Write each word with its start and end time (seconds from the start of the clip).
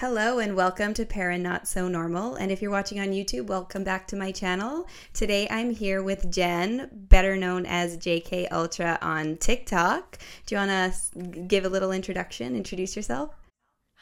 Hello 0.00 0.38
and 0.38 0.56
welcome 0.56 0.94
to 0.94 1.04
Para 1.04 1.36
Not 1.36 1.68
So 1.68 1.86
Normal. 1.86 2.36
And 2.36 2.50
if 2.50 2.62
you're 2.62 2.70
watching 2.70 3.00
on 3.00 3.08
YouTube, 3.08 3.48
welcome 3.48 3.84
back 3.84 4.08
to 4.08 4.16
my 4.16 4.32
channel. 4.32 4.88
Today 5.12 5.46
I'm 5.50 5.72
here 5.72 6.02
with 6.02 6.32
Jen, 6.32 6.88
better 6.90 7.36
known 7.36 7.66
as 7.66 7.98
JK 7.98 8.50
Ultra 8.50 8.98
on 9.02 9.36
TikTok. 9.36 10.18
Do 10.46 10.54
you 10.54 10.58
want 10.58 10.94
to 10.94 11.20
give 11.42 11.66
a 11.66 11.68
little 11.68 11.92
introduction, 11.92 12.56
introduce 12.56 12.96
yourself? 12.96 13.34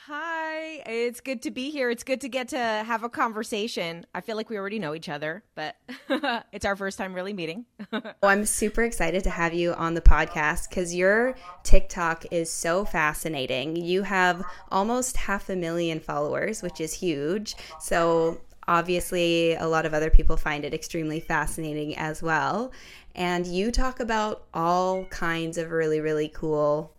Hi, 0.09 0.83
it's 0.87 1.21
good 1.21 1.43
to 1.43 1.51
be 1.51 1.69
here. 1.69 1.91
It's 1.91 2.03
good 2.03 2.23
to 2.23 2.31
get 2.31 2.49
to 2.49 2.59
have 2.59 3.05
a 3.05 3.11
conversation. 3.11 4.07
I 4.15 4.23
feel 4.23 4.37
like 4.37 4.49
we 4.49 4.57
already 4.57 4.79
know 4.79 4.95
each 4.95 5.11
other, 5.11 5.45
but 5.55 5.77
it's 6.51 6.65
our 6.65 6.77
first 6.77 6.97
time 6.97 7.13
really 7.13 7.35
meeting. 7.35 7.67
well, 7.93 8.03
oh, 8.23 8.29
I'm 8.29 8.47
super 8.47 8.85
excited 8.85 9.23
to 9.25 9.29
have 9.29 9.53
you 9.53 9.75
on 9.75 9.93
the 9.93 10.01
podcast 10.01 10.71
because 10.71 10.95
your 10.95 11.37
TikTok 11.63 12.25
is 12.31 12.51
so 12.51 12.87
fascinating. 12.87 13.77
You 13.77 14.03
have 14.03 14.43
almost 14.71 15.19
half 15.19 15.51
a 15.51 15.57
million 15.57 16.01
followers, 16.01 16.63
which 16.63 16.81
is 16.81 16.95
huge. 16.95 17.55
So, 17.79 18.41
obviously, 18.67 19.57
a 19.57 19.67
lot 19.67 19.85
of 19.85 19.93
other 19.93 20.09
people 20.09 20.39
find 20.39 20.65
it 20.65 20.73
extremely 20.73 21.21
fascinating 21.21 21.99
as 21.99 22.23
well. 22.23 22.73
And 23.15 23.47
you 23.47 23.71
talk 23.71 24.01
about 24.01 24.47
all 24.55 25.05
kinds 25.07 25.59
of 25.59 25.71
really, 25.71 26.01
really 26.01 26.29
cool 26.29 26.95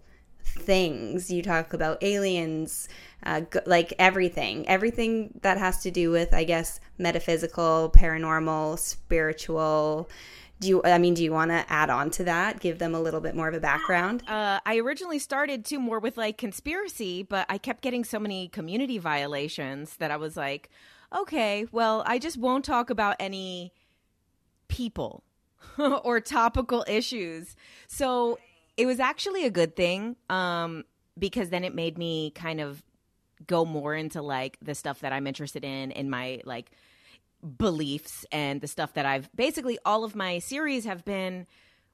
things. 0.49 1.31
You 1.31 1.41
talk 1.41 1.73
about 1.73 2.03
aliens, 2.03 2.89
uh, 3.23 3.41
like 3.65 3.93
everything, 3.99 4.67
everything 4.67 5.39
that 5.41 5.57
has 5.57 5.81
to 5.83 5.91
do 5.91 6.11
with, 6.11 6.33
I 6.33 6.43
guess, 6.43 6.79
metaphysical, 6.97 7.91
paranormal, 7.95 8.79
spiritual. 8.79 10.09
Do 10.59 10.67
you, 10.67 10.81
I 10.83 10.97
mean, 10.97 11.13
do 11.13 11.23
you 11.23 11.31
want 11.31 11.51
to 11.51 11.65
add 11.69 11.89
on 11.89 12.11
to 12.11 12.23
that? 12.25 12.59
Give 12.59 12.79
them 12.79 12.93
a 12.93 12.99
little 12.99 13.21
bit 13.21 13.35
more 13.35 13.47
of 13.47 13.53
a 13.53 13.59
background? 13.59 14.23
Uh, 14.27 14.59
I 14.65 14.77
originally 14.77 15.19
started 15.19 15.63
too 15.63 15.79
more 15.79 15.99
with 15.99 16.17
like 16.17 16.37
conspiracy, 16.37 17.23
but 17.23 17.45
I 17.49 17.57
kept 17.57 17.81
getting 17.81 18.03
so 18.03 18.19
many 18.19 18.49
community 18.49 18.97
violations 18.97 19.95
that 19.97 20.11
I 20.11 20.17
was 20.17 20.35
like, 20.35 20.69
okay, 21.15 21.65
well, 21.71 22.03
I 22.05 22.19
just 22.19 22.37
won't 22.37 22.65
talk 22.65 22.89
about 22.89 23.15
any 23.19 23.73
people 24.67 25.23
or 25.77 26.19
topical 26.19 26.85
issues. 26.87 27.55
So 27.87 28.37
it 28.79 28.85
was 28.85 29.01
actually 29.01 29.43
a 29.43 29.49
good 29.49 29.75
thing 29.75 30.15
um, 30.29 30.85
because 31.17 31.49
then 31.49 31.65
it 31.65 31.75
made 31.75 31.97
me 31.97 32.31
kind 32.31 32.61
of 32.61 32.81
go 33.45 33.65
more 33.65 33.93
into 33.93 34.21
like 34.21 34.57
the 34.61 34.73
stuff 34.73 35.01
that 35.01 35.11
I'm 35.11 35.27
interested 35.27 35.65
in 35.65 35.91
in 35.91 36.09
my 36.09 36.39
like 36.45 36.71
beliefs 37.57 38.25
and 38.31 38.61
the 38.61 38.67
stuff 38.67 38.93
that 38.93 39.05
I've 39.05 39.29
basically 39.35 39.77
all 39.85 40.05
of 40.05 40.15
my 40.15 40.39
series 40.39 40.85
have 40.85 41.03
been 41.03 41.45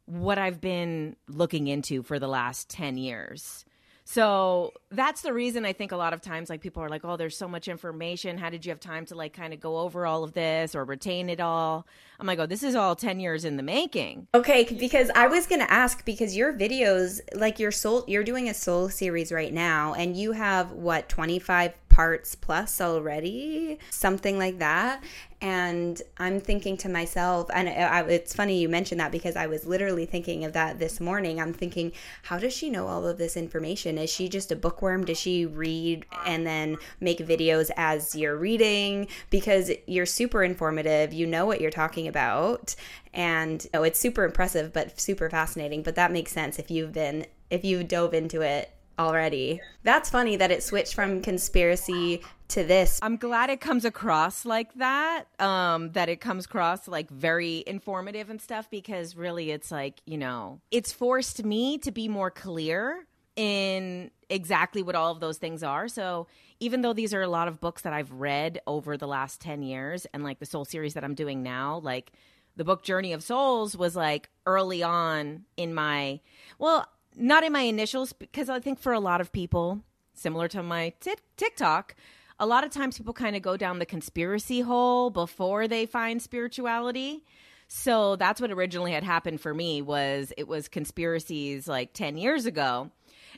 what 0.05 0.37
I've 0.37 0.61
been 0.61 1.15
looking 1.27 1.65
into 1.65 2.03
for 2.03 2.19
the 2.19 2.27
last 2.27 2.69
10 2.69 2.97
years. 2.99 3.65
So 4.07 4.73
that's 4.91 5.21
the 5.21 5.33
reason 5.33 5.65
I 5.65 5.73
think 5.73 5.91
a 5.91 5.97
lot 5.97 6.13
of 6.13 6.21
times 6.21 6.47
like 6.47 6.61
people 6.61 6.83
are 6.83 6.89
like, 6.89 7.03
oh, 7.03 7.17
there's 7.17 7.35
so 7.35 7.47
much 7.47 7.67
information. 7.67 8.37
How 8.37 8.51
did 8.51 8.63
you 8.63 8.69
have 8.69 8.79
time 8.79 9.05
to 9.07 9.15
like 9.15 9.33
kind 9.33 9.51
of 9.51 9.59
go 9.59 9.79
over 9.79 10.05
all 10.05 10.23
of 10.23 10.33
this 10.33 10.75
or 10.75 10.85
retain 10.85 11.27
it 11.27 11.39
all? 11.39 11.87
I'm 12.19 12.27
like, 12.27 12.37
oh, 12.37 12.45
this 12.45 12.61
is 12.61 12.75
all 12.75 12.95
10 12.95 13.19
years 13.19 13.45
in 13.45 13.57
the 13.57 13.63
making. 13.63 14.27
Okay, 14.35 14.63
because 14.63 15.09
I 15.15 15.25
was 15.25 15.47
going 15.47 15.59
to 15.59 15.71
ask 15.71 16.05
because 16.05 16.37
your 16.37 16.53
videos, 16.53 17.19
like 17.33 17.59
your 17.59 17.71
soul, 17.71 18.05
you're 18.07 18.23
doing 18.23 18.47
a 18.47 18.53
soul 18.53 18.89
series 18.89 19.31
right 19.31 19.51
now 19.51 19.95
and 19.95 20.15
you 20.15 20.33
have 20.33 20.71
what, 20.71 21.09
25 21.09 21.73
parts 21.95 22.35
plus 22.35 22.81
already, 22.81 23.79
something 23.89 24.37
like 24.37 24.59
that. 24.59 25.01
And 25.39 26.01
I'm 26.17 26.41
thinking 26.41 26.75
to 26.77 26.89
myself, 26.89 27.49
and 27.53 27.69
it's 28.11 28.35
funny 28.35 28.59
you 28.59 28.67
mentioned 28.67 28.99
that 28.99 29.13
because 29.13 29.37
I 29.37 29.47
was 29.47 29.65
literally 29.65 30.05
thinking 30.05 30.43
of 30.43 30.51
that 30.51 30.77
this 30.77 30.99
morning. 30.99 31.39
I'm 31.39 31.53
thinking, 31.53 31.93
how 32.23 32.37
does 32.37 32.51
she 32.51 32.69
know 32.69 32.87
all 32.87 33.07
of 33.07 33.17
this 33.17 33.37
information? 33.37 33.97
Is 33.97 34.09
she 34.09 34.27
just 34.27 34.51
a 34.51 34.57
bookworm? 34.57 35.05
Does 35.05 35.17
she 35.17 35.45
read 35.45 36.05
and 36.25 36.45
then 36.45 36.75
make 36.99 37.19
videos 37.19 37.71
as 37.77 38.13
you're 38.13 38.35
reading? 38.35 39.07
Because 39.29 39.71
you're 39.87 40.05
super 40.05 40.43
informative, 40.43 41.13
you 41.13 41.25
know 41.25 41.45
what 41.45 41.61
you're 41.61 41.71
talking 41.71 42.09
about, 42.09 42.75
and 43.13 43.65
oh, 43.73 43.83
it's 43.83 43.99
super 43.99 44.25
impressive, 44.25 44.73
but 44.73 44.99
super 44.99 45.29
fascinating. 45.29 45.81
But 45.81 45.95
that 45.95 46.11
makes 46.11 46.33
sense 46.33 46.59
if 46.59 46.69
you've 46.69 46.91
been 46.91 47.25
if 47.49 47.63
you 47.63 47.85
dove 47.85 48.13
into 48.13 48.41
it 48.41 48.74
already. 48.97 49.61
That's 49.83 50.09
funny 50.09 50.35
that 50.37 50.51
it 50.51 50.63
switched 50.63 50.93
from 50.93 51.21
conspiracy 51.21 52.21
to 52.49 52.63
this. 52.63 52.99
I'm 53.01 53.17
glad 53.17 53.49
it 53.49 53.61
comes 53.61 53.85
across 53.85 54.45
like 54.45 54.73
that. 54.75 55.25
Um, 55.39 55.91
that 55.93 56.09
it 56.09 56.21
comes 56.21 56.45
across 56.45 56.87
like 56.87 57.09
very 57.09 57.63
informative 57.65 58.29
and 58.29 58.41
stuff 58.41 58.69
because 58.69 59.15
really 59.15 59.51
it's 59.51 59.71
like, 59.71 60.01
you 60.05 60.17
know, 60.17 60.61
it's 60.71 60.91
forced 60.91 61.43
me 61.43 61.77
to 61.79 61.91
be 61.91 62.07
more 62.07 62.31
clear 62.31 63.05
in 63.35 64.11
exactly 64.29 64.81
what 64.81 64.95
all 64.95 65.11
of 65.11 65.19
those 65.19 65.37
things 65.37 65.63
are. 65.63 65.87
So 65.87 66.27
even 66.59 66.81
though 66.81 66.93
these 66.93 67.13
are 67.13 67.21
a 67.21 67.27
lot 67.27 67.47
of 67.47 67.59
books 67.59 67.81
that 67.81 67.93
I've 67.93 68.11
read 68.11 68.61
over 68.65 68.97
the 68.97 69.07
last 69.07 69.41
10 69.41 69.61
years 69.61 70.07
and 70.13 70.23
like 70.23 70.39
the 70.39 70.45
soul 70.45 70.65
series 70.65 70.93
that 70.93 71.03
I'm 71.03 71.15
doing 71.15 71.43
now, 71.43 71.79
like 71.79 72.11
the 72.55 72.63
book 72.63 72.83
Journey 72.83 73.11
of 73.11 73.23
Souls 73.23 73.75
was 73.75 73.95
like 73.95 74.29
early 74.45 74.81
on 74.81 75.43
in 75.57 75.73
my 75.73 76.21
well, 76.57 76.87
not 77.15 77.43
in 77.43 77.51
my 77.51 77.61
initials 77.61 78.13
because 78.13 78.49
I 78.49 78.59
think 78.59 78.79
for 78.79 78.93
a 78.93 78.99
lot 78.99 79.21
of 79.21 79.31
people, 79.31 79.81
similar 80.13 80.47
to 80.49 80.63
my 80.63 80.93
t- 80.99 81.15
TikTok, 81.37 81.95
a 82.39 82.45
lot 82.45 82.63
of 82.63 82.71
times 82.71 82.97
people 82.97 83.13
kind 83.13 83.35
of 83.35 83.41
go 83.41 83.57
down 83.57 83.79
the 83.79 83.85
conspiracy 83.85 84.61
hole 84.61 85.09
before 85.09 85.67
they 85.67 85.85
find 85.85 86.21
spirituality. 86.21 87.23
So 87.67 88.15
that's 88.15 88.39
what 88.39 88.51
originally 88.51 88.91
had 88.91 89.03
happened 89.03 89.41
for 89.41 89.53
me 89.53 89.81
was 89.81 90.33
it 90.37 90.47
was 90.47 90.67
conspiracies 90.67 91.67
like 91.67 91.93
10 91.93 92.17
years 92.17 92.45
ago. 92.45 92.91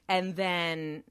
And 0.09 0.35
then 0.35 1.03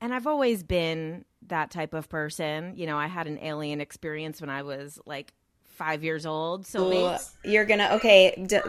and 0.00 0.14
I've 0.14 0.26
always 0.26 0.62
been 0.62 1.26
that 1.48 1.70
type 1.70 1.92
of 1.92 2.08
person. 2.08 2.72
You 2.76 2.86
know, 2.86 2.96
I 2.96 3.06
had 3.06 3.26
an 3.26 3.38
alien 3.42 3.80
experience 3.80 4.40
when 4.40 4.48
I 4.48 4.62
was 4.62 4.98
like 5.04 5.34
5 5.64 6.02
years 6.02 6.24
old. 6.24 6.66
So 6.66 7.18
you're 7.44 7.66
going 7.66 7.80
to 7.80 7.94
okay, 7.96 8.42
d- 8.46 8.60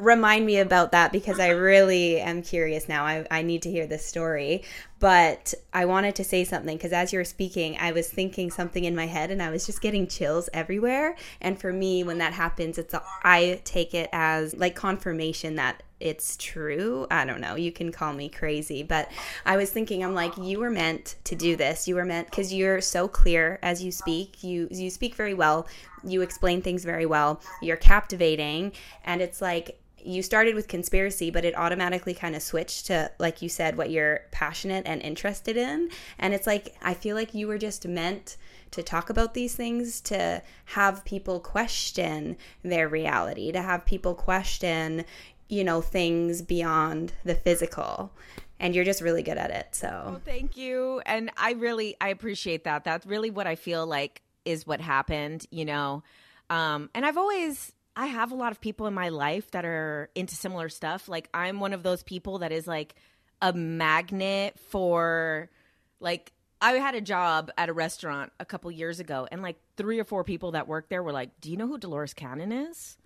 remind 0.00 0.46
me 0.46 0.58
about 0.58 0.92
that 0.92 1.12
because 1.12 1.38
I 1.38 1.48
really 1.48 2.20
am 2.20 2.42
curious 2.42 2.88
now. 2.88 3.04
I, 3.04 3.26
I 3.30 3.42
need 3.42 3.62
to 3.62 3.70
hear 3.70 3.86
this 3.86 4.04
story. 4.04 4.62
But 4.98 5.54
I 5.72 5.86
wanted 5.86 6.14
to 6.16 6.24
say 6.24 6.44
something 6.44 6.76
because 6.76 6.92
as 6.92 7.12
you 7.12 7.18
were 7.18 7.24
speaking, 7.24 7.76
I 7.80 7.92
was 7.92 8.08
thinking 8.10 8.50
something 8.50 8.84
in 8.84 8.94
my 8.94 9.06
head 9.06 9.30
and 9.30 9.42
I 9.42 9.50
was 9.50 9.64
just 9.64 9.80
getting 9.80 10.06
chills 10.06 10.50
everywhere. 10.52 11.16
And 11.40 11.58
for 11.58 11.72
me, 11.72 12.04
when 12.04 12.18
that 12.18 12.34
happens, 12.34 12.76
it's 12.76 12.94
I 13.24 13.60
take 13.64 13.94
it 13.94 14.10
as 14.12 14.54
like 14.54 14.74
confirmation 14.74 15.56
that 15.56 15.82
it's 16.00 16.36
true. 16.38 17.06
I 17.10 17.24
don't 17.24 17.40
know. 17.40 17.56
You 17.56 17.72
can 17.72 17.92
call 17.92 18.12
me 18.12 18.28
crazy, 18.28 18.82
but 18.82 19.10
I 19.44 19.56
was 19.56 19.70
thinking 19.70 20.02
I'm 20.02 20.14
like 20.14 20.36
you 20.36 20.58
were 20.58 20.70
meant 20.70 21.16
to 21.24 21.34
do 21.34 21.56
this. 21.56 21.86
You 21.86 21.94
were 21.94 22.04
meant 22.04 22.30
cuz 22.30 22.52
you're 22.52 22.80
so 22.80 23.06
clear 23.06 23.58
as 23.62 23.82
you 23.82 23.92
speak. 23.92 24.42
You 24.42 24.68
you 24.70 24.90
speak 24.90 25.14
very 25.14 25.34
well. 25.34 25.66
You 26.02 26.22
explain 26.22 26.62
things 26.62 26.84
very 26.84 27.06
well. 27.06 27.40
You're 27.62 27.76
captivating 27.76 28.72
and 29.04 29.20
it's 29.20 29.42
like 29.42 29.78
you 30.04 30.22
started 30.22 30.54
with 30.54 30.68
conspiracy, 30.68 31.30
but 31.30 31.44
it 31.44 31.56
automatically 31.56 32.14
kind 32.14 32.34
of 32.34 32.42
switched 32.42 32.86
to, 32.86 33.10
like 33.18 33.42
you 33.42 33.48
said, 33.48 33.76
what 33.76 33.90
you're 33.90 34.20
passionate 34.30 34.84
and 34.86 35.02
interested 35.02 35.56
in. 35.56 35.90
And 36.18 36.34
it's 36.34 36.46
like, 36.46 36.74
I 36.82 36.94
feel 36.94 37.16
like 37.16 37.34
you 37.34 37.46
were 37.46 37.58
just 37.58 37.86
meant 37.86 38.36
to 38.70 38.82
talk 38.82 39.10
about 39.10 39.34
these 39.34 39.54
things, 39.54 40.00
to 40.02 40.42
have 40.66 41.04
people 41.04 41.40
question 41.40 42.36
their 42.62 42.88
reality, 42.88 43.50
to 43.52 43.62
have 43.62 43.84
people 43.84 44.14
question, 44.14 45.04
you 45.48 45.64
know, 45.64 45.80
things 45.80 46.42
beyond 46.42 47.12
the 47.24 47.34
physical. 47.34 48.12
And 48.60 48.74
you're 48.74 48.84
just 48.84 49.00
really 49.00 49.22
good 49.22 49.38
at 49.38 49.50
it. 49.50 49.74
So, 49.74 50.14
oh, 50.16 50.20
thank 50.24 50.56
you. 50.56 51.00
And 51.06 51.30
I 51.36 51.52
really, 51.52 51.96
I 52.00 52.08
appreciate 52.08 52.64
that. 52.64 52.84
That's 52.84 53.06
really 53.06 53.30
what 53.30 53.46
I 53.46 53.56
feel 53.56 53.86
like 53.86 54.22
is 54.44 54.66
what 54.66 54.80
happened, 54.80 55.46
you 55.50 55.64
know. 55.64 56.02
Um, 56.50 56.90
and 56.94 57.06
I've 57.06 57.16
always, 57.16 57.72
I 57.96 58.06
have 58.06 58.32
a 58.32 58.34
lot 58.34 58.52
of 58.52 58.60
people 58.60 58.86
in 58.86 58.94
my 58.94 59.08
life 59.08 59.50
that 59.50 59.64
are 59.64 60.10
into 60.14 60.34
similar 60.34 60.68
stuff. 60.68 61.08
Like 61.08 61.28
I'm 61.34 61.60
one 61.60 61.72
of 61.72 61.82
those 61.82 62.02
people 62.02 62.38
that 62.38 62.52
is 62.52 62.66
like 62.66 62.94
a 63.42 63.52
magnet 63.52 64.58
for 64.68 65.50
like 65.98 66.32
I 66.62 66.72
had 66.72 66.94
a 66.94 67.00
job 67.00 67.50
at 67.56 67.68
a 67.68 67.72
restaurant 67.72 68.32
a 68.38 68.44
couple 68.44 68.70
years 68.70 69.00
ago 69.00 69.26
and 69.30 69.42
like 69.42 69.56
three 69.76 69.98
or 69.98 70.04
four 70.04 70.24
people 70.24 70.52
that 70.52 70.68
worked 70.68 70.90
there 70.90 71.02
were 71.02 71.12
like, 71.12 71.40
"Do 71.40 71.50
you 71.50 71.56
know 71.56 71.66
who 71.66 71.78
Dolores 71.78 72.14
Cannon 72.14 72.52
is?" 72.52 72.96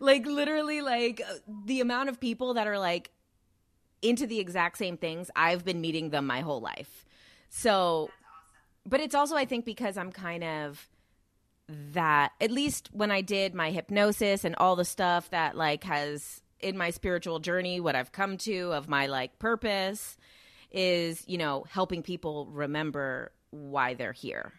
Like 0.00 0.26
literally 0.26 0.80
like 0.80 1.20
the 1.64 1.80
amount 1.80 2.08
of 2.08 2.20
people 2.20 2.54
that 2.54 2.66
are 2.66 2.78
like 2.78 3.10
into 4.00 4.26
the 4.26 4.40
exact 4.40 4.78
same 4.78 4.96
things, 4.96 5.30
I've 5.36 5.64
been 5.64 5.80
meeting 5.80 6.10
them 6.10 6.26
my 6.26 6.40
whole 6.40 6.60
life. 6.60 7.04
So 7.50 8.10
but 8.86 9.00
it's 9.00 9.14
also 9.14 9.36
I 9.36 9.44
think 9.44 9.64
because 9.64 9.96
I'm 9.96 10.10
kind 10.10 10.42
of 10.44 10.88
that 11.68 12.32
at 12.40 12.50
least 12.50 12.90
when 12.92 13.10
I 13.10 13.20
did 13.20 13.54
my 13.54 13.70
hypnosis 13.70 14.44
and 14.44 14.54
all 14.56 14.76
the 14.76 14.84
stuff 14.84 15.30
that 15.30 15.56
like 15.56 15.84
has 15.84 16.42
in 16.60 16.76
my 16.76 16.90
spiritual 16.90 17.40
journey 17.40 17.80
what 17.80 17.96
I've 17.96 18.12
come 18.12 18.36
to 18.38 18.72
of 18.72 18.88
my 18.88 19.06
like 19.06 19.38
purpose 19.38 20.16
is, 20.70 21.24
you 21.26 21.38
know, 21.38 21.64
helping 21.68 22.02
people 22.02 22.46
remember 22.46 23.32
why 23.50 23.94
they're 23.94 24.12
here. 24.12 24.52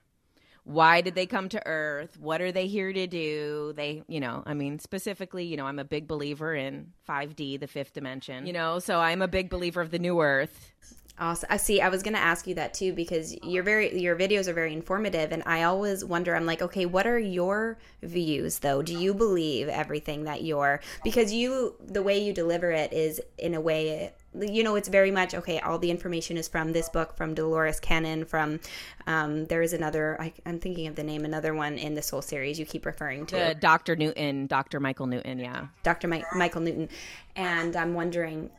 Why 0.66 1.02
did 1.02 1.16
they 1.16 1.26
come 1.26 1.50
to 1.50 1.62
earth? 1.66 2.18
What 2.18 2.40
are 2.40 2.52
they 2.54 2.68
here 2.68 2.94
to 2.94 3.08
do? 3.08 3.74
They, 3.76 4.04
you 4.08 4.22
know, 4.22 4.44
I 4.46 4.54
mean, 4.54 4.80
specifically, 4.80 5.44
you 5.44 5.58
know, 5.58 5.66
I'm 5.66 5.80
a 5.80 5.84
big 5.84 6.08
believer 6.08 6.56
in 6.56 6.94
5D, 7.10 7.60
the 7.60 7.68
fifth 7.68 7.94
dimension, 7.94 8.46
you 8.46 8.54
know, 8.54 8.80
so 8.80 9.00
I'm 9.00 9.22
a 9.22 9.28
big 9.28 9.50
believer 9.50 9.82
of 9.82 9.92
the 9.92 10.00
new 10.00 10.22
earth 10.22 10.72
Awesome. 11.20 11.48
I 11.52 11.58
see. 11.58 11.80
I 11.80 11.90
was 11.90 12.02
going 12.02 12.16
to 12.16 12.20
ask 12.20 12.48
you 12.48 12.56
that 12.56 12.74
too 12.74 12.92
because 12.92 13.36
your 13.44 13.62
very 13.62 14.00
your 14.00 14.16
videos 14.16 14.48
are 14.48 14.54
very 14.54 14.74
informative, 14.74 15.32
and 15.32 15.44
I 15.46 15.62
always 15.64 16.04
wonder. 16.04 16.36
I'm 16.36 16.48
like, 16.48 16.64
okay, 16.64 16.88
what 16.88 17.06
are 17.06 17.20
your 17.20 17.78
views 18.02 18.60
though? 18.60 18.82
Do 18.82 18.98
you 18.98 19.14
believe 19.14 19.68
everything 19.68 20.24
that 20.24 20.44
you're 20.44 20.82
because 21.04 21.32
you 21.32 21.76
the 21.86 22.02
way 22.02 22.18
you 22.18 22.34
deliver 22.34 22.72
it 22.72 22.92
is 22.94 23.22
in 23.38 23.54
a 23.54 23.62
way 23.62 24.12
you 24.40 24.64
know 24.64 24.76
it's 24.76 24.88
very 24.88 25.12
much 25.12 25.36
okay 25.36 25.60
all 25.60 25.78
the 25.78 25.92
information 25.92 26.38
is 26.38 26.48
from 26.48 26.74
this 26.74 26.90
book 26.90 27.16
from 27.16 27.34
dolores 27.34 27.80
cannon 27.80 28.26
from 28.26 28.60
um, 29.06 29.46
there 29.46 29.62
is 29.62 29.74
another 29.74 30.20
I, 30.20 30.34
am 30.46 30.60
thinking 30.60 30.88
of 30.88 30.96
the 30.96 31.04
name 31.04 31.24
another 31.24 31.54
one 31.54 31.78
in 31.78 31.94
this 31.94 32.10
whole 32.10 32.22
series 32.22 32.58
you 32.60 32.66
keep 32.66 32.86
referring 32.86 33.26
to 33.28 33.36
the 33.36 33.56
dr 33.60 33.96
newton 33.96 34.48
dr 34.48 34.80
michael 34.80 35.06
newton 35.06 35.40
yeah 35.40 35.68
dr 35.84 36.08
My- 36.08 36.24
michael 36.34 36.62
newton 36.62 36.90
and 37.36 37.76
i'm 37.76 37.94
wondering 37.94 38.50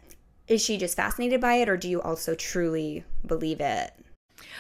is 0.47 0.63
she 0.63 0.77
just 0.77 0.97
fascinated 0.97 1.41
by 1.41 1.55
it 1.55 1.69
or 1.69 1.77
do 1.77 1.89
you 1.89 2.01
also 2.03 2.35
truly 2.35 3.05
believe 3.27 3.61
it? 3.61 3.93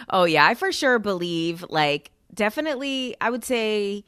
Oh 0.09 0.25
yeah, 0.25 0.47
I 0.47 0.55
for 0.55 0.73
sure 0.73 0.99
believe 0.99 1.65
like 1.69 2.11
definitely 2.33 3.17
I 3.21 3.31
would 3.31 3.45
say 3.45 4.05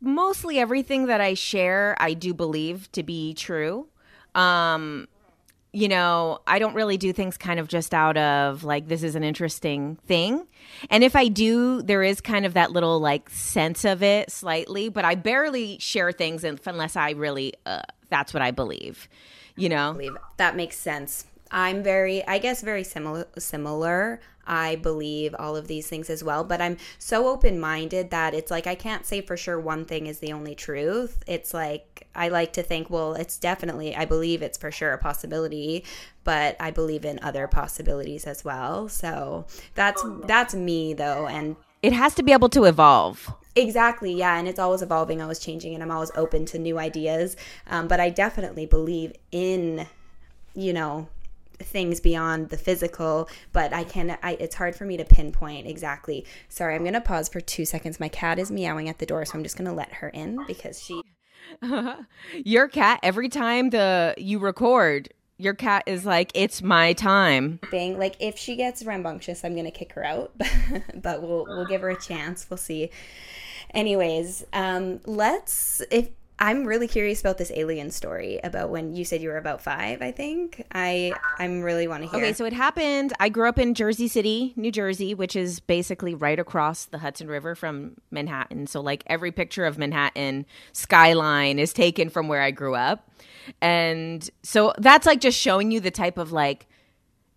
mostly 0.00 0.58
everything 0.58 1.06
that 1.06 1.20
I 1.20 1.34
share 1.34 1.96
I 1.98 2.14
do 2.14 2.34
believe 2.34 2.90
to 2.92 3.02
be 3.02 3.34
true. 3.34 3.88
Um 4.34 5.08
you 5.72 5.86
know, 5.86 6.40
I 6.48 6.58
don't 6.58 6.74
really 6.74 6.96
do 6.96 7.12
things 7.12 7.36
kind 7.36 7.60
of 7.60 7.68
just 7.68 7.94
out 7.94 8.16
of 8.16 8.64
like 8.64 8.88
this 8.88 9.04
is 9.04 9.14
an 9.14 9.22
interesting 9.22 9.96
thing. 10.06 10.48
And 10.90 11.04
if 11.04 11.14
I 11.14 11.28
do, 11.28 11.80
there 11.80 12.02
is 12.02 12.20
kind 12.20 12.44
of 12.44 12.54
that 12.54 12.72
little 12.72 12.98
like 12.98 13.30
sense 13.30 13.84
of 13.84 14.02
it 14.02 14.32
slightly, 14.32 14.88
but 14.88 15.04
I 15.04 15.14
barely 15.14 15.78
share 15.78 16.10
things 16.10 16.42
unless 16.42 16.96
I 16.96 17.10
really 17.10 17.54
uh, 17.66 17.82
that's 18.08 18.34
what 18.34 18.42
I 18.42 18.50
believe 18.50 19.08
you 19.60 19.68
know? 19.68 19.92
Believe 19.92 20.16
that 20.36 20.56
makes 20.56 20.76
sense. 20.76 21.26
I'm 21.52 21.82
very 21.82 22.26
i 22.26 22.38
guess 22.38 22.62
very 22.62 22.84
similar 22.84 23.26
similar. 23.38 24.20
I 24.46 24.76
believe 24.76 25.34
all 25.38 25.54
of 25.54 25.68
these 25.68 25.86
things 25.86 26.10
as 26.10 26.24
well 26.24 26.42
but 26.44 26.60
i'm 26.60 26.76
so 26.98 27.28
open-minded 27.28 28.10
that 28.10 28.34
it's 28.34 28.50
like 28.50 28.66
i 28.66 28.74
can't 28.74 29.04
say 29.06 29.20
for 29.20 29.36
sure 29.36 29.60
one 29.60 29.84
thing 29.84 30.06
is 30.06 30.18
the 30.20 30.32
only 30.32 30.54
truth. 30.54 31.22
It's 31.26 31.52
like 31.54 32.06
i 32.14 32.28
like 32.28 32.52
to 32.54 32.62
think 32.62 32.88
well 32.90 33.14
it's 33.14 33.36
definitely 33.38 33.94
i 33.94 34.04
believe 34.04 34.42
it's 34.42 34.58
for 34.58 34.70
sure 34.70 34.92
a 34.92 34.98
possibility 34.98 35.84
but 36.24 36.56
i 36.58 36.70
believe 36.70 37.04
in 37.04 37.18
other 37.22 37.46
possibilities 37.46 38.24
as 38.24 38.44
well. 38.44 38.88
So 38.88 39.46
that's 39.74 40.02
that's 40.24 40.54
me 40.54 40.94
though 40.94 41.26
and 41.26 41.56
it 41.82 41.92
has 41.92 42.14
to 42.16 42.22
be 42.22 42.32
able 42.32 42.48
to 42.50 42.64
evolve 42.64 43.32
Exactly, 43.56 44.12
yeah, 44.12 44.38
and 44.38 44.46
it's 44.46 44.58
always 44.58 44.82
evolving, 44.82 45.20
always 45.20 45.38
changing, 45.38 45.74
and 45.74 45.82
I'm 45.82 45.90
always 45.90 46.12
open 46.14 46.44
to 46.46 46.58
new 46.58 46.78
ideas. 46.78 47.36
Um, 47.68 47.88
but 47.88 47.98
I 47.98 48.10
definitely 48.10 48.66
believe 48.66 49.12
in, 49.32 49.86
you 50.54 50.72
know, 50.72 51.08
things 51.58 52.00
beyond 52.00 52.50
the 52.50 52.56
physical. 52.56 53.28
But 53.52 53.72
I 53.72 53.84
can, 53.84 54.16
I, 54.22 54.32
it's 54.32 54.54
hard 54.54 54.76
for 54.76 54.84
me 54.84 54.96
to 54.96 55.04
pinpoint 55.04 55.66
exactly. 55.66 56.24
Sorry, 56.48 56.74
I'm 56.74 56.84
gonna 56.84 57.00
pause 57.00 57.28
for 57.28 57.40
two 57.40 57.64
seconds. 57.64 58.00
My 58.00 58.08
cat 58.08 58.38
is 58.38 58.50
meowing 58.50 58.88
at 58.88 58.98
the 58.98 59.06
door, 59.06 59.24
so 59.24 59.34
I'm 59.34 59.42
just 59.42 59.56
gonna 59.56 59.74
let 59.74 59.94
her 59.94 60.08
in 60.08 60.38
because 60.46 60.82
she. 60.82 61.02
Your 62.44 62.68
cat 62.68 63.00
every 63.02 63.28
time 63.28 63.70
the 63.70 64.14
you 64.16 64.38
record 64.38 65.12
your 65.40 65.54
cat 65.54 65.84
is 65.86 66.04
like, 66.04 66.30
it's 66.34 66.62
my 66.62 66.92
time. 66.92 67.60
Being 67.70 67.98
like, 67.98 68.16
if 68.20 68.38
she 68.38 68.56
gets 68.56 68.84
rambunctious, 68.84 69.44
I'm 69.44 69.56
gonna 69.56 69.70
kick 69.70 69.92
her 69.94 70.04
out, 70.04 70.32
but 70.94 71.22
we'll 71.22 71.46
we'll 71.46 71.66
give 71.66 71.80
her 71.80 71.90
a 71.90 72.00
chance. 72.00 72.46
We'll 72.48 72.58
see. 72.58 72.90
Anyways, 73.72 74.44
um, 74.52 75.00
let's 75.06 75.80
if 75.90 76.08
I'm 76.42 76.64
really 76.64 76.88
curious 76.88 77.20
about 77.20 77.36
this 77.36 77.52
alien 77.54 77.90
story 77.90 78.40
about 78.42 78.70
when 78.70 78.94
you 78.96 79.04
said 79.04 79.20
you 79.20 79.28
were 79.28 79.36
about 79.36 79.60
five. 79.60 80.00
I 80.00 80.10
think 80.10 80.64
I 80.72 81.12
I'm 81.38 81.60
really 81.60 81.86
want 81.86 82.02
to 82.02 82.08
hear. 82.08 82.18
Okay, 82.18 82.32
so 82.32 82.46
it 82.46 82.54
happened. 82.54 83.12
I 83.20 83.28
grew 83.28 83.46
up 83.46 83.58
in 83.58 83.74
Jersey 83.74 84.08
City, 84.08 84.54
New 84.56 84.72
Jersey, 84.72 85.12
which 85.12 85.36
is 85.36 85.60
basically 85.60 86.14
right 86.14 86.38
across 86.38 86.86
the 86.86 86.98
Hudson 86.98 87.28
River 87.28 87.54
from 87.54 87.96
Manhattan. 88.10 88.66
So 88.66 88.80
like 88.80 89.04
every 89.06 89.32
picture 89.32 89.66
of 89.66 89.76
Manhattan 89.76 90.46
skyline 90.72 91.58
is 91.58 91.74
taken 91.74 92.08
from 92.08 92.26
where 92.26 92.40
I 92.40 92.52
grew 92.52 92.74
up, 92.74 93.06
and 93.60 94.30
so 94.42 94.72
that's 94.78 95.06
like 95.06 95.20
just 95.20 95.38
showing 95.38 95.70
you 95.70 95.80
the 95.80 95.90
type 95.90 96.18
of 96.18 96.32
like 96.32 96.66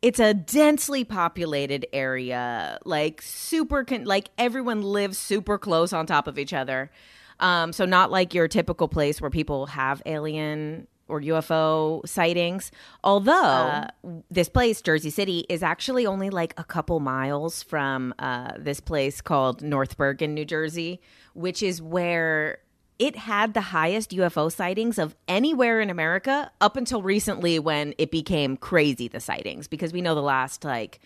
it's 0.01 0.19
a 0.19 0.33
densely 0.33 1.03
populated 1.03 1.85
area 1.93 2.77
like 2.85 3.21
super 3.21 3.83
con- 3.83 4.05
like 4.05 4.29
everyone 4.37 4.81
lives 4.81 5.17
super 5.17 5.57
close 5.57 5.93
on 5.93 6.05
top 6.05 6.27
of 6.27 6.37
each 6.37 6.53
other 6.53 6.91
um, 7.39 7.73
so 7.73 7.85
not 7.85 8.11
like 8.11 8.33
your 8.33 8.47
typical 8.47 8.87
place 8.87 9.19
where 9.19 9.29
people 9.29 9.67
have 9.67 10.01
alien 10.05 10.87
or 11.07 11.21
UFO 11.21 12.07
sightings. 12.07 12.71
Although 13.03 13.33
uh, 13.33 13.87
this 14.31 14.49
place, 14.49 14.81
Jersey 14.81 15.09
City, 15.09 15.45
is 15.49 15.61
actually 15.61 16.05
only 16.05 16.29
like 16.29 16.53
a 16.57 16.63
couple 16.63 16.99
miles 16.99 17.63
from 17.63 18.13
uh, 18.19 18.53
this 18.57 18.79
place 18.79 19.21
called 19.21 19.61
North 19.61 19.97
Bergen, 19.97 20.33
New 20.33 20.45
Jersey, 20.45 21.01
which 21.33 21.61
is 21.61 21.81
where 21.81 22.59
it 22.99 23.15
had 23.15 23.53
the 23.53 23.61
highest 23.61 24.11
UFO 24.11 24.51
sightings 24.51 24.97
of 24.97 25.15
anywhere 25.27 25.81
in 25.81 25.89
America 25.89 26.51
up 26.61 26.77
until 26.77 27.01
recently 27.01 27.59
when 27.59 27.93
it 27.97 28.11
became 28.11 28.57
crazy, 28.57 29.07
the 29.07 29.19
sightings, 29.19 29.67
because 29.67 29.91
we 29.91 30.01
know 30.01 30.15
the 30.15 30.21
last 30.21 30.63
like 30.63 30.99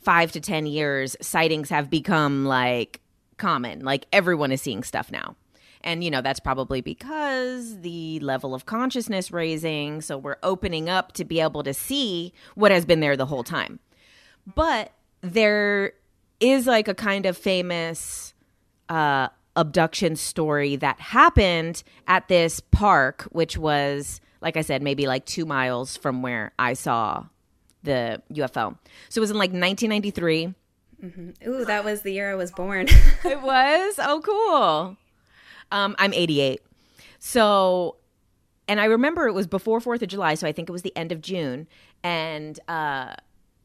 five 0.00 0.32
to 0.32 0.40
10 0.40 0.66
years, 0.66 1.16
sightings 1.20 1.70
have 1.70 1.90
become 1.90 2.44
like 2.44 3.00
common. 3.36 3.84
Like 3.84 4.06
everyone 4.12 4.52
is 4.52 4.62
seeing 4.62 4.82
stuff 4.82 5.10
now. 5.10 5.36
And, 5.82 6.02
you 6.02 6.10
know, 6.10 6.20
that's 6.20 6.40
probably 6.40 6.80
because 6.80 7.80
the 7.80 8.18
level 8.20 8.54
of 8.54 8.66
consciousness 8.66 9.30
raising. 9.30 10.00
So 10.00 10.18
we're 10.18 10.38
opening 10.42 10.88
up 10.88 11.12
to 11.12 11.24
be 11.24 11.40
able 11.40 11.62
to 11.62 11.72
see 11.72 12.32
what 12.56 12.72
has 12.72 12.84
been 12.84 13.00
there 13.00 13.16
the 13.16 13.26
whole 13.26 13.44
time. 13.44 13.78
But 14.54 14.92
there 15.20 15.92
is 16.40 16.66
like 16.66 16.88
a 16.88 16.94
kind 16.94 17.26
of 17.26 17.36
famous 17.36 18.34
uh, 18.88 19.28
abduction 19.58 20.14
story 20.14 20.76
that 20.76 21.00
happened 21.00 21.82
at 22.06 22.28
this 22.28 22.60
park, 22.60 23.26
which 23.32 23.58
was, 23.58 24.20
like 24.40 24.56
I 24.56 24.62
said, 24.62 24.82
maybe 24.82 25.06
like 25.06 25.26
two 25.26 25.44
miles 25.44 25.96
from 25.96 26.22
where 26.22 26.52
I 26.58 26.74
saw 26.74 27.26
the 27.82 28.22
UFO. 28.32 28.78
So 29.08 29.18
it 29.18 29.20
was 29.20 29.30
in 29.30 29.36
like 29.36 29.50
1993. 29.50 30.54
Mm-hmm. 31.02 31.48
Ooh, 31.48 31.64
that 31.64 31.84
was 31.84 32.02
the 32.02 32.12
year 32.12 32.30
I 32.30 32.36
was 32.36 32.52
born. 32.52 32.86
it 33.24 33.42
was? 33.42 33.98
Oh, 33.98 34.20
cool. 34.24 34.96
Um, 35.72 35.96
I'm 35.98 36.14
88. 36.14 36.62
So, 37.18 37.96
and 38.68 38.80
I 38.80 38.84
remember 38.84 39.26
it 39.26 39.32
was 39.32 39.48
before 39.48 39.80
4th 39.80 40.02
of 40.02 40.08
July, 40.08 40.34
so 40.34 40.46
I 40.46 40.52
think 40.52 40.68
it 40.68 40.72
was 40.72 40.82
the 40.82 40.96
end 40.96 41.10
of 41.10 41.20
June. 41.20 41.66
And 42.04 42.58
uh, 42.68 43.14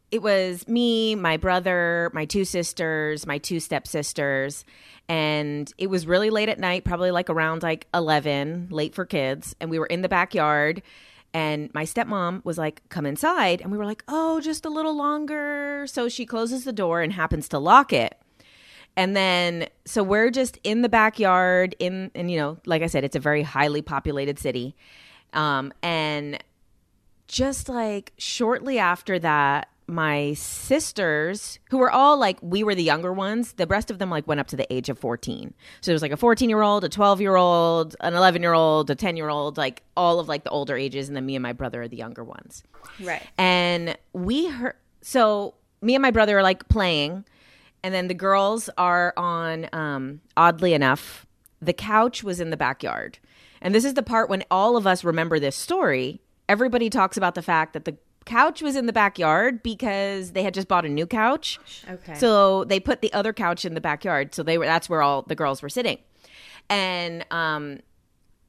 it 0.10 0.22
was 0.22 0.68
me, 0.68 1.16
my 1.16 1.38
brother, 1.38 2.10
my 2.14 2.26
two 2.26 2.46
sisters, 2.46 3.26
my 3.26 3.38
two 3.38 3.60
stepsisters. 3.60 4.66
And 5.10 5.72
it 5.78 5.88
was 5.88 6.08
really 6.08 6.30
late 6.30 6.50
at 6.50 6.60
night, 6.60 6.86
probably 6.86 7.12
like 7.12 7.30
around 7.30 7.64
like 7.64 7.88
11, 7.94 8.68
late 8.72 8.96
for 8.96 9.06
kids. 9.06 9.56
And 9.60 9.70
we 9.70 9.80
were 9.80 9.86
in 9.86 10.02
the 10.02 10.10
backyard. 10.10 10.82
And 11.34 11.74
my 11.74 11.84
stepmom 11.84 12.46
was 12.46 12.58
like, 12.58 12.88
come 12.90 13.06
inside. 13.06 13.62
And 13.62 13.72
we 13.72 13.78
were 13.78 13.86
like, 13.86 14.04
oh, 14.08 14.40
just 14.40 14.66
a 14.66 14.70
little 14.70 14.96
longer. 14.96 15.86
So 15.88 16.08
she 16.08 16.26
closes 16.26 16.64
the 16.64 16.74
door 16.74 17.02
and 17.02 17.12
happens 17.12 17.50
to 17.50 17.60
lock 17.60 17.92
it. 17.92 18.18
And 18.96 19.16
then, 19.16 19.68
so 19.86 20.04
we're 20.04 20.30
just 20.30 20.60
in 20.64 20.84
the 20.84 20.90
backyard, 20.90 21.76
in, 21.80 22.12
and 22.14 22.30
you 22.30 22.38
know, 22.38 22.58
like 22.68 22.84
I 22.84 22.88
said, 22.88 23.04
it's 23.04 23.16
a 23.16 23.20
very 23.20 23.42
highly 23.42 23.82
populated 23.82 24.38
city. 24.38 24.76
Um, 25.34 25.74
and 25.82 26.44
just 27.28 27.70
like 27.70 28.14
shortly 28.20 28.78
after 28.78 29.18
that, 29.18 29.70
my 29.88 30.34
sisters, 30.34 31.60
who 31.70 31.78
were 31.78 31.92
all 31.92 32.18
like, 32.18 32.38
we 32.42 32.64
were 32.64 32.76
the 32.76 32.84
younger 32.84 33.14
ones, 33.14 33.54
the 33.54 33.68
rest 33.68 33.92
of 33.92 34.00
them 34.00 34.10
like 34.10 34.28
went 34.28 34.40
up 34.40 34.48
to 34.48 34.56
the 34.56 34.72
age 34.74 34.90
of 34.90 34.98
14. 35.00 35.54
So 35.82 35.92
there 35.92 35.96
was 35.96 36.02
like 36.02 36.12
a 36.12 36.18
14 36.18 36.50
year 36.50 36.62
old, 36.62 36.84
a 36.84 36.90
12 36.90 37.22
year 37.22 37.36
old, 37.36 37.96
an 38.02 38.14
11 38.14 38.42
year 38.42 38.54
old, 38.54 38.90
a 38.90 38.96
10 38.96 39.18
year 39.18 39.30
old, 39.30 39.58
like 39.58 39.84
all 39.96 40.20
of 40.20 40.28
like 40.28 40.44
the 40.44 40.50
older 40.50 40.76
ages. 40.76 41.08
And 41.08 41.16
then 41.16 41.26
me 41.26 41.36
and 41.36 41.44
my 41.44 41.54
brother 41.54 41.82
are 41.82 41.88
the 41.88 41.98
younger 41.98 42.24
ones. 42.24 42.64
Right. 43.02 43.26
And 43.38 43.98
we 44.14 44.48
heard, 44.48 44.76
so 45.02 45.56
me 45.82 45.96
and 45.96 46.02
my 46.02 46.12
brother 46.12 46.40
are 46.40 46.44
like 46.44 46.68
playing 46.70 47.26
and 47.84 47.94
then 47.94 48.08
the 48.08 48.14
girls 48.14 48.70
are 48.78 49.14
on 49.18 49.68
um, 49.74 50.22
oddly 50.38 50.74
enough 50.74 51.28
the 51.62 51.74
couch 51.74 52.24
was 52.24 52.40
in 52.40 52.50
the 52.50 52.58
backyard 52.58 53.20
and 53.62 53.76
this 53.76 53.86
is 53.86 53.94
the 53.94 54.04
part 54.04 54.30
when 54.30 54.44
all 54.50 54.76
of 54.78 54.88
us 54.88 55.04
remember 55.04 55.40
this 55.40 55.56
story 55.56 56.22
everybody 56.50 56.90
talks 56.90 57.18
about 57.18 57.36
the 57.36 57.42
fact 57.42 57.74
that 57.74 57.86
the 57.86 57.96
couch 58.26 58.62
was 58.62 58.76
in 58.76 58.86
the 58.86 58.94
backyard 58.94 59.62
because 59.64 60.32
they 60.32 60.44
had 60.44 60.54
just 60.54 60.68
bought 60.68 60.86
a 60.86 60.90
new 60.90 61.06
couch 61.06 61.60
okay 61.90 62.16
so 62.16 62.64
they 62.66 62.80
put 62.80 63.02
the 63.02 63.12
other 63.14 63.34
couch 63.34 63.66
in 63.66 63.74
the 63.74 63.82
backyard 63.82 64.34
so 64.34 64.44
they 64.44 64.58
were 64.58 64.66
that's 64.66 64.90
where 64.90 65.02
all 65.02 65.22
the 65.24 65.36
girls 65.36 65.62
were 65.62 65.70
sitting 65.70 65.98
and 66.70 67.26
um 67.32 67.80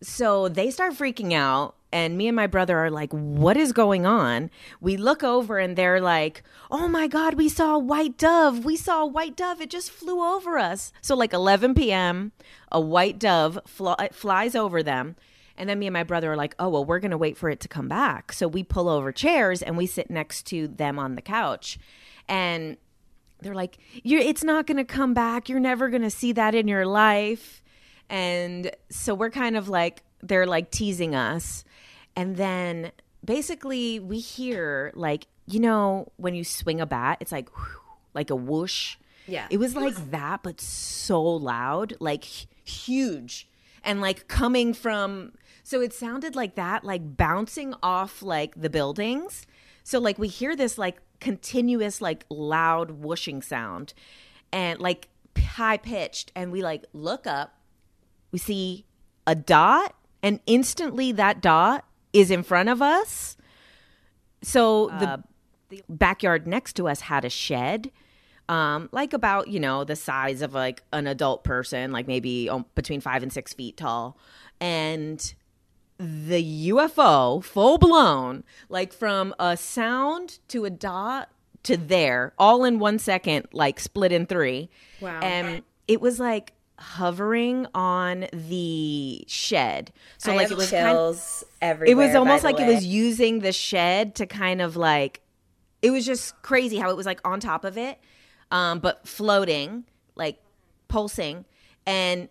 so 0.02 0.48
they 0.48 0.70
start 0.70 0.92
freaking 0.92 1.32
out 1.32 1.76
and 1.94 2.18
me 2.18 2.26
and 2.26 2.34
my 2.34 2.48
brother 2.48 2.76
are 2.76 2.90
like, 2.90 3.12
What 3.12 3.56
is 3.56 3.72
going 3.72 4.04
on? 4.04 4.50
We 4.80 4.96
look 4.96 5.22
over 5.22 5.58
and 5.58 5.76
they're 5.76 6.00
like, 6.00 6.42
Oh 6.68 6.88
my 6.88 7.06
God, 7.06 7.34
we 7.34 7.48
saw 7.48 7.76
a 7.76 7.78
white 7.78 8.18
dove. 8.18 8.64
We 8.64 8.76
saw 8.76 9.02
a 9.02 9.06
white 9.06 9.36
dove. 9.36 9.60
It 9.60 9.70
just 9.70 9.92
flew 9.92 10.20
over 10.20 10.58
us. 10.58 10.92
So, 11.00 11.14
like 11.14 11.32
11 11.32 11.74
p.m., 11.74 12.32
a 12.72 12.80
white 12.80 13.20
dove 13.20 13.60
fl- 13.64 13.92
flies 14.10 14.56
over 14.56 14.82
them. 14.82 15.14
And 15.56 15.68
then 15.68 15.78
me 15.78 15.86
and 15.86 15.92
my 15.92 16.02
brother 16.02 16.32
are 16.32 16.36
like, 16.36 16.54
oh, 16.58 16.68
well, 16.68 16.84
we're 16.84 16.98
going 16.98 17.12
to 17.12 17.18
wait 17.18 17.36
for 17.36 17.48
it 17.48 17.60
to 17.60 17.68
come 17.68 17.88
back. 17.88 18.32
So 18.32 18.48
we 18.48 18.62
pull 18.62 18.88
over 18.88 19.12
chairs 19.12 19.62
and 19.62 19.76
we 19.76 19.86
sit 19.86 20.10
next 20.10 20.46
to 20.48 20.66
them 20.66 20.98
on 20.98 21.14
the 21.14 21.22
couch. 21.22 21.78
And 22.28 22.76
they're 23.40 23.54
like, 23.54 23.78
You're, 24.02 24.20
it's 24.20 24.42
not 24.42 24.66
going 24.66 24.78
to 24.78 24.84
come 24.84 25.14
back. 25.14 25.48
You're 25.48 25.60
never 25.60 25.88
going 25.88 26.02
to 26.02 26.10
see 26.10 26.32
that 26.32 26.54
in 26.54 26.66
your 26.66 26.86
life. 26.86 27.62
And 28.10 28.70
so 28.90 29.14
we're 29.14 29.30
kind 29.30 29.56
of 29.56 29.68
like, 29.68 30.02
they're 30.22 30.46
like 30.46 30.70
teasing 30.70 31.14
us. 31.14 31.64
And 32.16 32.36
then 32.36 32.92
basically 33.24 34.00
we 34.00 34.18
hear 34.18 34.92
like, 34.94 35.26
you 35.46 35.60
know, 35.60 36.10
when 36.16 36.34
you 36.34 36.44
swing 36.44 36.80
a 36.80 36.86
bat, 36.86 37.18
it's 37.20 37.32
like, 37.32 37.48
whew, 37.54 37.80
like 38.14 38.30
a 38.30 38.36
whoosh. 38.36 38.96
Yeah. 39.26 39.46
It 39.50 39.58
was 39.58 39.74
like 39.74 40.10
that, 40.10 40.42
but 40.42 40.60
so 40.60 41.22
loud, 41.22 41.94
like 42.00 42.24
huge. 42.64 43.48
And 43.82 44.00
like 44.00 44.28
coming 44.28 44.72
from, 44.74 45.32
so 45.64 45.80
it 45.80 45.94
sounded 45.94 46.36
like 46.36 46.54
that, 46.56 46.84
like 46.84 47.16
bouncing 47.16 47.74
off 47.82 48.22
like 48.22 48.54
the 48.60 48.68
buildings. 48.68 49.46
So 49.82 49.98
like 49.98 50.18
we 50.18 50.28
hear 50.28 50.54
this 50.54 50.76
like 50.76 50.98
continuous, 51.20 52.02
like 52.02 52.26
loud 52.28 52.92
whooshing 52.92 53.40
sound 53.40 53.94
and 54.52 54.78
like 54.78 55.08
high 55.36 55.78
pitched. 55.78 56.30
And 56.36 56.52
we 56.52 56.62
like 56.62 56.84
look 56.92 57.26
up, 57.26 57.58
we 58.30 58.38
see 58.38 58.84
a 59.26 59.34
dot, 59.34 59.94
and 60.22 60.38
instantly 60.46 61.12
that 61.12 61.40
dot 61.40 61.86
is 62.12 62.30
in 62.30 62.42
front 62.42 62.68
of 62.68 62.82
us. 62.82 63.38
So 64.42 64.88
the, 64.88 65.08
uh, 65.08 65.16
the 65.70 65.82
backyard 65.88 66.46
next 66.46 66.74
to 66.74 66.88
us 66.88 67.00
had 67.00 67.24
a 67.24 67.30
shed 67.30 67.90
um, 68.48 68.90
like 68.92 69.14
about 69.14 69.48
you 69.48 69.58
know 69.58 69.84
the 69.84 69.96
size 69.96 70.42
of 70.42 70.52
like 70.52 70.82
an 70.92 71.06
adult 71.06 71.44
person, 71.44 71.92
like 71.92 72.06
maybe 72.06 72.50
um, 72.50 72.66
between 72.74 73.00
five 73.00 73.22
and 73.22 73.32
six 73.32 73.54
feet 73.54 73.78
tall, 73.78 74.18
and 74.60 75.34
the 75.98 76.70
UFO 76.70 77.42
full 77.42 77.78
blown, 77.78 78.44
like 78.68 78.92
from 78.92 79.34
a 79.38 79.56
sound 79.56 80.38
to 80.48 80.64
a 80.64 80.70
dot 80.70 81.30
to 81.64 81.76
there, 81.76 82.32
all 82.38 82.64
in 82.64 82.78
one 82.78 82.98
second, 82.98 83.46
like 83.52 83.80
split 83.80 84.12
in 84.12 84.26
three. 84.26 84.70
Wow! 85.00 85.20
And 85.20 85.62
it 85.88 86.00
was 86.00 86.18
like 86.18 86.52
hovering 86.78 87.66
on 87.74 88.26
the 88.32 89.24
shed. 89.28 89.92
So 90.18 90.32
I 90.32 90.36
like 90.36 90.50
it 90.50 90.56
was 90.56 90.70
chills 90.70 91.44
kind 91.60 91.72
of, 91.72 91.78
everywhere. 91.78 91.92
It 91.92 91.96
was 92.08 92.14
almost 92.16 92.44
like 92.44 92.58
way. 92.58 92.64
it 92.64 92.74
was 92.74 92.84
using 92.84 93.40
the 93.40 93.52
shed 93.52 94.16
to 94.16 94.26
kind 94.26 94.60
of 94.60 94.76
like 94.76 95.20
it 95.82 95.90
was 95.90 96.04
just 96.04 96.40
crazy 96.42 96.78
how 96.78 96.90
it 96.90 96.96
was 96.96 97.06
like 97.06 97.20
on 97.24 97.40
top 97.40 97.64
of 97.64 97.78
it 97.78 97.98
um, 98.50 98.78
but 98.78 99.06
floating, 99.06 99.84
like 100.14 100.40
pulsing. 100.88 101.44
And 101.86 102.28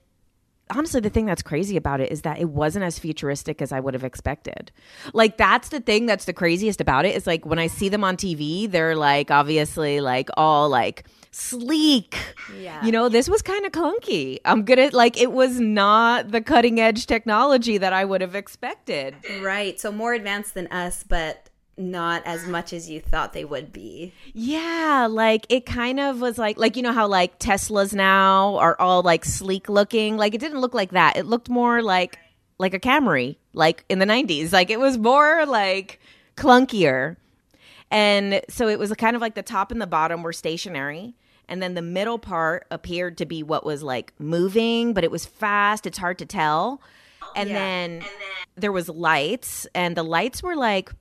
honestly, 0.69 1.01
the 1.01 1.09
thing 1.09 1.25
that's 1.25 1.41
crazy 1.41 1.77
about 1.77 1.99
it 2.01 2.11
is 2.11 2.21
that 2.21 2.39
it 2.39 2.49
wasn't 2.49 2.85
as 2.85 2.99
futuristic 2.99 3.61
as 3.61 3.71
I 3.71 3.79
would 3.79 3.93
have 3.93 4.03
expected. 4.03 4.71
Like, 5.13 5.37
that's 5.37 5.69
the 5.69 5.79
thing 5.79 6.05
that's 6.05 6.25
the 6.25 6.33
craziest 6.33 6.81
about 6.81 7.05
it 7.05 7.15
is 7.15 7.27
like 7.27 7.45
when 7.45 7.59
I 7.59 7.67
see 7.67 7.89
them 7.89 8.03
on 8.03 8.17
TV, 8.17 8.69
they're 8.69 8.95
like 8.95 9.31
obviously 9.31 9.99
like 10.01 10.29
all 10.37 10.69
like 10.69 11.05
sleek. 11.31 12.17
Yeah. 12.59 12.83
You 12.85 12.91
know, 12.91 13.09
this 13.09 13.29
was 13.29 13.41
kind 13.41 13.65
of 13.65 13.71
clunky. 13.71 14.39
I'm 14.45 14.63
good 14.63 14.79
at 14.79 14.93
like 14.93 15.19
it 15.19 15.31
was 15.31 15.59
not 15.59 16.31
the 16.31 16.41
cutting 16.41 16.79
edge 16.79 17.07
technology 17.07 17.77
that 17.77 17.93
I 17.93 18.05
would 18.05 18.21
have 18.21 18.35
expected. 18.35 19.15
Right. 19.41 19.79
So 19.79 19.91
more 19.91 20.13
advanced 20.13 20.53
than 20.53 20.67
us, 20.67 21.03
but 21.03 21.42
not 21.77 22.21
as 22.25 22.45
much 22.47 22.71
as 22.73 22.89
you 22.89 22.99
thought 22.99 23.33
they 23.33 23.45
would 23.45 23.73
be. 23.73 24.13
Yeah, 24.33 25.07
like 25.09 25.45
it 25.49 25.65
kind 25.65 25.99
of 25.99 26.21
was 26.21 26.37
like 26.37 26.57
like 26.57 26.75
you 26.75 26.83
know 26.83 26.93
how 26.93 27.07
like 27.07 27.39
Teslas 27.39 27.93
now 27.93 28.57
are 28.57 28.79
all 28.79 29.01
like 29.01 29.25
sleek 29.25 29.69
looking. 29.69 30.17
Like 30.17 30.35
it 30.35 30.39
didn't 30.39 30.61
look 30.61 30.73
like 30.73 30.91
that. 30.91 31.17
It 31.17 31.25
looked 31.25 31.49
more 31.49 31.81
like 31.81 32.19
like 32.59 32.73
a 32.73 32.79
Camry, 32.79 33.37
like 33.53 33.85
in 33.89 33.99
the 33.99 34.05
90s. 34.05 34.53
Like 34.53 34.69
it 34.69 34.79
was 34.79 34.97
more 34.97 35.45
like 35.45 35.99
clunkier. 36.37 37.17
And 37.91 38.41
so 38.49 38.67
it 38.67 38.79
was 38.79 38.91
kind 38.93 39.15
of 39.15 39.21
like 39.21 39.35
the 39.35 39.43
top 39.43 39.71
and 39.71 39.81
the 39.81 39.87
bottom 39.87 40.23
were 40.23 40.33
stationary. 40.33 41.15
And 41.47 41.61
then 41.61 41.73
the 41.73 41.81
middle 41.81 42.17
part 42.17 42.65
appeared 42.71 43.17
to 43.17 43.25
be 43.25 43.43
what 43.43 43.65
was 43.65 43.83
like 43.83 44.13
moving, 44.17 44.93
but 44.93 45.03
it 45.03 45.11
was 45.11 45.25
fast. 45.25 45.85
It's 45.85 45.97
hard 45.97 46.17
to 46.19 46.25
tell. 46.25 46.81
And, 47.35 47.49
yeah. 47.49 47.55
then, 47.55 47.91
and 47.91 48.01
then 48.01 48.11
there 48.55 48.71
was 48.71 48.87
lights, 48.89 49.67
and 49.73 49.97
the 49.97 50.03
lights 50.03 50.43
were 50.43 50.55
like 50.55 50.91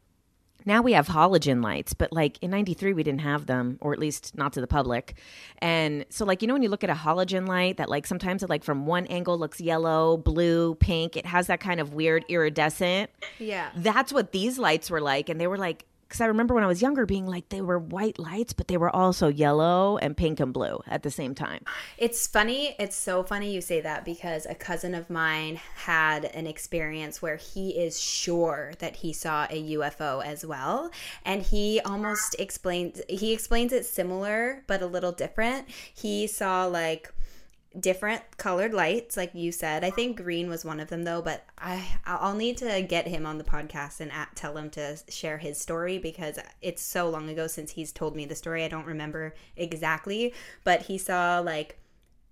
now 0.64 0.82
we 0.82 0.92
have 0.92 1.06
halogen 1.08 1.62
lights, 1.62 1.94
but 1.94 2.12
like 2.12 2.38
in 2.42 2.50
93 2.50 2.92
we 2.92 3.02
didn't 3.02 3.20
have 3.20 3.46
them 3.46 3.78
or 3.80 3.92
at 3.92 3.98
least 3.98 4.36
not 4.36 4.52
to 4.54 4.60
the 4.60 4.66
public. 4.66 5.16
And 5.58 6.04
so 6.08 6.24
like 6.24 6.42
you 6.42 6.48
know 6.48 6.54
when 6.54 6.62
you 6.62 6.68
look 6.68 6.84
at 6.84 6.90
a 6.90 6.94
halogen 6.94 7.46
light 7.46 7.76
that 7.76 7.88
like 7.88 8.06
sometimes 8.06 8.42
it 8.42 8.50
like 8.50 8.64
from 8.64 8.86
one 8.86 9.06
angle 9.06 9.38
looks 9.38 9.60
yellow, 9.60 10.16
blue, 10.16 10.74
pink, 10.76 11.16
it 11.16 11.26
has 11.26 11.46
that 11.46 11.60
kind 11.60 11.80
of 11.80 11.94
weird 11.94 12.24
iridescent. 12.28 13.10
Yeah. 13.38 13.70
That's 13.76 14.12
what 14.12 14.32
these 14.32 14.58
lights 14.58 14.90
were 14.90 15.00
like 15.00 15.28
and 15.28 15.40
they 15.40 15.46
were 15.46 15.58
like 15.58 15.84
because 16.12 16.20
I 16.20 16.26
remember 16.26 16.52
when 16.52 16.62
I 16.62 16.66
was 16.66 16.82
younger 16.82 17.06
being 17.06 17.26
like 17.26 17.48
they 17.48 17.62
were 17.62 17.78
white 17.78 18.18
lights, 18.18 18.52
but 18.52 18.68
they 18.68 18.76
were 18.76 18.94
also 18.94 19.28
yellow 19.28 19.96
and 19.96 20.14
pink 20.14 20.40
and 20.40 20.52
blue 20.52 20.82
at 20.86 21.02
the 21.02 21.10
same 21.10 21.34
time. 21.34 21.64
It's 21.96 22.26
funny. 22.26 22.76
It's 22.78 22.96
so 22.96 23.22
funny 23.22 23.50
you 23.50 23.62
say 23.62 23.80
that 23.80 24.04
because 24.04 24.44
a 24.44 24.54
cousin 24.54 24.94
of 24.94 25.08
mine 25.08 25.58
had 25.74 26.26
an 26.26 26.46
experience 26.46 27.22
where 27.22 27.36
he 27.36 27.70
is 27.70 27.98
sure 27.98 28.74
that 28.78 28.96
he 28.96 29.14
saw 29.14 29.46
a 29.48 29.70
UFO 29.76 30.22
as 30.22 30.44
well, 30.44 30.90
and 31.24 31.40
he 31.40 31.80
almost 31.80 32.36
explains 32.38 33.00
he 33.08 33.32
explains 33.32 33.72
it 33.72 33.86
similar 33.86 34.64
but 34.66 34.82
a 34.82 34.86
little 34.86 35.12
different. 35.12 35.66
He 35.94 36.26
saw 36.26 36.66
like 36.66 37.10
different 37.78 38.22
colored 38.36 38.74
lights 38.74 39.16
like 39.16 39.34
you 39.34 39.52
said. 39.52 39.84
I 39.84 39.90
think 39.90 40.16
green 40.16 40.48
was 40.48 40.64
one 40.64 40.80
of 40.80 40.88
them 40.88 41.04
though 41.04 41.22
but 41.22 41.44
i 41.58 41.84
i'll 42.06 42.34
need 42.34 42.56
to 42.58 42.82
get 42.82 43.06
him 43.06 43.26
on 43.26 43.38
the 43.38 43.44
podcast 43.44 44.00
and 44.00 44.12
at, 44.12 44.34
tell 44.34 44.56
him 44.56 44.70
to 44.70 44.98
share 45.08 45.38
his 45.38 45.58
story 45.58 45.98
because 45.98 46.38
it's 46.60 46.82
so 46.82 47.08
long 47.08 47.28
ago 47.28 47.46
since 47.46 47.72
he's 47.72 47.92
told 47.92 48.16
me 48.16 48.24
the 48.24 48.34
story. 48.34 48.64
I 48.64 48.68
don't 48.68 48.86
remember 48.86 49.34
exactly 49.56 50.34
but 50.64 50.82
he 50.82 50.98
saw 50.98 51.40
like 51.40 51.78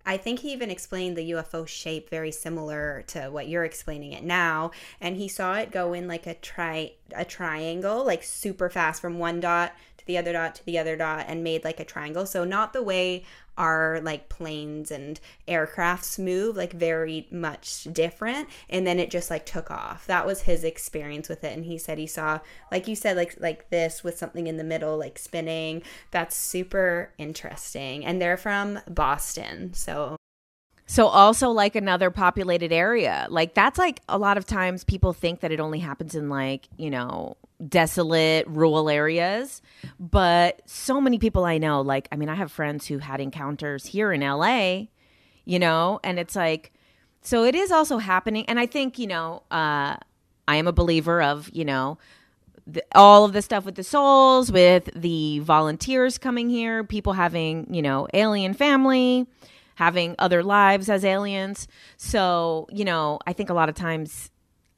I 0.06 0.16
think 0.16 0.40
he 0.40 0.52
even 0.52 0.70
explained 0.70 1.16
the 1.16 1.32
UFO 1.32 1.66
shape 1.66 2.08
very 2.08 2.32
similar 2.32 3.04
to 3.08 3.28
what 3.28 3.48
you're 3.48 3.64
explaining 3.64 4.12
it 4.12 4.24
now. 4.24 4.70
And 5.00 5.16
he 5.16 5.28
saw 5.28 5.54
it 5.56 5.70
go 5.70 5.92
in 5.92 6.08
like 6.08 6.26
a 6.26 6.34
tri 6.34 6.92
a 7.14 7.24
triangle 7.24 8.04
like 8.04 8.22
super 8.22 8.70
fast 8.70 9.02
from 9.02 9.18
one 9.18 9.40
dot 9.40 9.72
to 10.00 10.06
the 10.06 10.18
other 10.18 10.32
dot 10.32 10.54
to 10.56 10.66
the 10.66 10.78
other 10.78 10.96
dot 10.96 11.26
and 11.28 11.44
made 11.44 11.64
like 11.64 11.78
a 11.78 11.84
triangle. 11.84 12.26
So 12.26 12.44
not 12.44 12.72
the 12.72 12.82
way 12.82 13.24
our 13.56 14.00
like 14.02 14.28
planes 14.30 14.90
and 14.90 15.20
aircrafts 15.46 16.18
move 16.18 16.56
like 16.56 16.72
very 16.72 17.28
much 17.30 17.84
different. 17.92 18.48
And 18.68 18.86
then 18.86 18.98
it 18.98 19.10
just 19.10 19.30
like 19.30 19.44
took 19.44 19.70
off. 19.70 20.06
That 20.06 20.26
was 20.26 20.42
his 20.42 20.64
experience 20.64 21.28
with 21.28 21.44
it. 21.44 21.54
And 21.54 21.66
he 21.66 21.76
said 21.76 21.98
he 21.98 22.06
saw 22.06 22.40
like 22.72 22.88
you 22.88 22.96
said 22.96 23.16
like 23.16 23.36
like 23.38 23.70
this 23.70 24.02
with 24.02 24.16
something 24.16 24.46
in 24.46 24.56
the 24.56 24.64
middle 24.64 24.96
like 24.96 25.18
spinning. 25.18 25.82
That's 26.10 26.34
super 26.34 27.12
interesting. 27.18 28.04
And 28.04 28.20
they're 28.20 28.36
from 28.36 28.80
boston 28.88 29.74
so. 29.74 30.16
So 30.86 31.06
also 31.06 31.50
like 31.50 31.76
another 31.76 32.10
populated 32.10 32.72
area. 32.72 33.28
Like 33.30 33.54
that's 33.54 33.78
like 33.78 34.00
a 34.08 34.18
lot 34.18 34.36
of 34.36 34.44
times 34.44 34.82
people 34.82 35.12
think 35.12 35.38
that 35.40 35.52
it 35.52 35.60
only 35.60 35.78
happens 35.78 36.16
in 36.16 36.28
like, 36.28 36.66
you 36.76 36.90
know, 36.90 37.36
desolate 37.68 38.46
rural 38.46 38.88
areas, 38.88 39.60
but 39.98 40.62
so 40.66 41.00
many 41.00 41.18
people 41.18 41.44
I 41.44 41.58
know 41.58 41.80
like 41.80 42.08
I 42.10 42.16
mean 42.16 42.28
I 42.28 42.34
have 42.34 42.50
friends 42.50 42.86
who 42.86 42.98
had 42.98 43.20
encounters 43.20 43.86
here 43.86 44.12
in 44.12 44.20
LA, 44.22 44.84
you 45.44 45.58
know, 45.58 46.00
and 46.02 46.18
it's 46.18 46.36
like 46.36 46.72
so 47.22 47.44
it 47.44 47.54
is 47.54 47.70
also 47.70 47.98
happening 47.98 48.46
and 48.46 48.58
I 48.58 48.66
think, 48.66 48.98
you 48.98 49.06
know, 49.06 49.42
uh 49.50 49.96
I 50.48 50.56
am 50.56 50.66
a 50.66 50.72
believer 50.72 51.22
of, 51.22 51.48
you 51.52 51.64
know, 51.64 51.98
the, 52.66 52.82
all 52.94 53.24
of 53.24 53.32
the 53.32 53.42
stuff 53.42 53.64
with 53.64 53.74
the 53.74 53.84
souls, 53.84 54.50
with 54.50 54.90
the 54.94 55.40
volunteers 55.40 56.18
coming 56.18 56.50
here, 56.50 56.84
people 56.84 57.12
having, 57.12 57.72
you 57.72 57.82
know, 57.82 58.08
alien 58.14 58.54
family, 58.54 59.26
having 59.76 60.14
other 60.18 60.42
lives 60.42 60.88
as 60.88 61.04
aliens. 61.04 61.68
So, 61.96 62.68
you 62.70 62.84
know, 62.84 63.18
I 63.26 63.32
think 63.32 63.50
a 63.50 63.54
lot 63.54 63.68
of 63.68 63.74
times 63.74 64.29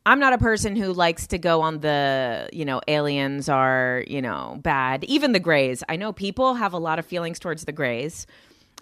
I'm 0.05 0.19
not 0.19 0.33
a 0.33 0.39
person 0.39 0.75
who 0.75 0.93
likes 0.93 1.29
to 1.29 1.39
go 1.39 1.61
on 1.61 1.81
the, 1.81 2.49
you 2.53 2.65
know, 2.65 2.81
aliens 2.89 3.49
are, 3.49 4.05
you 4.09 4.21
know, 4.21 4.59
bad. 4.63 5.05
Even 5.05 5.33
the 5.33 5.39
Greys. 5.39 5.85
I 5.89 5.97
know 5.97 6.13
people 6.13 6.55
have 6.55 6.73
a 6.73 6.79
lot 6.79 6.99
of 6.99 7.07
feelings 7.07 7.39
towards 7.39 7.65
the 7.65 7.73
Greys. 7.73 8.27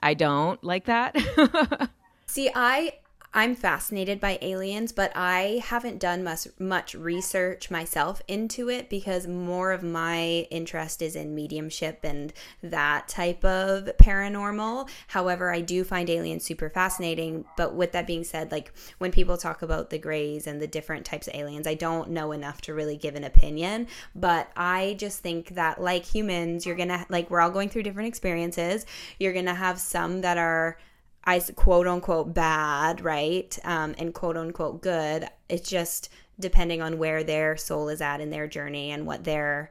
I 0.03 0.15
don't 0.15 0.63
like 0.65 0.87
that. 0.87 1.15
See, 2.27 2.51
I 2.55 2.95
I'm 3.33 3.55
fascinated 3.55 4.19
by 4.19 4.41
aliens, 4.43 4.91
but 4.91 5.13
I 5.15 5.63
haven't 5.65 6.01
done 6.01 6.25
much 6.25 6.49
much 6.59 6.97
research 6.97 7.71
myself 7.71 8.21
into 8.27 8.69
it 8.69 8.91
because 8.91 9.29
more 9.29 9.71
of 9.71 9.85
my 9.85 10.49
interest 10.51 11.01
is 11.01 11.15
in 11.15 11.33
mediumship 11.33 12.01
and 12.03 12.33
that 12.61 13.07
type 13.07 13.45
of 13.45 13.85
paranormal. 13.99 14.91
However, 15.07 15.53
I 15.53 15.61
do 15.61 15.85
find 15.85 16.11
aliens 16.11 16.45
super 16.45 16.69
fascinating, 16.69 17.45
but 17.57 17.73
with 17.73 17.93
that 17.93 18.09
being 18.09 18.25
said, 18.25 18.51
like 18.51 18.73
when 18.99 19.13
people 19.13 19.37
talk 19.37 19.63
about 19.63 19.91
the 19.91 19.99
grays 19.99 20.49
and 20.49 20.61
the 20.61 20.67
different 20.67 21.07
types 21.07 21.29
of 21.29 21.35
aliens, 21.35 21.69
I 21.69 21.75
don't 21.75 22.11
know 22.11 22.33
enough 22.33 22.61
to 22.63 22.75
really 22.75 22.97
give 22.97 23.15
an 23.15 23.23
opinion, 23.23 23.87
but 24.13 24.51
I 24.57 24.97
just 24.99 25.21
think 25.21 25.51
that 25.51 25.81
like 25.81 26.05
humans, 26.05 26.67
you're 26.67 26.75
to 26.75 27.07
like 27.09 27.31
we're 27.31 27.41
all 27.41 27.51
going 27.51 27.69
through 27.69 27.85
different 27.85 28.09
experiences. 28.09 28.87
You're 29.21 29.33
to 29.45 29.55
have 29.55 29.79
some 29.79 30.23
that 30.23 30.37
are 30.37 30.79
I 31.25 31.41
quote 31.41 31.87
unquote 31.87 32.35
bad, 32.35 33.03
right? 33.03 33.59
Um, 33.65 33.95
and 33.99 34.15
quote 34.15 34.37
unquote 34.37 34.81
good. 34.81 35.29
it's 35.49 35.69
just 35.69 36.09
depending 36.39 36.81
on 36.81 36.99
where 36.99 37.23
their 37.23 37.57
soul 37.57 37.89
is 37.91 38.01
at 38.01 38.21
in 38.21 38.31
their 38.31 38.47
journey 38.47 38.91
and 38.91 39.07
what 39.07 39.25
their 39.25 39.71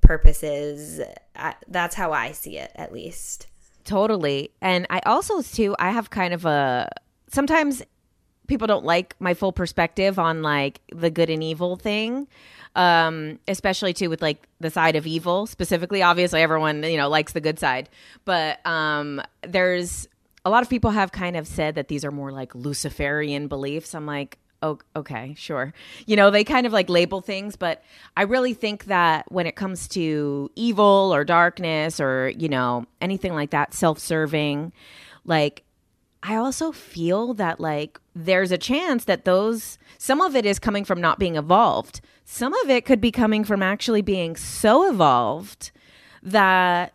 purpose 0.00 0.42
is. 0.42 1.00
I, 1.36 1.54
that's 1.68 1.94
how 1.94 2.12
I 2.12 2.32
see 2.32 2.56
it, 2.56 2.72
at 2.74 2.92
least. 2.92 3.46
Totally. 3.84 4.50
And 4.60 4.86
I 4.90 5.00
also, 5.06 5.42
too, 5.42 5.76
I 5.78 5.90
have 5.90 6.10
kind 6.10 6.32
of 6.32 6.44
a 6.44 6.90
sometimes 7.30 7.82
people 8.46 8.66
don't 8.66 8.84
like 8.84 9.14
my 9.20 9.34
full 9.34 9.52
perspective 9.52 10.18
on 10.18 10.42
like 10.42 10.80
the 10.94 11.10
good 11.10 11.30
and 11.30 11.42
evil 11.42 11.76
thing 11.76 12.26
um 12.74 13.38
especially 13.46 13.92
too 13.92 14.10
with 14.10 14.20
like 14.20 14.48
the 14.60 14.70
side 14.70 14.96
of 14.96 15.06
evil 15.06 15.46
specifically 15.46 16.02
obviously 16.02 16.40
everyone 16.40 16.82
you 16.82 16.96
know 16.96 17.08
likes 17.08 17.32
the 17.32 17.40
good 17.40 17.58
side 17.58 17.88
but 18.24 18.64
um 18.66 19.20
there's 19.42 20.08
a 20.48 20.50
lot 20.50 20.62
of 20.62 20.70
people 20.70 20.90
have 20.90 21.12
kind 21.12 21.36
of 21.36 21.46
said 21.46 21.74
that 21.74 21.88
these 21.88 22.04
are 22.04 22.10
more 22.10 22.32
like 22.32 22.54
luciferian 22.54 23.48
beliefs 23.48 23.94
i'm 23.94 24.06
like 24.06 24.38
oh, 24.62 24.78
okay, 24.96 25.34
sure. 25.36 25.72
You 26.06 26.16
know, 26.16 26.30
they 26.30 26.44
kind 26.44 26.66
of 26.66 26.72
like 26.72 26.88
label 26.88 27.20
things, 27.20 27.56
but 27.56 27.82
I 28.16 28.22
really 28.22 28.54
think 28.54 28.86
that 28.86 29.30
when 29.30 29.46
it 29.46 29.56
comes 29.56 29.88
to 29.88 30.50
evil 30.56 31.12
or 31.14 31.24
darkness 31.24 32.00
or, 32.00 32.30
you 32.30 32.48
know, 32.48 32.86
anything 33.00 33.34
like 33.34 33.50
that, 33.50 33.74
self 33.74 33.98
serving, 33.98 34.72
like, 35.24 35.62
I 36.22 36.34
also 36.34 36.72
feel 36.72 37.34
that 37.34 37.60
like 37.60 38.00
there's 38.14 38.50
a 38.50 38.58
chance 38.58 39.04
that 39.04 39.24
those, 39.24 39.78
some 39.98 40.20
of 40.20 40.34
it 40.34 40.44
is 40.44 40.58
coming 40.58 40.84
from 40.84 41.00
not 41.00 41.20
being 41.20 41.36
evolved. 41.36 42.00
Some 42.24 42.52
of 42.54 42.68
it 42.68 42.84
could 42.84 43.00
be 43.00 43.12
coming 43.12 43.44
from 43.44 43.62
actually 43.62 44.02
being 44.02 44.34
so 44.34 44.90
evolved 44.90 45.70
that 46.22 46.94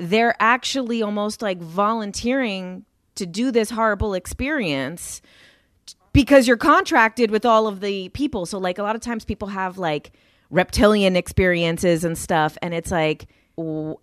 they're 0.00 0.34
actually 0.40 1.02
almost 1.02 1.42
like 1.42 1.58
volunteering 1.58 2.84
to 3.16 3.26
do 3.26 3.50
this 3.50 3.70
horrible 3.70 4.14
experience 4.14 5.20
because 6.12 6.48
you're 6.48 6.56
contracted 6.56 7.30
with 7.30 7.44
all 7.44 7.66
of 7.66 7.80
the 7.80 8.08
people. 8.10 8.46
So 8.46 8.58
like 8.58 8.78
a 8.78 8.82
lot 8.82 8.96
of 8.96 9.02
times 9.02 9.24
people 9.24 9.48
have 9.48 9.78
like 9.78 10.12
reptilian 10.50 11.16
experiences 11.16 12.02
and 12.04 12.18
stuff 12.18 12.58
and 12.62 12.74
it's 12.74 12.90
like 12.90 13.28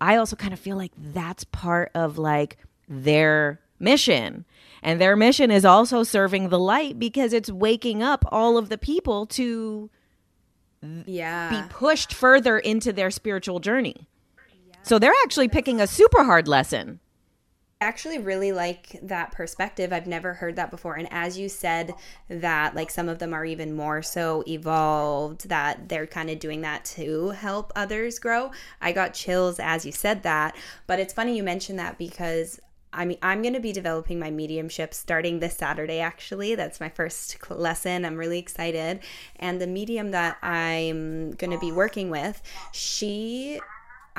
I 0.00 0.16
also 0.16 0.36
kind 0.36 0.52
of 0.52 0.60
feel 0.60 0.76
like 0.76 0.92
that's 0.96 1.42
part 1.44 1.90
of 1.94 2.16
like 2.16 2.58
their 2.88 3.60
mission. 3.80 4.44
And 4.82 5.00
their 5.00 5.16
mission 5.16 5.50
is 5.50 5.64
also 5.64 6.04
serving 6.04 6.48
the 6.48 6.58
light 6.60 6.98
because 6.98 7.32
it's 7.32 7.50
waking 7.50 8.02
up 8.02 8.24
all 8.30 8.56
of 8.56 8.68
the 8.68 8.78
people 8.78 9.26
to 9.26 9.90
yeah 11.06 11.50
be 11.50 11.68
pushed 11.74 12.14
further 12.14 12.56
into 12.56 12.92
their 12.92 13.10
spiritual 13.10 13.58
journey. 13.58 14.06
So 14.88 14.98
they're 14.98 15.12
actually 15.22 15.48
picking 15.48 15.82
a 15.82 15.86
super 15.86 16.24
hard 16.24 16.48
lesson 16.48 17.00
I 17.80 17.84
actually 17.84 18.18
really 18.18 18.50
like 18.50 18.98
that 19.02 19.30
perspective. 19.30 19.92
I've 19.92 20.08
never 20.08 20.34
heard 20.34 20.56
that 20.56 20.72
before. 20.72 20.94
And 20.94 21.06
as 21.12 21.38
you 21.38 21.48
said, 21.48 21.94
that 22.28 22.74
like 22.74 22.90
some 22.90 23.08
of 23.08 23.20
them 23.20 23.32
are 23.32 23.44
even 23.44 23.72
more 23.72 24.02
so 24.02 24.42
evolved 24.48 25.48
that 25.48 25.88
they're 25.88 26.08
kind 26.08 26.28
of 26.28 26.40
doing 26.40 26.62
that 26.62 26.84
to 26.86 27.28
help 27.30 27.72
others 27.76 28.18
grow. 28.18 28.50
I 28.80 28.90
got 28.90 29.14
chills 29.14 29.60
as 29.60 29.86
you 29.86 29.92
said 29.92 30.24
that. 30.24 30.56
But 30.88 30.98
it's 30.98 31.12
funny 31.12 31.36
you 31.36 31.44
mentioned 31.44 31.78
that 31.78 31.98
because 31.98 32.58
I 32.92 33.04
mean, 33.04 33.18
I'm 33.22 33.42
going 33.42 33.54
to 33.54 33.60
be 33.60 33.72
developing 33.72 34.18
my 34.18 34.30
mediumship 34.30 34.94
starting 34.94 35.38
this 35.38 35.56
Saturday, 35.56 36.00
actually. 36.00 36.54
That's 36.54 36.80
my 36.80 36.88
first 36.88 37.50
lesson. 37.50 38.04
I'm 38.04 38.16
really 38.16 38.38
excited. 38.38 39.00
And 39.36 39.60
the 39.60 39.66
medium 39.66 40.10
that 40.12 40.38
I'm 40.42 41.32
going 41.32 41.50
to 41.50 41.58
be 41.58 41.70
working 41.70 42.08
with, 42.08 42.42
she 42.72 43.60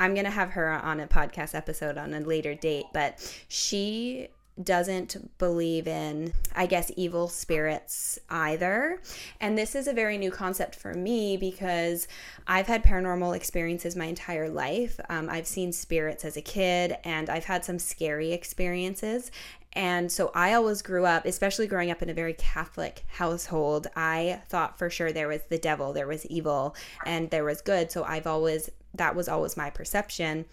I'm 0.00 0.14
going 0.14 0.24
to 0.24 0.30
have 0.30 0.50
her 0.50 0.72
on 0.72 0.98
a 0.98 1.06
podcast 1.06 1.54
episode 1.54 1.98
on 1.98 2.14
a 2.14 2.20
later 2.20 2.54
date, 2.54 2.86
but 2.92 3.20
she 3.48 4.28
doesn't 4.62 5.38
believe 5.38 5.86
in, 5.86 6.32
I 6.54 6.66
guess, 6.66 6.90
evil 6.96 7.28
spirits 7.28 8.18
either. 8.28 9.00
And 9.40 9.56
this 9.56 9.74
is 9.74 9.86
a 9.86 9.92
very 9.92 10.18
new 10.18 10.30
concept 10.30 10.74
for 10.74 10.94
me 10.94 11.36
because 11.36 12.08
I've 12.46 12.66
had 12.66 12.82
paranormal 12.82 13.36
experiences 13.36 13.94
my 13.94 14.06
entire 14.06 14.48
life. 14.48 14.98
Um, 15.08 15.28
I've 15.30 15.46
seen 15.46 15.72
spirits 15.72 16.24
as 16.24 16.36
a 16.36 16.42
kid 16.42 16.96
and 17.04 17.28
I've 17.30 17.44
had 17.44 17.64
some 17.64 17.78
scary 17.78 18.32
experiences. 18.32 19.30
And 19.74 20.10
so 20.10 20.32
I 20.34 20.54
always 20.54 20.82
grew 20.82 21.06
up, 21.06 21.26
especially 21.26 21.66
growing 21.66 21.90
up 21.90 22.02
in 22.02 22.10
a 22.10 22.14
very 22.14 22.34
Catholic 22.34 23.04
household, 23.06 23.86
I 23.94 24.40
thought 24.48 24.78
for 24.78 24.90
sure 24.90 25.12
there 25.12 25.28
was 25.28 25.42
the 25.48 25.58
devil, 25.58 25.92
there 25.92 26.08
was 26.08 26.26
evil, 26.26 26.74
and 27.06 27.30
there 27.30 27.44
was 27.44 27.60
good. 27.60 27.92
So 27.92 28.02
I've 28.02 28.26
always, 28.26 28.68
that 28.94 29.14
was 29.14 29.28
always 29.28 29.56
my 29.56 29.70
perception. 29.70 30.46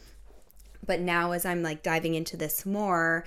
But 0.85 0.99
now, 0.99 1.31
as 1.31 1.45
I'm 1.45 1.63
like 1.63 1.83
diving 1.83 2.15
into 2.15 2.37
this 2.37 2.65
more, 2.65 3.25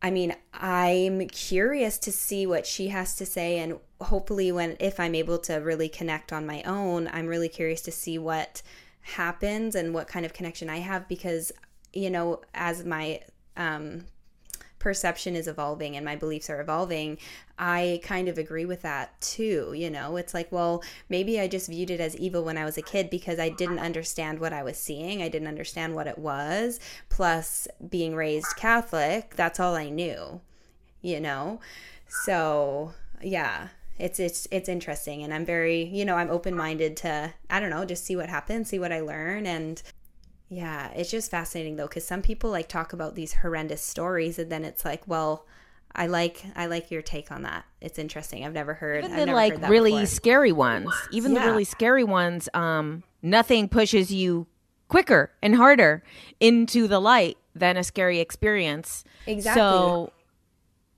I 0.00 0.10
mean, 0.10 0.34
I'm 0.54 1.26
curious 1.28 1.98
to 1.98 2.12
see 2.12 2.46
what 2.46 2.66
she 2.66 2.88
has 2.88 3.16
to 3.16 3.26
say. 3.26 3.58
And 3.58 3.78
hopefully, 4.00 4.52
when, 4.52 4.76
if 4.78 5.00
I'm 5.00 5.14
able 5.14 5.38
to 5.38 5.54
really 5.56 5.88
connect 5.88 6.32
on 6.32 6.46
my 6.46 6.62
own, 6.62 7.08
I'm 7.12 7.26
really 7.26 7.48
curious 7.48 7.80
to 7.82 7.92
see 7.92 8.18
what 8.18 8.62
happens 9.00 9.74
and 9.74 9.92
what 9.92 10.06
kind 10.06 10.24
of 10.24 10.32
connection 10.32 10.68
I 10.70 10.78
have 10.78 11.08
because, 11.08 11.50
you 11.92 12.10
know, 12.10 12.42
as 12.54 12.84
my, 12.84 13.22
um, 13.56 14.04
perception 14.78 15.34
is 15.36 15.48
evolving 15.48 15.96
and 15.96 16.04
my 16.04 16.16
beliefs 16.16 16.48
are 16.50 16.60
evolving, 16.60 17.18
I 17.58 18.00
kind 18.02 18.28
of 18.28 18.38
agree 18.38 18.64
with 18.64 18.82
that 18.82 19.20
too. 19.20 19.72
You 19.74 19.90
know, 19.90 20.16
it's 20.16 20.34
like, 20.34 20.50
well, 20.52 20.82
maybe 21.08 21.40
I 21.40 21.48
just 21.48 21.68
viewed 21.68 21.90
it 21.90 22.00
as 22.00 22.16
evil 22.16 22.44
when 22.44 22.58
I 22.58 22.64
was 22.64 22.78
a 22.78 22.82
kid 22.82 23.10
because 23.10 23.38
I 23.38 23.48
didn't 23.48 23.80
understand 23.80 24.38
what 24.38 24.52
I 24.52 24.62
was 24.62 24.76
seeing. 24.76 25.22
I 25.22 25.28
didn't 25.28 25.48
understand 25.48 25.94
what 25.94 26.06
it 26.06 26.18
was. 26.18 26.80
Plus, 27.08 27.68
being 27.88 28.14
raised 28.14 28.56
Catholic, 28.56 29.34
that's 29.36 29.60
all 29.60 29.74
I 29.74 29.88
knew, 29.88 30.40
you 31.02 31.20
know? 31.20 31.60
So, 32.08 32.94
yeah 33.22 33.68
it's 33.98 34.20
it's 34.20 34.46
it's 34.50 34.68
interesting 34.68 35.22
and 35.22 35.34
i'm 35.34 35.44
very 35.44 35.84
you 35.84 36.04
know 36.04 36.14
i'm 36.14 36.30
open 36.30 36.54
minded 36.54 36.96
to 36.96 37.32
i 37.50 37.58
don't 37.58 37.70
know 37.70 37.84
just 37.84 38.04
see 38.04 38.16
what 38.16 38.28
happens 38.28 38.68
see 38.68 38.78
what 38.78 38.92
i 38.92 39.00
learn 39.00 39.46
and 39.46 39.82
yeah, 40.48 40.90
it's 40.94 41.10
just 41.10 41.30
fascinating 41.30 41.76
though 41.76 41.88
cuz 41.88 42.04
some 42.04 42.22
people 42.22 42.50
like 42.50 42.68
talk 42.68 42.92
about 42.92 43.14
these 43.14 43.34
horrendous 43.34 43.82
stories 43.82 44.38
and 44.38 44.50
then 44.50 44.64
it's 44.64 44.84
like, 44.84 45.06
well, 45.06 45.46
I 45.94 46.06
like 46.06 46.44
I 46.54 46.66
like 46.66 46.90
your 46.90 47.02
take 47.02 47.30
on 47.30 47.42
that. 47.42 47.64
It's 47.80 47.98
interesting. 47.98 48.44
I've 48.44 48.52
never 48.52 48.74
heard 48.74 49.04
even 49.04 49.28
the 49.28 49.34
like 49.34 49.68
really 49.68 49.92
before. 49.92 50.06
scary 50.06 50.52
ones. 50.52 50.92
Even 51.10 51.32
yeah. 51.32 51.44
the 51.44 51.50
really 51.50 51.64
scary 51.64 52.04
ones 52.04 52.48
um 52.54 53.02
nothing 53.22 53.68
pushes 53.68 54.12
you 54.12 54.46
quicker 54.88 55.30
and 55.42 55.54
harder 55.54 56.02
into 56.40 56.88
the 56.88 57.00
light 57.00 57.36
than 57.54 57.76
a 57.76 57.84
scary 57.84 58.20
experience. 58.20 59.04
Exactly. 59.26 59.60
So 59.60 60.12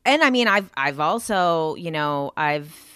and 0.05 0.23
I 0.23 0.31
mean 0.31 0.49
I've 0.49 0.71
I've 0.77 1.01
also, 1.01 1.75
you 1.77 1.91
know, 1.91 2.33
I've 2.37 2.90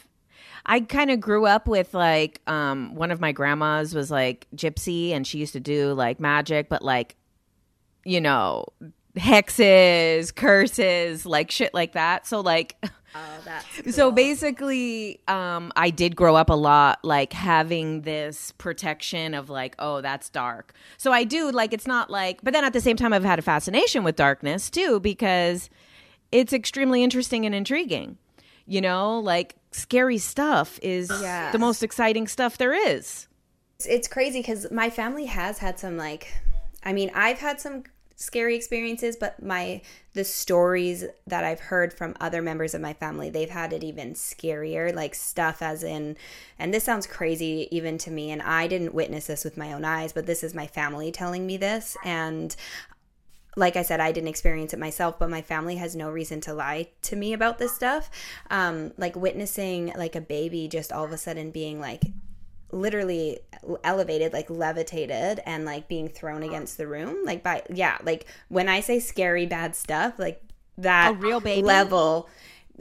I 0.66 0.80
kind 0.80 1.10
of 1.10 1.20
grew 1.20 1.46
up 1.46 1.68
with 1.68 1.94
like 1.94 2.40
um, 2.46 2.94
one 2.94 3.10
of 3.10 3.20
my 3.20 3.32
grandmas 3.32 3.94
was 3.94 4.10
like 4.10 4.46
gypsy 4.56 5.10
and 5.10 5.26
she 5.26 5.38
used 5.38 5.52
to 5.52 5.60
do 5.60 5.92
like 5.92 6.20
magic, 6.20 6.68
but 6.68 6.82
like, 6.82 7.16
you 8.04 8.20
know, 8.20 8.66
hexes, 9.16 10.34
curses, 10.34 11.26
like 11.26 11.50
shit 11.50 11.74
like 11.74 11.92
that. 11.92 12.26
So 12.26 12.40
like 12.40 12.76
Oh, 13.14 13.60
cool. 13.82 13.92
So 13.92 14.10
basically, 14.10 15.20
um, 15.28 15.72
I 15.76 15.90
did 15.90 16.16
grow 16.16 16.34
up 16.34 16.50
a 16.50 16.54
lot 16.54 16.98
like 17.04 17.32
having 17.32 18.02
this 18.02 18.52
protection 18.58 19.34
of 19.34 19.48
like, 19.48 19.76
oh, 19.78 20.00
that's 20.00 20.28
dark. 20.30 20.72
So 20.96 21.12
I 21.12 21.22
do 21.22 21.52
like 21.52 21.72
it's 21.72 21.86
not 21.86 22.10
like, 22.10 22.40
but 22.42 22.52
then 22.52 22.64
at 22.64 22.72
the 22.72 22.80
same 22.80 22.96
time, 22.96 23.12
I've 23.12 23.24
had 23.24 23.38
a 23.38 23.42
fascination 23.42 24.02
with 24.02 24.16
darkness 24.16 24.68
too 24.68 24.98
because 24.98 25.70
it's 26.32 26.52
extremely 26.52 27.04
interesting 27.04 27.46
and 27.46 27.54
intriguing. 27.54 28.18
You 28.66 28.80
know, 28.80 29.20
like 29.20 29.54
scary 29.74 30.18
stuff 30.18 30.78
is 30.82 31.10
yes. 31.10 31.52
the 31.52 31.58
most 31.58 31.82
exciting 31.82 32.28
stuff 32.28 32.56
there 32.56 32.72
is. 32.72 33.26
It's, 33.76 33.86
it's 33.86 34.08
crazy 34.08 34.38
because 34.38 34.70
my 34.70 34.88
family 34.88 35.26
has 35.26 35.58
had 35.58 35.78
some 35.78 35.96
like, 35.96 36.32
I 36.84 36.92
mean, 36.92 37.10
I've 37.14 37.38
had 37.38 37.60
some 37.60 37.84
scary 38.16 38.54
experiences 38.54 39.16
but 39.16 39.42
my 39.42 39.80
the 40.12 40.22
stories 40.22 41.04
that 41.26 41.42
i've 41.42 41.58
heard 41.58 41.92
from 41.92 42.14
other 42.20 42.40
members 42.40 42.72
of 42.72 42.80
my 42.80 42.92
family 42.92 43.28
they've 43.28 43.50
had 43.50 43.72
it 43.72 43.82
even 43.82 44.14
scarier 44.14 44.94
like 44.94 45.16
stuff 45.16 45.60
as 45.60 45.82
in 45.82 46.16
and 46.56 46.72
this 46.72 46.84
sounds 46.84 47.08
crazy 47.08 47.66
even 47.72 47.98
to 47.98 48.12
me 48.12 48.30
and 48.30 48.40
i 48.42 48.68
didn't 48.68 48.94
witness 48.94 49.26
this 49.26 49.42
with 49.42 49.56
my 49.56 49.72
own 49.72 49.84
eyes 49.84 50.12
but 50.12 50.26
this 50.26 50.44
is 50.44 50.54
my 50.54 50.66
family 50.66 51.10
telling 51.10 51.44
me 51.44 51.56
this 51.56 51.96
and 52.04 52.54
like 53.56 53.76
I 53.76 53.82
said, 53.82 54.00
I 54.00 54.12
didn't 54.12 54.28
experience 54.28 54.72
it 54.72 54.78
myself, 54.78 55.18
but 55.18 55.30
my 55.30 55.42
family 55.42 55.76
has 55.76 55.94
no 55.94 56.10
reason 56.10 56.40
to 56.42 56.54
lie 56.54 56.88
to 57.02 57.16
me 57.16 57.32
about 57.32 57.58
this 57.58 57.74
stuff. 57.74 58.10
Um, 58.50 58.92
like 58.96 59.16
witnessing 59.16 59.92
like 59.96 60.16
a 60.16 60.20
baby 60.20 60.68
just 60.68 60.92
all 60.92 61.04
of 61.04 61.12
a 61.12 61.18
sudden 61.18 61.50
being 61.50 61.80
like 61.80 62.02
literally 62.72 63.38
elevated, 63.84 64.32
like 64.32 64.50
levitated, 64.50 65.40
and 65.46 65.64
like 65.64 65.88
being 65.88 66.08
thrown 66.08 66.42
against 66.42 66.76
the 66.76 66.86
room, 66.86 67.24
like 67.24 67.42
by 67.42 67.62
yeah, 67.70 67.98
like 68.02 68.26
when 68.48 68.68
I 68.68 68.80
say 68.80 68.98
scary 68.98 69.46
bad 69.46 69.76
stuff, 69.76 70.18
like 70.18 70.42
that 70.78 71.12
a 71.12 71.14
real 71.14 71.40
baby 71.40 71.62
level 71.62 72.28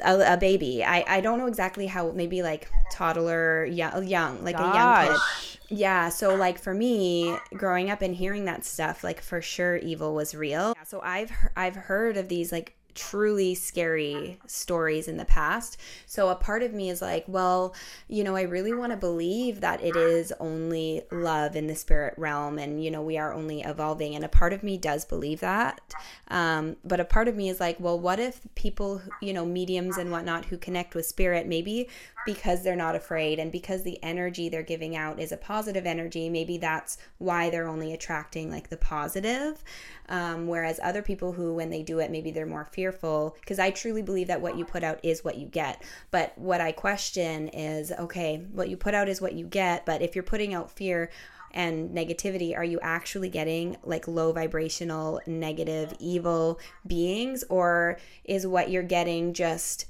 a, 0.01 0.33
a, 0.33 0.37
baby. 0.37 0.83
I, 0.83 1.03
I 1.07 1.21
don't 1.21 1.37
know 1.37 1.47
exactly 1.47 1.87
how, 1.87 2.11
maybe 2.11 2.41
like 2.41 2.69
toddler, 2.91 3.65
young, 3.65 4.07
young 4.07 4.43
like 4.43 4.57
Gosh. 4.57 4.73
a 4.73 4.77
young 4.77 5.19
kid. 5.19 5.79
Yeah. 5.79 6.09
So 6.09 6.35
like 6.35 6.59
for 6.59 6.73
me, 6.73 7.35
growing 7.53 7.89
up 7.89 8.01
and 8.01 8.15
hearing 8.15 8.45
that 8.45 8.65
stuff, 8.65 9.03
like 9.03 9.21
for 9.21 9.41
sure, 9.41 9.77
evil 9.77 10.13
was 10.13 10.35
real. 10.35 10.75
So 10.85 11.01
I've 11.01 11.31
I've 11.55 11.75
heard 11.75 12.17
of 12.17 12.27
these 12.27 12.51
like 12.51 12.75
truly 12.95 13.55
scary 13.55 14.39
stories 14.45 15.07
in 15.07 15.17
the 15.17 15.25
past. 15.25 15.77
So 16.05 16.29
a 16.29 16.35
part 16.35 16.63
of 16.63 16.73
me 16.73 16.89
is 16.89 17.01
like, 17.01 17.25
well, 17.27 17.75
you 18.07 18.23
know, 18.23 18.35
I 18.35 18.43
really 18.43 18.73
want 18.73 18.91
to 18.91 18.97
believe 18.97 19.61
that 19.61 19.83
it 19.83 19.95
is 19.95 20.33
only 20.39 21.01
love 21.11 21.55
in 21.55 21.67
the 21.67 21.75
spirit 21.75 22.13
realm 22.17 22.59
and, 22.59 22.83
you 22.83 22.91
know, 22.91 23.01
we 23.01 23.17
are 23.17 23.33
only 23.33 23.61
evolving. 23.61 24.15
And 24.15 24.23
a 24.23 24.29
part 24.29 24.53
of 24.53 24.63
me 24.63 24.77
does 24.77 25.05
believe 25.05 25.39
that. 25.39 25.81
Um, 26.29 26.77
but 26.83 26.99
a 26.99 27.05
part 27.05 27.27
of 27.27 27.35
me 27.35 27.49
is 27.49 27.59
like, 27.59 27.79
well, 27.79 27.99
what 27.99 28.19
if 28.19 28.41
people, 28.55 29.01
you 29.21 29.33
know, 29.33 29.45
mediums 29.45 29.97
and 29.97 30.11
whatnot 30.11 30.45
who 30.45 30.57
connect 30.57 30.95
with 30.95 31.05
spirit, 31.05 31.47
maybe 31.47 31.89
because 32.25 32.63
they're 32.63 32.75
not 32.75 32.95
afraid 32.95 33.39
and 33.39 33.51
because 33.51 33.83
the 33.83 34.01
energy 34.01 34.47
they're 34.49 34.63
giving 34.63 34.95
out 34.95 35.19
is 35.19 35.31
a 35.31 35.37
positive 35.37 35.85
energy, 35.85 36.29
maybe 36.29 36.57
that's 36.57 36.97
why 37.17 37.49
they're 37.49 37.67
only 37.67 37.93
attracting 37.93 38.49
like 38.49 38.69
the 38.69 38.77
positive. 38.77 39.63
Um, 40.09 40.47
whereas 40.47 40.79
other 40.83 41.01
people 41.01 41.33
who, 41.33 41.53
when 41.53 41.69
they 41.69 41.81
do 41.81 41.99
it, 41.99 42.11
maybe 42.11 42.31
they're 42.31 42.45
more 42.45 42.65
fearful. 42.65 42.82
Because 42.91 43.59
I 43.59 43.71
truly 43.71 44.01
believe 44.01 44.27
that 44.27 44.41
what 44.41 44.57
you 44.57 44.65
put 44.65 44.83
out 44.83 44.99
is 45.03 45.23
what 45.23 45.37
you 45.37 45.47
get. 45.47 45.83
But 46.11 46.37
what 46.37 46.61
I 46.61 46.71
question 46.71 47.47
is 47.49 47.91
okay, 47.91 48.45
what 48.51 48.69
you 48.69 48.77
put 48.77 48.93
out 48.93 49.09
is 49.09 49.21
what 49.21 49.33
you 49.33 49.45
get. 49.45 49.85
But 49.85 50.01
if 50.01 50.15
you're 50.15 50.23
putting 50.23 50.53
out 50.53 50.71
fear, 50.71 51.09
and 51.53 51.95
negativity 51.95 52.57
are 52.57 52.63
you 52.63 52.79
actually 52.81 53.29
getting 53.29 53.77
like 53.83 54.07
low 54.07 54.31
vibrational 54.31 55.21
negative 55.27 55.93
evil 55.99 56.59
beings 56.87 57.43
or 57.49 57.99
is 58.23 58.47
what 58.47 58.71
you're 58.71 58.81
getting 58.81 59.33
just 59.33 59.85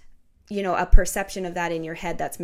you 0.50 0.62
know 0.62 0.76
a 0.76 0.86
perception 0.86 1.46
of 1.46 1.54
that 1.54 1.72
in 1.72 1.84
your 1.84 1.94
head 1.96 2.18
that's 2.18 2.40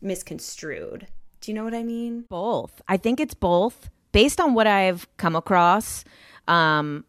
misconstrued 0.00 1.06
do 1.40 1.50
you 1.50 1.54
know 1.54 1.64
what 1.64 1.74
i 1.74 1.82
mean 1.82 2.24
both 2.28 2.80
i 2.86 2.96
think 2.96 3.18
it's 3.18 3.34
both 3.34 3.90
based 4.12 4.40
on 4.40 4.54
what 4.54 4.66
i've 4.66 5.08
come 5.16 5.34
across 5.34 6.04
um, 6.46 7.04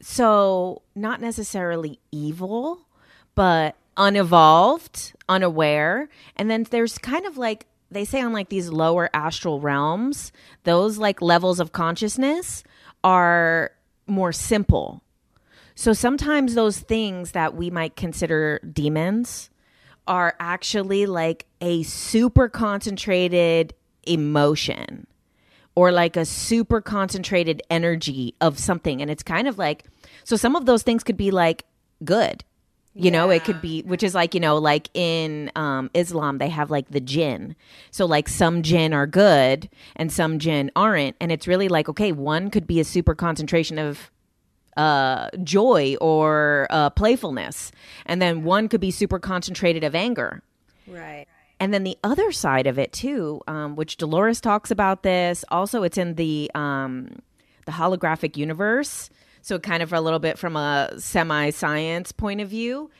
so 0.00 0.82
not 0.94 1.20
necessarily 1.20 1.98
evil, 2.12 2.86
but 3.34 3.76
unevolved, 3.96 5.14
unaware. 5.28 6.08
And 6.36 6.50
then 6.50 6.64
there's 6.70 6.98
kind 6.98 7.26
of 7.26 7.36
like 7.36 7.66
they 7.90 8.04
say 8.04 8.20
on 8.20 8.32
like 8.32 8.48
these 8.48 8.68
lower 8.68 9.08
astral 9.14 9.60
realms, 9.60 10.32
those 10.64 10.98
like 10.98 11.22
levels 11.22 11.60
of 11.60 11.72
consciousness 11.72 12.64
are 13.04 13.72
more 14.06 14.32
simple. 14.32 15.02
So 15.74 15.92
sometimes 15.92 16.54
those 16.54 16.80
things 16.80 17.32
that 17.32 17.54
we 17.54 17.70
might 17.70 17.96
consider 17.96 18.60
demons 18.72 19.50
are 20.06 20.34
actually 20.40 21.06
like 21.06 21.46
a 21.60 21.82
super 21.82 22.48
concentrated 22.48 23.74
emotion 24.06 25.06
or 25.76 25.92
like 25.92 26.16
a 26.16 26.24
super 26.24 26.80
concentrated 26.80 27.62
energy 27.70 28.34
of 28.40 28.58
something. 28.58 29.00
And 29.00 29.10
it's 29.10 29.22
kind 29.22 29.46
of 29.46 29.58
like, 29.58 29.84
so 30.24 30.34
some 30.34 30.56
of 30.56 30.66
those 30.66 30.82
things 30.82 31.04
could 31.04 31.16
be 31.16 31.30
like 31.30 31.64
good. 32.02 32.42
You 32.94 33.04
yeah. 33.04 33.10
know, 33.10 33.30
it 33.30 33.44
could 33.44 33.60
be, 33.60 33.82
which 33.82 34.02
is 34.02 34.14
like, 34.14 34.32
you 34.32 34.40
know, 34.40 34.56
like 34.56 34.88
in 34.94 35.52
um, 35.54 35.90
Islam, 35.92 36.38
they 36.38 36.48
have 36.48 36.70
like 36.70 36.88
the 36.88 36.98
jinn. 36.98 37.54
So, 37.90 38.06
like, 38.06 38.26
some 38.26 38.62
jinn 38.62 38.94
are 38.94 39.06
good 39.06 39.68
and 39.96 40.10
some 40.10 40.38
jinn 40.38 40.70
aren't. 40.74 41.14
And 41.20 41.30
it's 41.30 41.46
really 41.46 41.68
like, 41.68 41.90
okay, 41.90 42.12
one 42.12 42.50
could 42.50 42.66
be 42.66 42.80
a 42.80 42.84
super 42.84 43.14
concentration 43.14 43.78
of 43.78 44.10
uh, 44.78 45.28
joy 45.44 45.96
or 46.00 46.68
uh, 46.70 46.88
playfulness. 46.88 47.70
And 48.06 48.22
then 48.22 48.44
one 48.44 48.66
could 48.66 48.80
be 48.80 48.90
super 48.90 49.18
concentrated 49.18 49.84
of 49.84 49.94
anger. 49.94 50.42
Right. 50.86 51.26
And 51.58 51.72
then 51.72 51.84
the 51.84 51.96
other 52.04 52.32
side 52.32 52.66
of 52.66 52.78
it 52.78 52.92
too, 52.92 53.40
um, 53.46 53.76
which 53.76 53.96
Dolores 53.96 54.40
talks 54.40 54.70
about 54.70 55.02
this. 55.02 55.44
Also, 55.50 55.82
it's 55.82 55.96
in 55.96 56.14
the 56.14 56.50
um, 56.54 57.22
the 57.64 57.72
holographic 57.72 58.36
universe, 58.36 59.10
so 59.42 59.58
kind 59.58 59.82
of 59.82 59.92
a 59.92 60.00
little 60.00 60.18
bit 60.18 60.38
from 60.38 60.56
a 60.56 60.92
semi 60.98 61.50
science 61.50 62.12
point 62.12 62.40
of 62.40 62.48
view. 62.48 62.90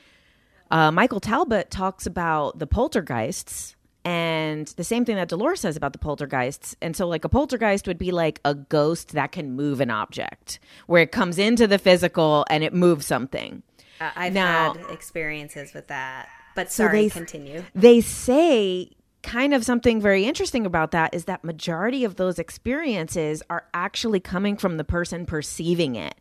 Uh, 0.71 0.91
Michael 0.91 1.21
Talbot 1.21 1.71
talks 1.71 2.07
about 2.07 2.59
the 2.59 2.67
poltergeists 2.67 3.77
and 4.05 4.69
the 4.77 4.85
same 4.85 5.05
thing 5.05 5.17
that 5.17 5.29
Dolores 5.29 5.61
says 5.61 5.77
about 5.77 5.93
the 5.93 5.99
poltergeists. 5.99 6.77
And 6.81 6.97
so, 6.97 7.09
like, 7.09 7.25
a 7.25 7.29
poltergeist 7.29 7.89
would 7.89 7.99
be 7.99 8.13
like 8.13 8.41
a 8.45 8.55
ghost 8.55 9.13
that 9.13 9.33
can 9.33 9.53
move 9.53 9.81
an 9.81 9.91
object, 9.91 10.61
where 10.87 11.03
it 11.03 11.11
comes 11.13 11.39
into 11.39 11.67
the 11.67 11.79
physical 11.79 12.47
and 12.49 12.63
it 12.63 12.73
moves 12.73 13.05
something. 13.05 13.63
Uh, 14.01 14.11
I've 14.15 14.33
now, 14.33 14.75
had 14.75 14.91
experiences 14.91 15.75
with 15.75 15.89
that. 15.89 16.29
But 16.57 16.73
sorry, 16.73 17.09
so 17.09 17.15
they, 17.15 17.21
continue. 17.21 17.65
They 17.75 18.01
say 18.01 18.91
kind 19.23 19.53
of 19.53 19.65
something 19.65 20.01
very 20.01 20.25
interesting 20.25 20.65
about 20.67 20.93
that 20.93 21.13
is 21.13 21.25
that 21.27 21.45
majority 21.45 22.05
of 22.05 22.17
those 22.17 22.39
experiences 22.39 23.43
are 23.51 23.67
actually 23.75 24.21
coming 24.21 24.57
from 24.57 24.77
the 24.77 24.85
person 24.85 25.27
perceiving 25.27 25.97
it. 25.97 26.15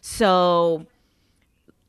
So 0.00 0.86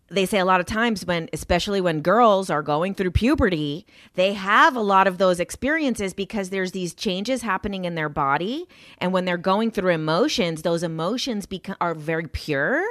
they 0.08 0.26
say 0.26 0.40
a 0.40 0.46
lot 0.46 0.60
of 0.60 0.66
times 0.66 1.06
when 1.06 1.30
especially 1.34 1.80
when 1.80 2.02
girls 2.02 2.50
are 2.50 2.62
going 2.62 2.94
through 2.94 3.12
puberty 3.12 3.86
they 4.16 4.34
have 4.34 4.76
a 4.76 4.82
lot 4.82 5.08
of 5.08 5.18
those 5.18 5.40
experiences 5.40 6.14
because 6.14 6.50
there's 6.50 6.74
these 6.74 6.94
changes 6.94 7.42
happening 7.42 7.86
in 7.86 7.96
their 7.96 8.10
body 8.10 8.68
and 8.98 9.14
when 9.14 9.24
they're 9.24 9.38
going 9.38 9.72
through 9.72 9.90
emotions 9.90 10.64
those 10.64 10.84
emotions 10.84 11.46
become 11.46 11.78
are 11.80 11.96
very 11.96 12.28
pure 12.28 12.84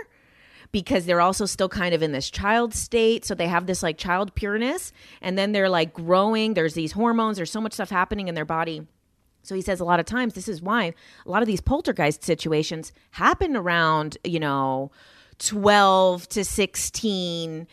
because 0.73 1.07
they're 1.07 1.21
also 1.21 1.47
still 1.47 1.69
kind 1.69 1.95
of 1.95 2.03
in 2.03 2.13
this 2.13 2.31
child 2.31 2.75
state. 2.75 3.25
So 3.25 3.35
they 3.35 3.49
have 3.49 3.67
this 3.67 3.83
like 3.83 3.99
child 3.99 4.35
pureness. 4.35 4.93
And 5.21 5.37
then 5.37 5.53
they're 5.53 5.69
like 5.69 5.93
growing. 5.93 6.55
There's 6.55 6.75
these 6.75 6.93
hormones, 6.93 7.37
there's 7.37 7.51
so 7.51 7.61
much 7.61 7.73
stuff 7.73 7.91
happening 7.91 8.29
in 8.29 8.35
their 8.35 8.45
body. 8.45 8.87
So 9.43 9.55
he 9.55 9.63
says 9.63 9.81
a 9.81 9.85
lot 9.85 10.01
of 10.01 10.07
times 10.07 10.35
this 10.35 10.49
is 10.49 10.61
why 10.61 10.95
a 11.25 11.31
lot 11.31 11.43
of 11.43 11.47
these 11.47 11.61
poltergeist 11.61 12.23
situations 12.23 12.93
happen 13.13 13.57
around, 13.57 14.19
you 14.23 14.39
know, 14.39 14.91
12 15.39 16.29
to 16.29 16.45
16 16.45 17.67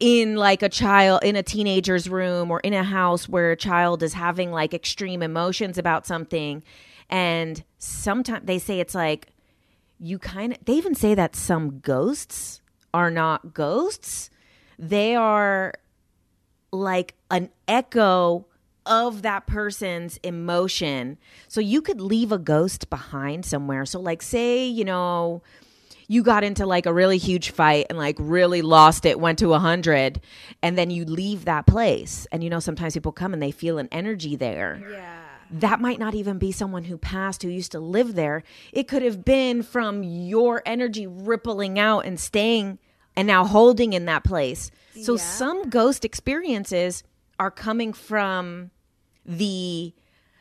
in 0.00 0.36
like 0.36 0.62
a 0.62 0.68
child 0.68 1.22
in 1.22 1.36
a 1.36 1.42
teenager's 1.42 2.08
room 2.08 2.50
or 2.50 2.60
in 2.60 2.72
a 2.72 2.82
house 2.82 3.28
where 3.28 3.52
a 3.52 3.56
child 3.56 4.02
is 4.02 4.14
having 4.14 4.50
like 4.50 4.72
extreme 4.72 5.22
emotions 5.22 5.76
about 5.76 6.06
something 6.06 6.62
and 7.10 7.62
sometimes 7.78 8.46
they 8.46 8.58
say 8.58 8.80
it's 8.80 8.94
like 8.94 9.28
you 10.00 10.18
kind 10.18 10.52
of 10.52 10.64
they 10.64 10.74
even 10.74 10.94
say 10.94 11.14
that 11.14 11.34
some 11.34 11.80
ghosts 11.80 12.60
are 12.94 13.10
not 13.10 13.54
ghosts. 13.54 14.30
They 14.78 15.14
are 15.14 15.74
like 16.72 17.14
an 17.30 17.50
echo 17.66 18.46
of 18.86 19.22
that 19.22 19.46
person's 19.46 20.18
emotion. 20.18 21.18
So 21.48 21.60
you 21.60 21.82
could 21.82 22.00
leave 22.00 22.32
a 22.32 22.38
ghost 22.38 22.88
behind 22.88 23.44
somewhere. 23.44 23.84
So 23.84 24.00
like 24.00 24.22
say 24.22 24.66
you 24.66 24.84
know 24.84 25.42
you 26.10 26.22
got 26.22 26.42
into 26.42 26.64
like 26.64 26.86
a 26.86 26.94
really 26.94 27.18
huge 27.18 27.50
fight 27.50 27.86
and 27.90 27.98
like 27.98 28.16
really 28.18 28.62
lost 28.62 29.04
it 29.04 29.20
went 29.20 29.38
to 29.40 29.52
a 29.52 29.58
hundred 29.58 30.22
and 30.62 30.78
then 30.78 30.90
you 30.90 31.04
leave 31.04 31.44
that 31.44 31.66
place. 31.66 32.26
And 32.32 32.42
you 32.42 32.50
know 32.50 32.60
sometimes 32.60 32.94
people 32.94 33.12
come 33.12 33.32
and 33.32 33.42
they 33.42 33.50
feel 33.50 33.78
an 33.78 33.88
energy 33.90 34.36
there. 34.36 34.80
Yeah 34.90 35.27
that 35.50 35.80
might 35.80 35.98
not 35.98 36.14
even 36.14 36.38
be 36.38 36.52
someone 36.52 36.84
who 36.84 36.98
passed 36.98 37.42
who 37.42 37.48
used 37.48 37.72
to 37.72 37.80
live 37.80 38.14
there. 38.14 38.42
It 38.72 38.88
could 38.88 39.02
have 39.02 39.24
been 39.24 39.62
from 39.62 40.02
your 40.02 40.62
energy 40.66 41.06
rippling 41.06 41.78
out 41.78 42.04
and 42.04 42.18
staying 42.18 42.78
and 43.16 43.26
now 43.26 43.44
holding 43.44 43.92
in 43.92 44.04
that 44.04 44.24
place. 44.24 44.70
So 45.02 45.14
yeah. 45.14 45.22
some 45.22 45.70
ghost 45.70 46.04
experiences 46.04 47.02
are 47.38 47.50
coming 47.50 47.92
from 47.92 48.70
the 49.24 49.92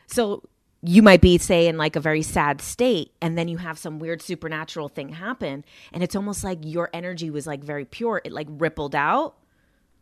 so 0.08 0.43
you 0.82 1.02
might 1.02 1.22
be 1.22 1.38
say 1.38 1.67
in 1.67 1.78
like 1.78 1.96
a 1.96 2.00
very 2.00 2.22
sad 2.22 2.62
state 2.62 3.12
and 3.22 3.38
then 3.38 3.48
you 3.48 3.58
have 3.58 3.78
some 3.78 4.00
weird 4.00 4.22
supernatural 4.22 4.88
thing 4.88 5.10
happen 5.10 5.65
and 5.91 6.04
it's 6.04 6.15
almost 6.15 6.43
like 6.43 6.60
your 6.62 6.89
energy 6.93 7.30
was 7.30 7.46
like 7.46 7.63
very 7.63 7.84
pure 7.84 8.22
it 8.24 8.32
like 8.32 8.48
rippled 8.50 8.96
out 8.96 9.36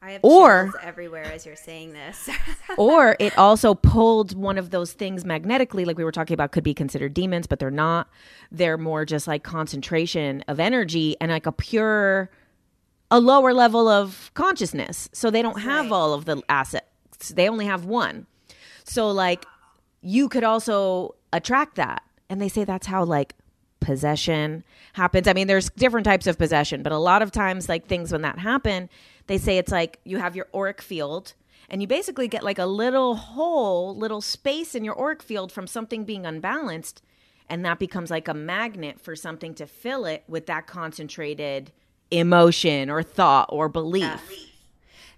I 0.06 0.12
have 0.12 0.24
or 0.24 0.72
everywhere 0.84 1.24
as 1.24 1.48
you're 1.48 1.56
saying 1.56 1.94
this. 1.94 2.30
or 2.78 3.16
it 3.20 3.36
also 3.40 3.74
pulled 3.74 4.38
one 4.38 4.60
of 4.60 4.70
those 4.70 4.94
things 4.94 5.26
magnetically, 5.26 5.84
like 5.84 5.98
we 5.98 6.04
were 6.04 6.12
talking 6.12 6.36
about, 6.36 6.52
could 6.52 6.64
be 6.64 6.76
considered 6.76 7.16
demons, 7.16 7.48
but 7.48 7.58
they're 7.58 7.72
not. 7.72 8.08
They're 8.52 8.78
more 8.78 9.04
just 9.04 9.28
like 9.28 9.42
concentration 9.42 10.44
of 10.48 10.60
energy 10.60 11.18
and 11.20 11.32
like 11.32 11.48
a 11.48 11.52
pure, 11.52 12.30
a 13.10 13.20
lower 13.20 13.52
level 13.52 13.88
of 13.88 14.30
consciousness. 14.36 15.10
So 15.12 15.32
they 15.32 15.42
don't 15.42 15.62
have 15.62 15.86
right. 15.86 15.92
all 15.92 16.14
of 16.14 16.26
the 16.26 16.40
assets. 16.50 17.30
They 17.30 17.50
only 17.50 17.66
have 17.66 17.86
one. 17.86 18.28
So 18.84 19.10
like 19.10 19.44
you 20.02 20.30
could 20.30 20.44
also 20.44 21.16
attract 21.34 21.78
that. 21.78 22.04
And 22.30 22.40
they 22.40 22.50
say 22.50 22.64
that's 22.64 22.86
how 22.86 23.06
like 23.06 23.34
possession 23.80 24.64
happens. 24.94 25.28
I 25.28 25.34
mean, 25.34 25.48
there's 25.48 25.70
different 25.72 26.06
types 26.06 26.28
of 26.28 26.38
possession, 26.38 26.84
but 26.84 26.92
a 26.92 26.98
lot 26.98 27.22
of 27.22 27.32
times, 27.32 27.70
like 27.70 27.88
things 27.88 28.12
when 28.12 28.22
that 28.22 28.40
happen, 28.40 28.90
they 29.28 29.38
say 29.38 29.58
it's 29.58 29.72
like 29.72 30.00
you 30.04 30.18
have 30.18 30.36
your 30.36 30.48
auric 30.54 30.82
field 30.82 31.34
and 31.70 31.82
you 31.82 31.88
basically 31.88 32.28
get 32.28 32.44
like 32.44 32.60
a 32.60 32.66
little 32.66 33.16
hole, 33.16 33.96
little 33.96 34.22
space 34.22 34.76
in 34.76 34.84
your 34.84 35.00
auric 35.00 35.24
field 35.24 35.52
from 35.52 35.68
something 35.68 36.06
being 36.06 36.26
unbalanced. 36.26 37.02
And 37.50 37.64
that 37.66 37.80
becomes 37.80 38.10
like 38.10 38.28
a 38.28 38.34
magnet 38.34 39.00
for 39.00 39.16
something 39.16 39.54
to 39.56 39.68
fill 39.68 40.06
it 40.06 40.24
with 40.28 40.48
that 40.48 40.68
concentrated 40.68 41.72
emotion 42.12 42.90
or 42.90 43.04
thought 43.04 43.50
or 43.52 43.70
belief. 43.70 44.22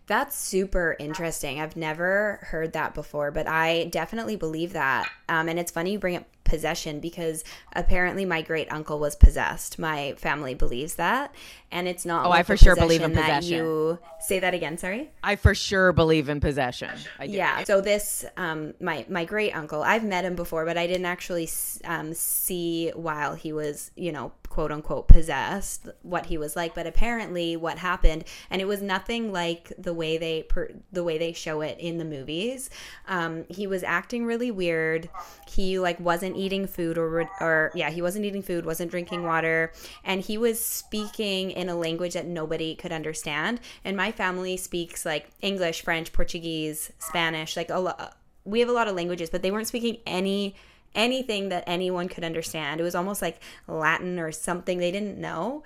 That's 0.08 0.38
super 0.38 0.96
interesting. 1.00 1.60
I've 1.60 1.76
never 1.76 2.40
heard 2.44 2.72
that 2.74 2.94
before, 2.94 3.30
but 3.32 3.46
I 3.46 3.86
definitely 3.86 4.38
believe 4.38 4.72
that. 4.72 5.10
Um, 5.28 5.50
and 5.50 5.60
it's 5.60 5.72
funny 5.72 5.92
you 5.92 6.00
bring 6.00 6.16
up 6.16 6.26
possession 6.46 7.02
because 7.02 7.44
apparently 7.74 8.24
my 8.24 8.42
great 8.42 8.72
uncle 8.72 9.00
was 9.00 9.18
possessed. 9.18 9.78
My 9.78 10.14
family 10.18 10.54
believes 10.54 10.96
that. 10.96 11.36
And 11.72 11.88
it's 11.88 12.06
not. 12.06 12.26
Oh, 12.26 12.30
like 12.30 12.40
I 12.40 12.44
for 12.44 12.58
sure 12.58 12.76
believe 12.76 13.02
in 13.02 13.14
that 13.14 13.40
possession. 13.40 13.58
You 13.58 14.00
say 14.20 14.40
that 14.40 14.54
again. 14.54 14.78
Sorry. 14.78 15.12
I 15.24 15.36
for 15.36 15.54
sure 15.54 15.92
believe 15.92 16.30
in 16.30 16.40
possession. 16.40 16.92
I. 17.20 17.26
Yeah. 17.26 17.64
So 17.64 17.82
this, 17.82 18.26
um, 18.38 18.74
my 18.80 19.06
my 19.10 19.26
great 19.26 19.52
uncle, 19.52 19.84
I've 19.84 20.04
met 20.04 20.24
him 20.24 20.36
before, 20.36 20.66
but 20.66 20.78
I 20.78 20.88
didn't 20.88 21.06
actually 21.06 21.50
um, 21.84 22.14
see 22.14 22.92
while 22.96 23.36
he 23.36 23.52
was, 23.52 23.92
you 23.96 24.12
know, 24.12 24.32
quote 24.50 24.72
unquote 24.72 25.08
possessed 25.08 25.90
what 26.04 26.28
he 26.28 26.38
was 26.38 26.56
like. 26.56 26.74
But 26.74 26.88
apparently, 26.88 27.58
what 27.58 27.78
happened, 27.78 28.24
and 28.50 28.62
it 28.62 28.66
was 28.66 28.82
nothing 28.82 29.34
like 29.34 29.74
the 29.78 29.94
way 29.94 30.18
they 30.18 30.44
per- 30.44 30.72
the 30.92 31.04
way 31.04 31.18
they 31.18 31.34
show 31.34 31.62
it 31.62 31.78
in 31.80 31.98
the 31.98 32.06
movies. 32.06 32.70
Um, 33.08 33.46
he 33.50 33.68
was 33.68 33.84
acting 33.84 34.26
really 34.26 34.52
weird. 34.52 35.10
He 35.50 35.80
like 35.80 36.00
wasn't 36.00 36.38
eating 36.38 36.66
food 36.66 36.98
or 36.98 37.30
or 37.42 37.72
yeah, 37.76 37.90
he 37.90 38.02
wasn't 38.02 38.24
eating 38.24 38.42
food, 38.42 38.66
wasn't 38.66 38.90
drinking 38.90 39.24
water, 39.24 39.74
and 40.06 40.22
he 40.22 40.38
was 40.38 40.64
speaking 40.64 41.57
in 41.58 41.70
a 41.70 41.76
language 41.76 42.14
that 42.14 42.28
nobody 42.28 42.76
could 42.76 42.92
understand. 42.92 43.60
And 43.84 43.98
my 43.98 44.12
family 44.12 44.56
speaks 44.58 45.06
like 45.06 45.30
English, 45.42 45.82
French, 45.82 46.14
Portuguese, 46.14 46.92
Spanish, 47.00 47.58
like 47.58 47.70
a 47.70 47.80
lot. 47.80 48.18
We 48.46 48.62
have 48.62 48.70
a 48.70 48.74
lot 48.74 48.88
of 48.88 48.96
languages, 48.96 49.30
but 49.30 49.42
they 49.42 49.52
weren't 49.52 49.68
speaking 49.68 49.98
any 50.06 50.56
anything 50.96 51.50
that 51.50 51.64
anyone 51.68 52.08
could 52.08 52.24
understand. 52.24 52.80
It 52.80 52.84
was 52.84 52.96
almost 52.96 53.22
like 53.22 53.42
Latin 53.68 54.20
or 54.20 54.32
something 54.32 54.78
they 54.78 54.92
didn't 54.92 55.18
know. 55.18 55.64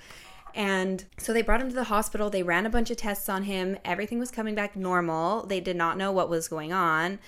And 0.54 1.06
so 1.17 1.32
they 1.32 1.41
brought 1.41 1.62
him 1.62 1.69
to 1.69 1.75
the 1.75 1.86
hospital. 1.86 2.30
They 2.30 2.43
ran 2.43 2.65
a 2.65 2.69
bunch 2.69 2.91
of 2.91 2.97
tests 2.97 3.30
on 3.30 3.43
him. 3.43 3.77
Everything 3.86 4.19
was 4.19 4.32
coming 4.32 4.56
back 4.56 4.75
normal. 4.75 5.45
They 5.45 5.60
did 5.62 5.77
not 5.77 5.97
know 5.97 6.12
what 6.12 6.30
was 6.30 6.47
going 6.47 6.73
on. 6.73 7.19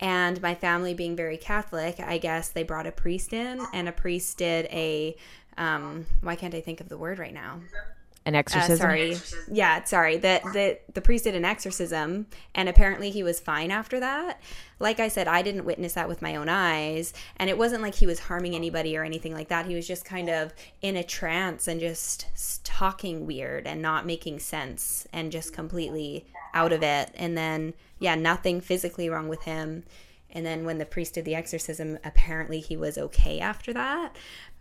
And 0.00 0.42
my 0.42 0.56
family 0.56 0.94
being 0.94 1.14
very 1.14 1.36
Catholic, 1.36 2.00
I 2.00 2.18
guess 2.18 2.48
they 2.48 2.64
brought 2.64 2.88
a 2.88 2.92
priest 2.92 3.32
in, 3.32 3.64
and 3.72 3.88
a 3.88 3.92
priest 3.92 4.38
did 4.38 4.66
a, 4.66 5.16
um, 5.56 6.06
why 6.22 6.34
can't 6.34 6.56
I 6.56 6.60
think 6.60 6.80
of 6.80 6.88
the 6.88 6.98
word 6.98 7.20
right 7.20 7.32
now? 7.32 7.60
An 8.24 8.34
Uh, 8.34 8.38
exorcism. 8.38 8.76
sorry. 8.76 9.16
Yeah, 9.50 9.82
sorry. 9.84 10.16
The, 10.16 10.40
the 10.52 10.78
the 10.94 11.00
priest 11.00 11.24
did 11.24 11.34
an 11.34 11.44
exorcism 11.44 12.26
and 12.54 12.68
apparently 12.68 13.10
he 13.10 13.22
was 13.22 13.40
fine 13.40 13.70
after 13.72 13.98
that. 14.00 14.40
Like 14.78 15.00
I 15.00 15.08
said, 15.08 15.26
I 15.26 15.42
didn't 15.42 15.64
witness 15.64 15.94
that 15.94 16.08
with 16.08 16.22
my 16.22 16.36
own 16.36 16.48
eyes 16.48 17.12
and 17.36 17.50
it 17.50 17.58
wasn't 17.58 17.82
like 17.82 17.96
he 17.96 18.06
was 18.06 18.20
harming 18.20 18.54
anybody 18.54 18.96
or 18.96 19.02
anything 19.02 19.34
like 19.34 19.48
that. 19.48 19.66
He 19.66 19.74
was 19.74 19.86
just 19.88 20.04
kind 20.04 20.28
of 20.30 20.52
in 20.80 20.96
a 20.96 21.02
trance 21.02 21.66
and 21.66 21.80
just 21.80 22.64
talking 22.64 23.26
weird 23.26 23.66
and 23.66 23.82
not 23.82 24.06
making 24.06 24.38
sense 24.38 25.06
and 25.12 25.32
just 25.32 25.52
completely 25.52 26.24
out 26.54 26.72
of 26.72 26.82
it. 26.84 27.10
And 27.16 27.36
then 27.36 27.74
yeah, 27.98 28.14
nothing 28.14 28.60
physically 28.60 29.08
wrong 29.08 29.28
with 29.28 29.42
him. 29.42 29.82
And 30.30 30.46
then 30.46 30.64
when 30.64 30.78
the 30.78 30.86
priest 30.86 31.14
did 31.14 31.24
the 31.24 31.34
exorcism, 31.34 31.98
apparently 32.04 32.60
he 32.60 32.76
was 32.76 32.96
okay 32.96 33.40
after 33.40 33.72
that. 33.72 34.16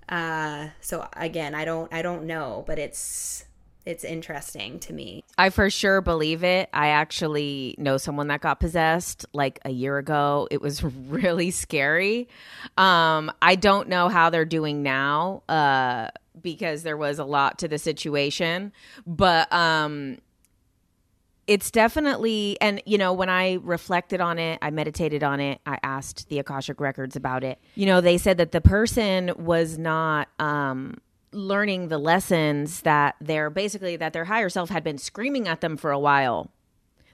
Uh, 0.10 0.70
so 0.82 1.08
again, 1.16 1.54
I 1.56 1.64
don't 1.64 1.94
I 1.94 2.02
don't 2.02 2.26
know, 2.26 2.64
but 2.68 2.78
it's 2.80 3.46
it's 3.86 4.04
interesting 4.04 4.80
to 4.80 4.94
me. 4.94 5.24
I 5.38 5.50
for 5.50 5.70
sure 5.70 6.02
believe 6.02 6.44
it. 6.44 6.70
I 6.74 6.90
actually 6.90 7.76
know 7.78 7.98
someone 7.98 8.28
that 8.28 8.42
got 8.42 8.60
possessed 8.60 9.26
like 9.34 9.60
a 9.66 9.72
year 9.72 9.98
ago. 9.98 10.48
It 10.52 10.62
was 10.62 10.84
really 11.10 11.52
scary. 11.52 12.28
Um, 12.78 13.32
I 13.42 13.56
don't 13.56 13.90
know 13.90 14.10
how 14.10 14.30
they're 14.30 14.46
doing 14.46 14.84
now 14.84 15.44
uh, 15.50 16.10
because 16.42 16.84
there 16.84 16.98
was 16.98 17.20
a 17.20 17.26
lot 17.26 17.60
to 17.60 17.68
the 17.68 17.78
situation, 17.78 18.72
but 19.08 19.52
um, 19.52 20.20
it's 21.48 21.72
definitely 21.72 22.56
and 22.62 22.82
you 22.86 22.98
know 22.98 23.12
when 23.12 23.28
i 23.28 23.58
reflected 23.64 24.22
on 24.22 24.38
it 24.38 24.60
i 24.62 24.70
meditated 24.70 25.24
on 25.24 25.40
it 25.40 25.60
i 25.66 25.78
asked 25.82 26.30
the 26.30 26.38
akashic 26.38 26.80
records 26.80 27.16
about 27.16 27.44
it 27.44 27.60
you 27.74 27.86
know 27.86 28.00
they 28.00 28.18
said 28.18 28.38
that 28.38 28.52
the 28.52 28.62
person 28.62 29.32
was 29.38 29.78
not 29.78 30.30
um 30.40 30.96
learning 31.34 31.88
the 31.88 31.98
lessons 31.98 32.82
that 32.82 33.16
their 33.22 33.50
basically 33.50 33.96
that 33.98 34.14
their 34.14 34.26
higher 34.26 34.50
self 34.50 34.70
had 34.70 34.84
been 34.84 34.98
screaming 34.98 35.48
at 35.48 35.62
them 35.62 35.78
for 35.78 35.92
a 35.92 36.00
while. 36.00 36.52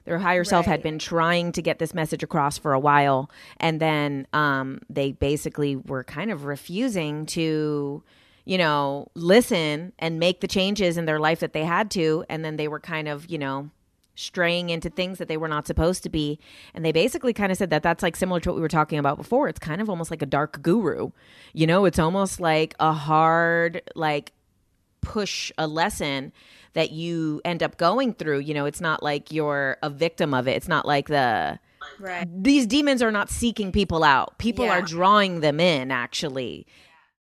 Their 0.04 0.18
higher 0.18 0.44
self 0.44 0.64
had 0.64 0.82
been 0.82 0.98
trying 0.98 1.52
to 1.52 1.60
get 1.60 1.78
this 1.78 1.92
message 1.92 2.22
across 2.22 2.56
for 2.56 2.72
a 2.72 2.78
while. 2.78 3.30
And 3.58 3.80
then 3.80 4.26
um 4.32 4.80
they 4.88 5.12
basically 5.12 5.76
were 5.76 6.04
kind 6.04 6.30
of 6.30 6.44
refusing 6.44 7.26
to 7.26 8.02
you 8.44 8.58
know 8.58 9.08
listen 9.14 9.92
and 9.98 10.18
make 10.18 10.40
the 10.40 10.48
changes 10.48 10.96
in 10.96 11.04
their 11.04 11.20
life 11.20 11.40
that 11.40 11.52
they 11.52 11.64
had 11.64 11.90
to. 11.92 12.24
And 12.28 12.44
then 12.44 12.56
they 12.56 12.68
were 12.68 12.80
kind 12.80 13.08
of 13.08 13.26
you 13.30 13.38
know 13.38 13.70
straying 14.18 14.70
into 14.70 14.90
things 14.90 15.18
that 15.18 15.28
they 15.28 15.36
were 15.36 15.48
not 15.48 15.66
supposed 15.66 16.02
to 16.02 16.08
be. 16.08 16.38
And 16.74 16.84
they 16.84 16.92
basically 16.92 17.32
kind 17.32 17.52
of 17.52 17.58
said 17.58 17.70
that 17.70 17.82
that's 17.82 18.02
like 18.02 18.16
similar 18.16 18.40
to 18.40 18.48
what 18.48 18.56
we 18.56 18.60
were 18.60 18.68
talking 18.68 18.98
about 18.98 19.16
before. 19.16 19.48
It's 19.48 19.58
kind 19.60 19.80
of 19.80 19.88
almost 19.88 20.10
like 20.10 20.22
a 20.22 20.26
dark 20.26 20.60
guru. 20.62 21.10
You 21.52 21.66
know 21.66 21.84
it's 21.84 21.98
almost 21.98 22.40
like 22.40 22.74
a 22.80 22.92
hard 22.92 23.82
like 23.94 24.32
push 25.00 25.52
a 25.56 25.66
lesson 25.66 26.32
that 26.74 26.90
you 26.90 27.40
end 27.44 27.62
up 27.62 27.76
going 27.76 28.12
through. 28.12 28.40
You 28.40 28.54
know 28.54 28.66
it's 28.66 28.80
not 28.80 29.02
like 29.02 29.32
you're 29.32 29.76
a 29.82 29.90
victim 29.90 30.34
of 30.34 30.48
it. 30.48 30.52
It's 30.56 30.68
not 30.68 30.84
like 30.86 31.06
the 31.08 31.58
Right. 32.00 32.26
these 32.30 32.66
demons 32.66 33.02
are 33.02 33.10
not 33.12 33.30
seeking 33.30 33.72
people 33.72 34.02
out. 34.04 34.36
People 34.38 34.64
Yeah. 34.66 34.78
are 34.78 34.82
drawing 34.82 35.40
them 35.40 35.60
in 35.60 35.90
actually. 35.90 36.66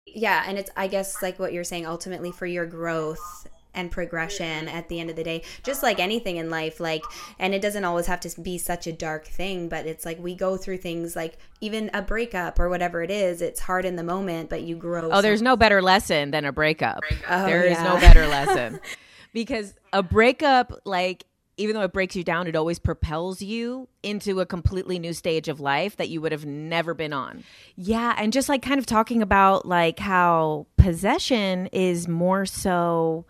Yeah, 0.07 0.43
and 0.47 0.59
it's 0.59 0.71
I 0.77 0.89
guess 0.89 1.23
like 1.23 1.39
what 1.39 1.53
you're 1.53 1.65
saying 1.65 1.87
ultimately 1.87 2.33
for 2.33 2.47
your 2.47 2.67
growth 2.67 3.47
and 3.75 3.91
progression 3.91 4.69
at 4.69 4.89
the 4.89 5.01
end 5.01 5.11
of 5.11 5.17
the 5.17 5.25
day 5.25 5.43
just 5.63 5.83
like 5.83 5.99
anything 5.99 6.37
in 6.37 6.51
life 6.51 6.81
like 6.81 7.03
and 7.39 7.55
it 7.55 7.63
doesn't 7.63 7.85
always 7.85 8.07
have 8.07 8.21
to 8.21 8.41
be 8.41 8.59
such 8.59 8.87
a 8.87 8.93
dark 8.93 9.27
thing 9.27 9.69
but 9.69 9.87
it's 9.87 10.05
like 10.05 10.19
we 10.19 10.35
go 10.35 10.57
through 10.57 10.79
things 10.79 11.15
like 11.15 11.39
even 11.61 11.91
a 11.95 12.03
breakup 12.03 12.59
or 12.59 12.69
whatever 12.69 13.03
it 13.03 13.11
is 13.11 13.43
it's 13.43 13.61
hard 13.61 13.85
in 13.85 13.97
the 13.97 14.03
moment 14.03 14.51
but 14.51 14.63
you 14.63 14.77
grow 14.77 15.11
oh 15.11 15.23
there's 15.23 15.43
no 15.43 15.57
better 15.57 15.81
lesson 15.81 16.31
than 16.31 16.45
a 16.45 16.53
breakup. 16.53 17.01
Oh, 17.29 17.47
there 17.47 17.65
is 17.65 17.79
no 17.81 17.99
better 17.99 18.27
lesson. 18.27 18.81
Because 19.33 19.75
a 19.93 20.03
breakup 20.03 20.73
like 20.85 21.25
even 21.57 21.77
though 21.77 21.83
it 21.83 21.93
breaks 21.93 22.17
you 22.17 22.25
down 22.25 22.49
it 22.49 22.57
always 22.57 22.81
propels 22.81 23.41
you 23.41 23.87
into 24.03 24.41
a 24.41 24.47
completely 24.47 24.99
new 24.99 25.13
stage 25.13 25.47
of 25.47 25.61
life 25.61 25.97
that 25.99 26.09
you 26.09 26.21
would 26.21 26.33
have 26.33 26.45
never 26.45 26.95
been 26.95 27.13
on. 27.13 27.45
Yeah 27.77 28.17
and 28.19 28.33
just 28.33 28.49
like 28.49 28.61
kind 28.61 28.81
of 28.81 28.87
talking 28.87 29.23
about 29.23 29.67
like 29.67 30.01
how 30.01 30.67
possession 30.77 31.69
is 31.69 32.09
more 32.09 32.45
so 32.45 33.25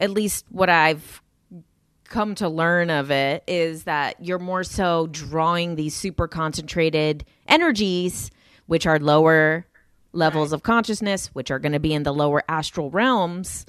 at 0.00 0.10
least 0.10 0.44
what 0.50 0.68
i've 0.68 1.22
come 2.08 2.34
to 2.34 2.48
learn 2.48 2.90
of 2.90 3.12
it 3.12 3.44
is 3.46 3.84
that 3.84 4.16
you're 4.24 4.40
more 4.40 4.64
so 4.64 5.06
drawing 5.12 5.76
these 5.76 5.94
super 5.94 6.26
concentrated 6.26 7.24
energies 7.46 8.32
which 8.66 8.84
are 8.84 8.98
lower 8.98 9.64
levels 10.12 10.52
of 10.52 10.64
consciousness 10.64 11.28
which 11.34 11.52
are 11.52 11.60
going 11.60 11.70
to 11.70 11.78
be 11.78 11.94
in 11.94 12.02
the 12.02 12.12
lower 12.12 12.42
astral 12.48 12.90
realms. 12.90 13.64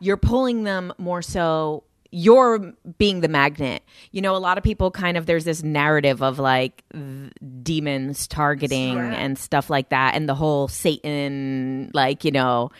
You're 0.00 0.16
pulling 0.16 0.64
them 0.64 0.92
more 0.98 1.22
so 1.22 1.84
you're 2.10 2.58
being 2.98 3.20
the 3.20 3.28
magnet. 3.28 3.84
You 4.10 4.22
know 4.22 4.34
a 4.34 4.38
lot 4.38 4.58
of 4.58 4.64
people 4.64 4.90
kind 4.90 5.16
of 5.16 5.26
there's 5.26 5.44
this 5.44 5.62
narrative 5.62 6.20
of 6.20 6.40
like 6.40 6.82
demons 7.62 8.26
targeting 8.26 8.94
Sure. 8.94 9.02
and 9.04 9.38
stuff 9.38 9.70
like 9.70 9.90
that 9.90 10.16
and 10.16 10.28
the 10.28 10.34
whole 10.34 10.66
satan 10.66 11.90
like 11.94 12.24
you 12.24 12.32
know 12.32 12.70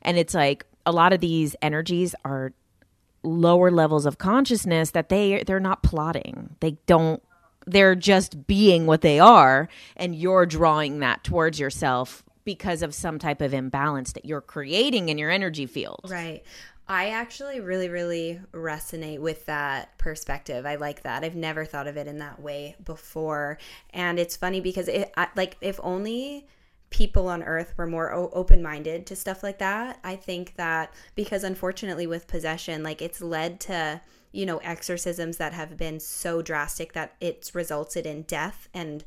and 0.00 0.16
it's 0.16 0.32
like 0.32 0.64
a 0.86 0.92
lot 0.92 1.12
of 1.12 1.20
these 1.20 1.54
energies 1.60 2.14
are 2.24 2.52
lower 3.22 3.70
levels 3.70 4.06
of 4.06 4.18
consciousness 4.18 4.92
that 4.92 5.08
they 5.08 5.42
they're 5.46 5.60
not 5.60 5.82
plotting 5.82 6.54
they 6.60 6.78
don't 6.86 7.22
they're 7.66 7.96
just 7.96 8.46
being 8.46 8.86
what 8.86 9.00
they 9.00 9.18
are 9.18 9.68
and 9.96 10.14
you're 10.14 10.46
drawing 10.46 11.00
that 11.00 11.24
towards 11.24 11.58
yourself 11.58 12.22
because 12.44 12.82
of 12.82 12.94
some 12.94 13.18
type 13.18 13.40
of 13.40 13.52
imbalance 13.52 14.12
that 14.12 14.24
you're 14.24 14.40
creating 14.40 15.08
in 15.08 15.18
your 15.18 15.30
energy 15.30 15.66
field 15.66 16.00
Right. 16.08 16.44
I 16.88 17.08
actually 17.10 17.58
really, 17.58 17.88
really 17.88 18.40
resonate 18.52 19.18
with 19.18 19.46
that 19.46 19.98
perspective. 19.98 20.64
I 20.64 20.76
like 20.76 21.02
that. 21.02 21.24
I've 21.24 21.34
never 21.34 21.64
thought 21.64 21.88
of 21.88 21.96
it 21.96 22.06
in 22.06 22.18
that 22.18 22.40
way 22.40 22.76
before. 22.84 23.58
And 23.90 24.20
it's 24.20 24.36
funny 24.36 24.60
because 24.60 24.86
it, 24.86 25.12
I, 25.16 25.26
like, 25.34 25.56
if 25.60 25.80
only 25.82 26.46
people 26.90 27.28
on 27.28 27.42
earth 27.42 27.74
were 27.76 27.86
more 27.86 28.12
o- 28.12 28.30
open-minded 28.32 29.06
to 29.06 29.16
stuff 29.16 29.42
like 29.42 29.58
that 29.58 29.98
i 30.04 30.14
think 30.14 30.54
that 30.56 30.94
because 31.14 31.42
unfortunately 31.42 32.06
with 32.06 32.28
possession 32.28 32.82
like 32.82 33.02
it's 33.02 33.20
led 33.20 33.58
to 33.58 34.00
you 34.36 34.44
know 34.44 34.58
exorcisms 34.58 35.38
that 35.38 35.54
have 35.54 35.78
been 35.78 35.98
so 35.98 36.42
drastic 36.42 36.92
that 36.92 37.14
it's 37.20 37.54
resulted 37.54 38.04
in 38.04 38.22
death. 38.22 38.68
And 38.74 39.02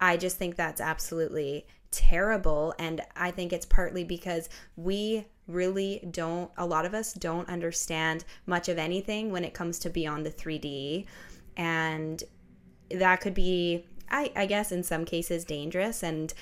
i 0.00 0.16
just 0.16 0.36
think 0.36 0.56
that's 0.56 0.80
absolutely 0.80 1.66
terrible. 1.92 2.74
And 2.78 3.00
i 3.14 3.30
think 3.30 3.52
it's 3.52 3.66
partly 3.66 4.02
because 4.02 4.48
we 4.76 5.26
really 5.46 6.06
don't 6.10 6.50
a 6.56 6.66
lot 6.66 6.84
of 6.84 6.94
us 6.94 7.12
don't 7.12 7.48
understand 7.48 8.24
much 8.46 8.68
of 8.68 8.78
anything 8.78 9.30
when 9.30 9.44
it 9.44 9.54
comes 9.54 9.78
to 9.80 9.90
beyond 9.90 10.26
the 10.26 10.30
3d 10.30 11.06
and 11.56 12.22
that 12.90 13.20
could 13.20 13.34
be 13.34 13.84
I, 14.12 14.30
I 14.36 14.46
guess 14.46 14.70
in 14.70 14.82
some 14.82 15.06
cases 15.06 15.44
dangerous. 15.44 16.02
And 16.02 16.32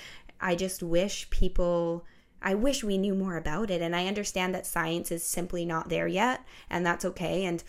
i 0.40 0.55
just 0.55 0.83
wish 0.83 1.29
people 1.31 2.05
i 2.42 2.55
wish 2.55 2.83
we 2.83 2.98
knew 2.98 3.14
more 3.14 3.37
about 3.37 3.70
it 3.70 3.83
and 3.83 3.94
i 3.94 4.07
understand 4.07 4.55
that 4.55 4.66
science 4.66 5.11
is 5.11 5.22
simply 5.22 5.64
not 5.64 5.88
there 5.88 6.07
yet 6.07 6.44
and 6.68 6.85
that's 6.85 7.05
okay 7.05 7.44
and 7.44 7.62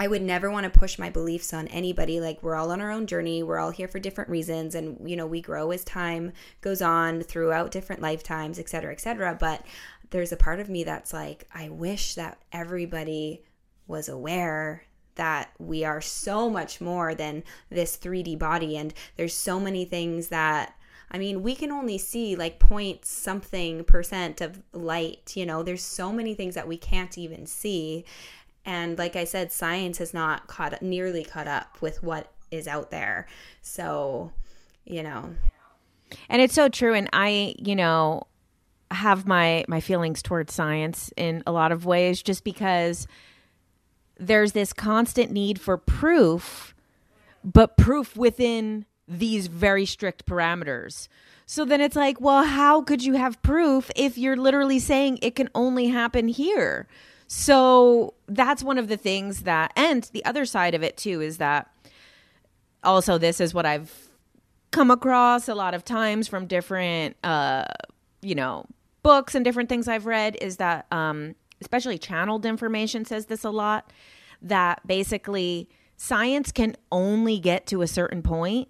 I 0.00 0.08
would 0.08 0.22
never 0.22 0.50
want 0.50 0.64
to 0.64 0.78
push 0.78 0.98
my 0.98 1.10
beliefs 1.10 1.52
on 1.52 1.68
anybody. 1.68 2.20
Like, 2.20 2.42
we're 2.42 2.54
all 2.54 2.70
on 2.70 2.80
our 2.80 2.90
own 2.90 3.06
journey. 3.06 3.42
We're 3.42 3.58
all 3.58 3.70
here 3.70 3.86
for 3.86 3.98
different 3.98 4.30
reasons. 4.30 4.74
And, 4.74 4.98
you 5.04 5.14
know, 5.14 5.26
we 5.26 5.42
grow 5.42 5.72
as 5.72 5.84
time 5.84 6.32
goes 6.62 6.80
on 6.80 7.20
throughout 7.20 7.70
different 7.70 8.00
lifetimes, 8.00 8.58
et 8.58 8.70
cetera, 8.70 8.92
et 8.92 9.00
cetera. 9.02 9.36
But 9.38 9.66
there's 10.08 10.32
a 10.32 10.38
part 10.38 10.58
of 10.58 10.70
me 10.70 10.84
that's 10.84 11.12
like, 11.12 11.46
I 11.52 11.68
wish 11.68 12.14
that 12.14 12.38
everybody 12.50 13.44
was 13.86 14.08
aware 14.08 14.84
that 15.16 15.50
we 15.58 15.84
are 15.84 16.00
so 16.00 16.48
much 16.48 16.80
more 16.80 17.14
than 17.14 17.44
this 17.68 17.98
3D 17.98 18.38
body. 18.38 18.78
And 18.78 18.94
there's 19.18 19.34
so 19.34 19.60
many 19.60 19.84
things 19.84 20.28
that, 20.28 20.74
I 21.10 21.18
mean, 21.18 21.42
we 21.42 21.54
can 21.54 21.72
only 21.72 21.98
see 21.98 22.36
like 22.36 22.58
point 22.58 23.04
something 23.04 23.84
percent 23.84 24.40
of 24.40 24.62
light. 24.72 25.32
You 25.34 25.44
know, 25.44 25.62
there's 25.62 25.82
so 25.82 26.12
many 26.12 26.34
things 26.34 26.54
that 26.54 26.68
we 26.68 26.76
can't 26.76 27.16
even 27.18 27.46
see. 27.46 28.04
And 28.64 28.96
like 28.98 29.16
I 29.16 29.24
said, 29.24 29.50
science 29.50 29.98
has 29.98 30.14
not 30.14 30.46
caught 30.46 30.80
nearly 30.82 31.24
caught 31.24 31.48
up 31.48 31.80
with 31.80 32.02
what 32.02 32.32
is 32.50 32.68
out 32.68 32.90
there. 32.90 33.26
So, 33.62 34.32
you 34.84 35.02
know. 35.02 35.34
And 36.28 36.42
it's 36.42 36.54
so 36.54 36.68
true. 36.68 36.94
And 36.94 37.08
I, 37.12 37.54
you 37.58 37.74
know, 37.74 38.26
have 38.90 39.26
my 39.26 39.64
my 39.68 39.80
feelings 39.80 40.22
towards 40.22 40.52
science 40.52 41.12
in 41.16 41.42
a 41.46 41.52
lot 41.52 41.72
of 41.72 41.86
ways 41.86 42.22
just 42.22 42.44
because 42.44 43.06
there's 44.18 44.52
this 44.52 44.72
constant 44.72 45.30
need 45.30 45.60
for 45.60 45.76
proof 45.76 46.74
but 47.44 47.76
proof 47.76 48.16
within 48.16 48.84
these 49.18 49.46
very 49.46 49.84
strict 49.84 50.26
parameters. 50.26 51.08
So 51.46 51.64
then 51.64 51.80
it's 51.80 51.96
like 51.96 52.20
well 52.20 52.44
how 52.44 52.82
could 52.82 53.04
you 53.04 53.14
have 53.14 53.42
proof 53.42 53.90
if 53.96 54.16
you're 54.16 54.36
literally 54.36 54.78
saying 54.78 55.18
it 55.20 55.34
can 55.34 55.50
only 55.54 55.88
happen 55.88 56.28
here? 56.28 56.86
So 57.26 58.14
that's 58.26 58.62
one 58.62 58.78
of 58.78 58.88
the 58.88 58.96
things 58.96 59.42
that 59.42 59.72
and 59.76 60.04
the 60.12 60.24
other 60.24 60.44
side 60.44 60.74
of 60.74 60.82
it 60.82 60.96
too 60.96 61.20
is 61.20 61.38
that 61.38 61.70
also 62.82 63.18
this 63.18 63.40
is 63.40 63.52
what 63.52 63.66
i've 63.66 64.08
come 64.70 64.90
across 64.90 65.48
a 65.48 65.54
lot 65.54 65.74
of 65.74 65.84
times 65.84 66.26
from 66.26 66.46
different 66.46 67.14
uh 67.22 67.66
you 68.22 68.34
know 68.34 68.64
books 69.02 69.34
and 69.34 69.44
different 69.44 69.68
things 69.68 69.88
I've 69.88 70.06
read 70.06 70.36
is 70.40 70.56
that, 70.58 70.86
um, 70.92 71.34
especially 71.60 71.98
channeled 71.98 72.46
information 72.46 73.04
says 73.04 73.26
this 73.26 73.44
a 73.44 73.50
lot, 73.50 73.92
that 74.42 74.86
basically 74.86 75.68
science 75.96 76.50
can 76.52 76.76
only 76.90 77.38
get 77.38 77.66
to 77.66 77.82
a 77.82 77.86
certain 77.86 78.22
point 78.22 78.68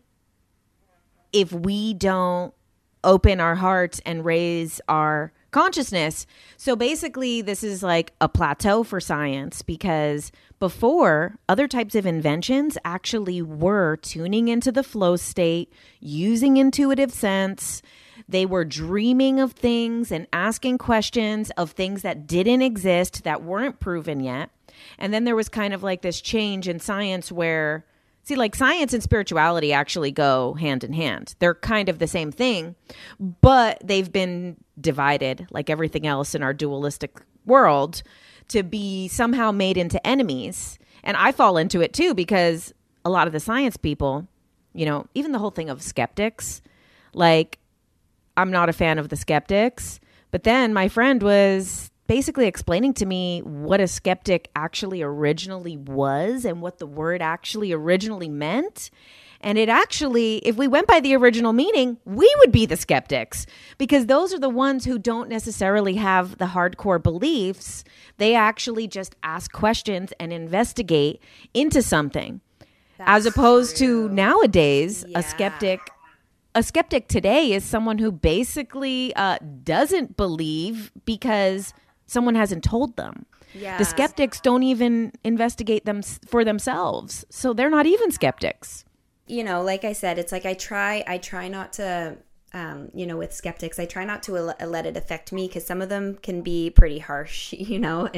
if 1.32 1.52
we 1.52 1.94
don't 1.94 2.54
open 3.02 3.40
our 3.40 3.54
hearts 3.54 4.00
and 4.04 4.24
raise 4.24 4.80
our 4.88 5.32
consciousness. 5.50 6.26
So 6.56 6.76
basically, 6.76 7.42
this 7.42 7.64
is 7.64 7.82
like 7.82 8.12
a 8.20 8.28
plateau 8.28 8.82
for 8.82 9.00
science 9.00 9.62
because 9.62 10.30
before, 10.58 11.38
other 11.48 11.66
types 11.66 11.94
of 11.94 12.06
inventions 12.06 12.76
actually 12.84 13.40
were 13.42 13.96
tuning 13.96 14.48
into 14.48 14.70
the 14.70 14.82
flow 14.82 15.16
state, 15.16 15.72
using 16.00 16.58
intuitive 16.58 17.12
sense, 17.12 17.82
they 18.28 18.46
were 18.46 18.64
dreaming 18.64 19.40
of 19.40 19.52
things 19.52 20.12
and 20.12 20.26
asking 20.32 20.78
questions 20.78 21.50
of 21.52 21.72
things 21.72 22.02
that 22.02 22.26
didn't 22.26 22.62
exist, 22.62 23.24
that 23.24 23.42
weren't 23.42 23.80
proven 23.80 24.20
yet. 24.20 24.50
And 24.98 25.12
then 25.12 25.24
there 25.24 25.34
was 25.34 25.48
kind 25.48 25.74
of 25.74 25.82
like 25.82 26.02
this 26.02 26.20
change 26.20 26.68
in 26.68 26.78
science 26.78 27.32
where, 27.32 27.84
see, 28.22 28.36
like 28.36 28.54
science 28.54 28.92
and 28.92 29.02
spirituality 29.02 29.72
actually 29.72 30.10
go 30.10 30.54
hand 30.54 30.84
in 30.84 30.92
hand. 30.92 31.34
They're 31.38 31.54
kind 31.54 31.88
of 31.88 31.98
the 31.98 32.06
same 32.06 32.32
thing, 32.32 32.74
but 33.18 33.80
they've 33.84 34.10
been 34.10 34.56
divided, 34.80 35.46
like 35.50 35.70
everything 35.70 36.06
else 36.06 36.34
in 36.34 36.42
our 36.42 36.54
dualistic 36.54 37.20
world, 37.46 38.02
to 38.48 38.62
be 38.62 39.08
somehow 39.08 39.52
made 39.52 39.76
into 39.76 40.04
enemies. 40.06 40.78
And 41.02 41.16
I 41.16 41.32
fall 41.32 41.56
into 41.56 41.80
it 41.80 41.92
too 41.92 42.14
because 42.14 42.74
a 43.04 43.10
lot 43.10 43.26
of 43.26 43.32
the 43.32 43.40
science 43.40 43.76
people, 43.76 44.28
you 44.74 44.86
know, 44.86 45.06
even 45.14 45.32
the 45.32 45.38
whole 45.38 45.50
thing 45.50 45.70
of 45.70 45.82
skeptics, 45.82 46.60
like 47.14 47.58
I'm 48.36 48.50
not 48.50 48.68
a 48.68 48.72
fan 48.72 48.98
of 48.98 49.08
the 49.08 49.16
skeptics. 49.16 50.00
But 50.30 50.44
then 50.44 50.72
my 50.72 50.88
friend 50.88 51.22
was 51.22 51.90
basically 52.10 52.48
explaining 52.48 52.92
to 52.92 53.06
me 53.06 53.38
what 53.38 53.80
a 53.80 53.86
skeptic 53.86 54.50
actually 54.56 55.00
originally 55.00 55.76
was 55.76 56.44
and 56.44 56.60
what 56.60 56.80
the 56.80 56.86
word 56.86 57.22
actually 57.22 57.70
originally 57.72 58.28
meant. 58.28 58.90
And 59.40 59.56
it 59.56 59.68
actually, 59.68 60.38
if 60.38 60.56
we 60.56 60.66
went 60.66 60.88
by 60.88 60.98
the 60.98 61.14
original 61.14 61.52
meaning, 61.52 61.98
we 62.04 62.28
would 62.40 62.50
be 62.50 62.66
the 62.66 62.76
skeptics 62.76 63.46
because 63.78 64.06
those 64.06 64.34
are 64.34 64.40
the 64.40 64.48
ones 64.48 64.84
who 64.84 64.98
don't 64.98 65.28
necessarily 65.28 65.94
have 65.94 66.38
the 66.38 66.46
hardcore 66.46 67.00
beliefs. 67.00 67.84
They 68.16 68.34
actually 68.34 68.88
just 68.88 69.14
ask 69.22 69.52
questions 69.52 70.12
and 70.18 70.32
investigate 70.32 71.22
into 71.54 71.80
something. 71.80 72.40
That's 72.98 73.08
As 73.08 73.26
opposed 73.26 73.76
true. 73.76 74.08
to 74.08 74.14
nowadays, 74.14 75.04
yeah. 75.06 75.20
a 75.20 75.22
skeptic 75.22 75.80
a 76.56 76.64
skeptic 76.64 77.06
today 77.06 77.52
is 77.52 77.64
someone 77.64 77.98
who 77.98 78.10
basically 78.10 79.14
uh, 79.14 79.38
doesn't 79.62 80.16
believe 80.16 80.90
because 81.04 81.72
someone 82.10 82.34
hasn't 82.34 82.64
told 82.64 82.96
them. 82.96 83.24
Yeah. 83.54 83.78
The 83.78 83.84
skeptics 83.84 84.40
don't 84.40 84.62
even 84.62 85.12
investigate 85.24 85.84
them 85.84 86.02
for 86.02 86.44
themselves. 86.44 87.24
So 87.30 87.52
they're 87.52 87.70
not 87.70 87.86
even 87.86 88.10
skeptics. 88.10 88.84
You 89.26 89.44
know, 89.44 89.62
like 89.62 89.84
I 89.84 89.92
said, 89.92 90.18
it's 90.18 90.32
like 90.32 90.44
I 90.44 90.54
try 90.54 91.04
I 91.06 91.18
try 91.18 91.48
not 91.48 91.72
to 91.74 92.16
um, 92.52 92.90
you 92.94 93.06
know, 93.06 93.16
with 93.16 93.32
skeptics, 93.32 93.78
I 93.78 93.86
try 93.86 94.04
not 94.04 94.22
to 94.24 94.32
let 94.32 94.86
it 94.86 94.96
affect 94.96 95.32
me 95.32 95.46
because 95.46 95.64
some 95.64 95.80
of 95.80 95.88
them 95.88 96.16
can 96.16 96.42
be 96.42 96.70
pretty 96.70 96.98
harsh, 96.98 97.52
you 97.58 97.78
know, 97.78 98.08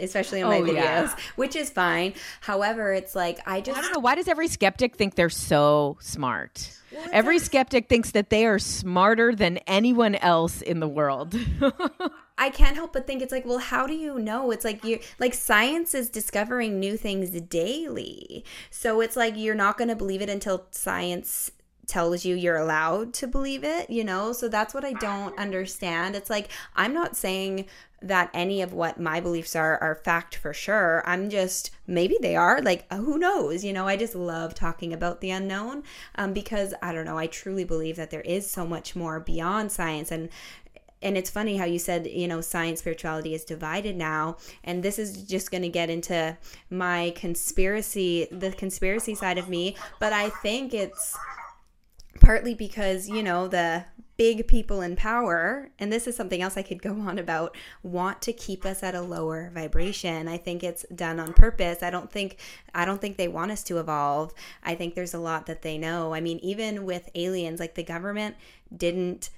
especially 0.00 0.40
in 0.40 0.46
my 0.46 0.58
oh, 0.58 0.62
videos, 0.62 0.74
yeah. 0.74 1.16
which 1.36 1.56
is 1.56 1.70
fine. 1.70 2.14
However, 2.40 2.92
it's 2.92 3.14
like 3.14 3.38
I 3.46 3.60
just 3.60 3.78
I 3.78 3.82
don't 3.82 3.92
know 3.92 4.00
why 4.00 4.14
does 4.14 4.28
every 4.28 4.48
skeptic 4.48 4.96
think 4.96 5.14
they're 5.14 5.30
so 5.30 5.98
smart. 6.00 6.78
Well, 6.92 7.08
every 7.12 7.38
skeptic 7.38 7.88
thinks 7.88 8.10
that 8.10 8.28
they 8.28 8.44
are 8.44 8.58
smarter 8.58 9.34
than 9.34 9.58
anyone 9.66 10.14
else 10.16 10.60
in 10.60 10.80
the 10.80 10.88
world. 10.88 11.34
I 12.38 12.50
can't 12.50 12.76
help 12.76 12.92
but 12.92 13.06
think 13.06 13.22
it's 13.22 13.32
like, 13.32 13.46
well, 13.46 13.58
how 13.58 13.86
do 13.86 13.94
you 13.94 14.18
know? 14.18 14.50
It's 14.50 14.64
like 14.64 14.84
you 14.84 14.98
like 15.18 15.32
science 15.32 15.94
is 15.94 16.10
discovering 16.10 16.80
new 16.80 16.96
things 16.96 17.30
daily. 17.42 18.44
So 18.70 19.00
it's 19.00 19.16
like 19.16 19.36
you're 19.36 19.54
not 19.54 19.78
going 19.78 19.88
to 19.88 19.96
believe 19.96 20.22
it 20.22 20.28
until 20.28 20.66
science 20.70 21.50
tells 21.86 22.24
you 22.24 22.36
you're 22.36 22.56
allowed 22.56 23.12
to 23.14 23.26
believe 23.26 23.64
it, 23.64 23.90
you 23.90 24.04
know? 24.04 24.32
So 24.32 24.48
that's 24.48 24.74
what 24.74 24.84
I 24.84 24.92
don't 24.94 25.36
understand. 25.38 26.14
It's 26.14 26.30
like 26.30 26.48
I'm 26.76 26.94
not 26.94 27.16
saying 27.16 27.66
that 28.00 28.30
any 28.34 28.62
of 28.62 28.72
what 28.72 28.98
my 28.98 29.20
beliefs 29.20 29.54
are 29.54 29.78
are 29.80 29.94
fact 29.94 30.34
for 30.34 30.52
sure. 30.52 31.02
I'm 31.06 31.30
just 31.30 31.70
maybe 31.86 32.16
they 32.20 32.36
are 32.36 32.60
like 32.60 32.90
who 32.92 33.18
knows, 33.18 33.64
you 33.64 33.72
know? 33.72 33.86
I 33.86 33.96
just 33.96 34.14
love 34.14 34.54
talking 34.54 34.92
about 34.92 35.20
the 35.20 35.30
unknown 35.30 35.82
um, 36.14 36.32
because 36.32 36.74
I 36.82 36.92
don't 36.92 37.04
know. 37.04 37.18
I 37.18 37.26
truly 37.26 37.64
believe 37.64 37.96
that 37.96 38.10
there 38.10 38.22
is 38.22 38.50
so 38.50 38.66
much 38.66 38.96
more 38.96 39.20
beyond 39.20 39.72
science 39.72 40.10
and 40.10 40.28
and 41.02 41.18
it's 41.18 41.30
funny 41.30 41.56
how 41.56 41.64
you 41.64 41.78
said 41.78 42.06
you 42.06 42.28
know 42.28 42.40
science 42.40 42.78
spirituality 42.78 43.34
is 43.34 43.44
divided 43.44 43.96
now 43.96 44.36
and 44.64 44.82
this 44.82 44.98
is 44.98 45.24
just 45.24 45.50
going 45.50 45.62
to 45.62 45.68
get 45.68 45.90
into 45.90 46.36
my 46.70 47.12
conspiracy 47.16 48.28
the 48.30 48.52
conspiracy 48.52 49.14
side 49.14 49.36
of 49.36 49.48
me 49.48 49.76
but 49.98 50.12
i 50.12 50.28
think 50.28 50.72
it's 50.72 51.16
partly 52.22 52.54
because, 52.54 53.08
you 53.08 53.22
know, 53.22 53.48
the 53.48 53.84
big 54.16 54.46
people 54.46 54.80
in 54.80 54.94
power, 54.94 55.70
and 55.78 55.92
this 55.92 56.06
is 56.06 56.14
something 56.14 56.40
else 56.40 56.56
I 56.56 56.62
could 56.62 56.80
go 56.80 56.92
on 57.00 57.18
about, 57.18 57.56
want 57.82 58.22
to 58.22 58.32
keep 58.32 58.64
us 58.64 58.82
at 58.82 58.94
a 58.94 59.02
lower 59.02 59.50
vibration. 59.52 60.28
I 60.28 60.38
think 60.38 60.62
it's 60.62 60.86
done 60.94 61.18
on 61.18 61.32
purpose. 61.34 61.82
I 61.82 61.90
don't 61.90 62.10
think 62.10 62.38
I 62.74 62.84
don't 62.84 63.00
think 63.00 63.16
they 63.16 63.28
want 63.28 63.50
us 63.50 63.62
to 63.64 63.78
evolve. 63.78 64.32
I 64.62 64.74
think 64.74 64.94
there's 64.94 65.14
a 65.14 65.18
lot 65.18 65.46
that 65.46 65.62
they 65.62 65.76
know. 65.76 66.14
I 66.14 66.20
mean, 66.20 66.38
even 66.38 66.84
with 66.84 67.10
aliens, 67.14 67.60
like 67.60 67.74
the 67.74 67.82
government 67.82 68.36
didn't 68.74 69.30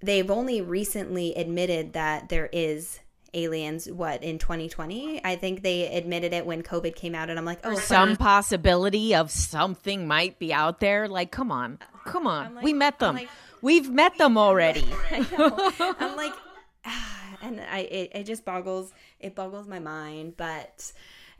they've 0.00 0.30
only 0.30 0.60
recently 0.60 1.32
admitted 1.34 1.92
that 1.92 2.28
there 2.28 2.48
is 2.52 2.98
aliens 3.34 3.90
what 3.90 4.22
in 4.22 4.38
2020 4.38 5.20
i 5.24 5.36
think 5.36 5.62
they 5.62 5.90
admitted 5.94 6.32
it 6.34 6.44
when 6.44 6.62
covid 6.62 6.94
came 6.94 7.14
out 7.14 7.30
and 7.30 7.38
i'm 7.38 7.44
like 7.44 7.60
oh 7.64 7.74
some 7.76 8.16
possibility 8.16 9.14
of 9.14 9.30
something 9.30 10.06
might 10.06 10.38
be 10.38 10.52
out 10.52 10.80
there. 10.80 11.08
Like 11.08 11.30
come 11.30 11.50
on. 11.50 11.78
Come 12.04 12.26
on. 12.26 12.56
Like, 12.56 12.64
we 12.64 12.72
met 12.72 12.98
them. 12.98 13.16
Like, 13.16 13.28
we've 13.60 13.90
met 13.90 14.18
them 14.18 14.36
already. 14.36 14.86
i'm 15.10 16.16
like 16.16 16.32
and 17.42 17.60
i 17.70 17.80
it, 17.80 18.10
it 18.14 18.24
just 18.24 18.44
boggles 18.44 18.92
it 19.20 19.34
boggles 19.34 19.66
my 19.66 19.78
mind 19.78 20.36
but 20.36 20.92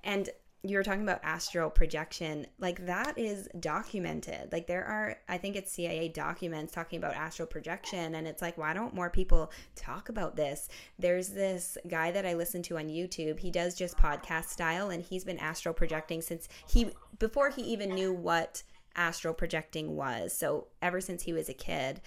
and 0.04 0.28
you 0.64 0.76
were 0.76 0.84
talking 0.84 1.02
about 1.02 1.20
astral 1.24 1.68
projection 1.68 2.46
like 2.60 2.86
that 2.86 3.18
is 3.18 3.48
documented. 3.58 4.52
Like 4.52 4.66
there 4.66 4.84
are 4.84 5.16
i 5.28 5.36
think 5.36 5.56
it's 5.56 5.72
cia 5.72 6.08
documents 6.08 6.72
talking 6.72 6.98
about 6.98 7.14
astral 7.14 7.48
projection 7.48 8.14
and 8.14 8.28
it's 8.28 8.40
like 8.40 8.56
why 8.56 8.72
don't 8.72 8.94
more 8.94 9.10
people 9.10 9.50
talk 9.74 10.08
about 10.08 10.36
this? 10.36 10.68
There's 10.98 11.28
this 11.30 11.76
guy 11.88 12.12
that 12.12 12.24
i 12.26 12.34
listen 12.34 12.62
to 12.64 12.78
on 12.78 12.88
youtube. 12.88 13.40
He 13.40 13.50
does 13.50 13.74
just 13.74 13.96
podcast 13.96 14.46
style 14.46 14.90
and 14.90 15.02
he's 15.02 15.24
been 15.24 15.38
astral 15.38 15.74
projecting 15.74 16.22
since 16.22 16.48
he 16.68 16.90
before 17.18 17.50
he 17.50 17.62
even 17.62 17.90
knew 17.90 18.12
what 18.12 18.62
astral 18.94 19.34
projecting 19.34 19.96
was. 19.96 20.32
So 20.32 20.68
ever 20.80 21.00
since 21.00 21.22
he 21.22 21.32
was 21.32 21.48
a 21.48 21.54
kid. 21.54 22.00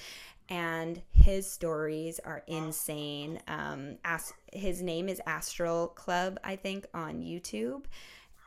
And 0.48 1.02
his 1.12 1.52
stories 1.52 2.20
are 2.20 2.44
insane. 2.46 3.42
Um 3.48 3.98
as, 4.06 4.32
his 4.54 4.82
name 4.82 5.10
is 5.10 5.22
astral 5.26 5.88
club 5.90 6.40
i 6.44 6.56
think 6.56 6.86
on 6.94 7.22
youtube 7.22 7.84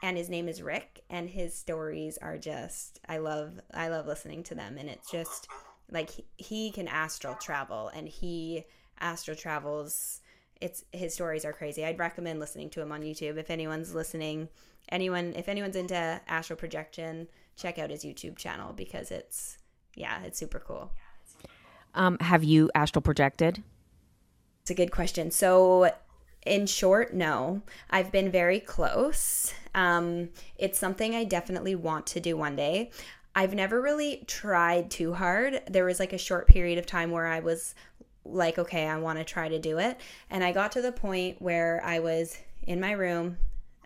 and 0.03 0.16
his 0.16 0.28
name 0.28 0.49
is 0.49 0.62
Rick 0.62 1.03
and 1.11 1.28
his 1.28 1.55
stories 1.55 2.18
are 2.18 2.38
just 2.38 3.01
I 3.09 3.18
love 3.18 3.61
I 3.74 3.88
love 3.88 4.07
listening 4.07 4.42
to 4.44 4.55
them 4.55 4.76
and 4.78 4.88
it's 4.88 5.11
just 5.11 5.49
like 5.90 6.11
he, 6.11 6.24
he 6.36 6.70
can 6.70 6.88
astral 6.88 7.34
travel 7.34 7.88
and 7.88 8.09
he 8.09 8.64
astral 9.01 9.36
travels 9.36 10.20
it's 10.61 10.84
his 10.92 11.14
stories 11.14 11.44
are 11.44 11.53
crazy. 11.53 11.84
I'd 11.84 11.99
recommend 11.99 12.40
listening 12.40 12.70
to 12.70 12.80
him 12.80 12.92
on 12.92 13.03
YouTube 13.03 13.36
if 13.36 13.51
anyone's 13.51 13.94
listening. 13.94 14.49
Anyone, 14.90 15.34
if 15.36 15.49
anyone's 15.49 15.76
into 15.76 16.20
astral 16.26 16.57
projection, 16.57 17.28
check 17.57 17.78
out 17.78 17.90
his 17.90 18.05
YouTube 18.05 18.36
channel 18.36 18.72
because 18.72 19.11
it's 19.11 19.59
yeah, 19.94 20.22
it's 20.22 20.38
super 20.38 20.61
cool. 20.61 20.92
Um, 21.94 22.18
have 22.20 22.44
you 22.44 22.70
astral 22.74 23.03
projected? 23.03 23.62
It's 24.62 24.70
a 24.70 24.74
good 24.74 24.92
question. 24.92 25.30
So, 25.30 25.90
in 26.47 26.66
short, 26.66 27.14
no. 27.14 27.62
I've 27.91 28.12
been 28.12 28.30
very 28.30 28.61
close. 28.61 29.53
Um, 29.74 30.30
it's 30.57 30.78
something 30.78 31.14
I 31.14 31.24
definitely 31.24 31.74
want 31.74 32.07
to 32.09 32.20
do 32.20 32.36
one 32.36 32.57
day. 32.57 32.91
I've 33.34 33.55
never 33.55 33.80
really 33.80 34.24
tried 34.26 34.91
too 34.91 35.14
hard. 35.14 35.62
There 35.68 35.84
was 35.84 36.01
like 36.01 36.12
a 36.12 36.18
short 36.18 36.49
period 36.49 36.78
of 36.78 36.86
time 36.86 37.11
where 37.11 37.26
I 37.26 37.41
was 37.41 37.74
like, 38.24 38.59
okay, 38.59 38.86
I 38.86 38.99
want 38.99 39.18
to 39.18 39.24
try 39.24 39.49
to 39.49 39.59
do 39.59 39.78
it. 39.78 40.01
And 40.30 40.43
I 40.43 40.53
got 40.53 40.72
to 40.72 40.82
the 40.82 40.93
point 40.93 41.41
where 41.41 41.82
I 41.84 42.01
was 42.01 42.36
in 42.66 42.80
my 42.80 42.93
room, 42.93 43.39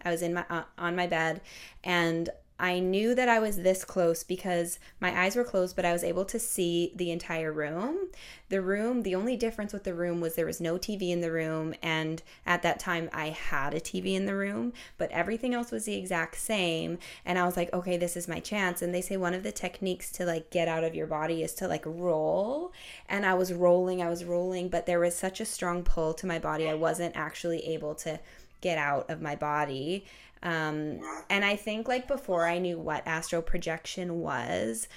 I 0.05 0.11
was 0.11 0.23
in 0.23 0.35
my 0.35 0.45
uh, 0.49 0.65
on 0.79 0.97
my 0.97 1.07
bed, 1.07 1.41
and 1.85 2.31
I 2.63 2.79
knew 2.79 3.13
that 3.17 3.29
I 3.29 3.41
was 3.41 3.57
this 3.57 3.85
close 3.85 4.23
because 4.23 4.79
my 5.01 5.21
eyes 5.21 5.35
were 5.35 5.43
closed, 5.43 5.75
but 5.75 5.85
I 5.85 5.93
was 5.93 6.05
able 6.05 6.25
to 6.27 6.39
see 6.39 6.93
the 6.95 7.11
entire 7.11 7.53
room. 7.53 8.11
The 8.51 8.61
room, 8.61 9.03
the 9.03 9.17
only 9.17 9.37
difference 9.37 9.73
with 9.73 9.83
the 9.83 9.95
room 9.95 10.21
was 10.21 10.37
there 10.37 10.47
was 10.47 10.61
no 10.61 10.79
TV 10.79 11.11
in 11.11 11.23
the 11.23 11.33
room, 11.33 11.75
and 11.83 12.23
at 12.47 12.63
that 12.63 12.79
time 12.79 13.11
I 13.13 13.31
had 13.31 13.75
a 13.75 13.81
TV 13.81 14.15
in 14.15 14.27
the 14.27 14.37
room, 14.37 14.73
but 14.97 15.11
everything 15.11 15.55
else 15.55 15.73
was 15.73 15.87
the 15.87 15.97
exact 15.97 16.37
same. 16.37 16.99
And 17.25 17.37
I 17.37 17.47
was 17.47 17.57
like, 17.57 17.73
okay, 17.73 17.97
this 17.97 18.17
is 18.17 18.29
my 18.29 18.39
chance. 18.39 18.81
And 18.81 18.95
they 18.95 19.01
say 19.01 19.17
one 19.17 19.35
of 19.35 19.43
the 19.43 19.51
techniques 19.51 20.13
to 20.13 20.25
like 20.25 20.51
get 20.51 20.69
out 20.69 20.85
of 20.85 20.95
your 20.95 21.09
body 21.09 21.43
is 21.43 21.55
to 21.55 21.67
like 21.67 21.85
roll. 21.85 22.73
And 23.09 23.27
I 23.27 23.35
was 23.35 23.53
rolling, 23.53 24.01
I 24.01 24.09
was 24.09 24.25
rolling, 24.25 24.69
but 24.69 24.87
there 24.87 25.01
was 25.01 25.17
such 25.17 25.41
a 25.41 25.45
strong 25.45 25.83
pull 25.83 26.15
to 26.15 26.29
my 26.29 26.39
body, 26.39 26.69
I 26.69 26.75
wasn't 26.75 27.17
actually 27.17 27.67
able 27.67 27.97
to 27.97 28.21
get 28.61 28.79
out 28.79 29.11
of 29.11 29.21
my 29.21 29.35
body. 29.35 30.07
Um, 30.43 31.01
and 31.31 31.45
I 31.45 31.57
think 31.57 31.89
like 31.89 32.09
before 32.09 32.47
I 32.47 32.59
knew 32.59 32.79
what 32.79 33.07
astral 33.07 33.43
projection 33.43 34.21
was, 34.21 34.89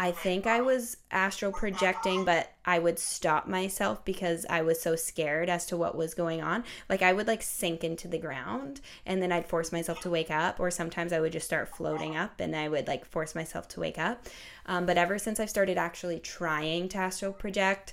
I 0.00 0.12
think 0.12 0.46
I 0.46 0.60
was 0.60 0.96
astral 1.10 1.50
projecting, 1.50 2.24
but 2.24 2.52
I 2.64 2.78
would 2.78 3.00
stop 3.00 3.48
myself 3.48 4.04
because 4.04 4.46
I 4.48 4.62
was 4.62 4.80
so 4.80 4.94
scared 4.94 5.50
as 5.50 5.66
to 5.66 5.76
what 5.76 5.96
was 5.96 6.14
going 6.14 6.40
on. 6.40 6.62
Like 6.88 7.02
I 7.02 7.12
would 7.12 7.26
like 7.26 7.42
sink 7.42 7.82
into 7.82 8.06
the 8.06 8.16
ground 8.16 8.80
and 9.04 9.20
then 9.20 9.32
I'd 9.32 9.48
force 9.48 9.72
myself 9.72 10.00
to 10.02 10.10
wake 10.10 10.30
up, 10.30 10.60
or 10.60 10.70
sometimes 10.70 11.12
I 11.12 11.18
would 11.18 11.32
just 11.32 11.46
start 11.46 11.68
floating 11.68 12.16
up 12.16 12.40
and 12.40 12.54
I 12.54 12.68
would 12.68 12.86
like 12.86 13.04
force 13.04 13.34
myself 13.34 13.66
to 13.70 13.80
wake 13.80 13.98
up. 13.98 14.24
Um, 14.66 14.86
but 14.86 14.98
ever 14.98 15.18
since 15.18 15.40
I've 15.40 15.50
started 15.50 15.78
actually 15.78 16.20
trying 16.20 16.88
to 16.90 16.98
astral 16.98 17.32
project, 17.32 17.92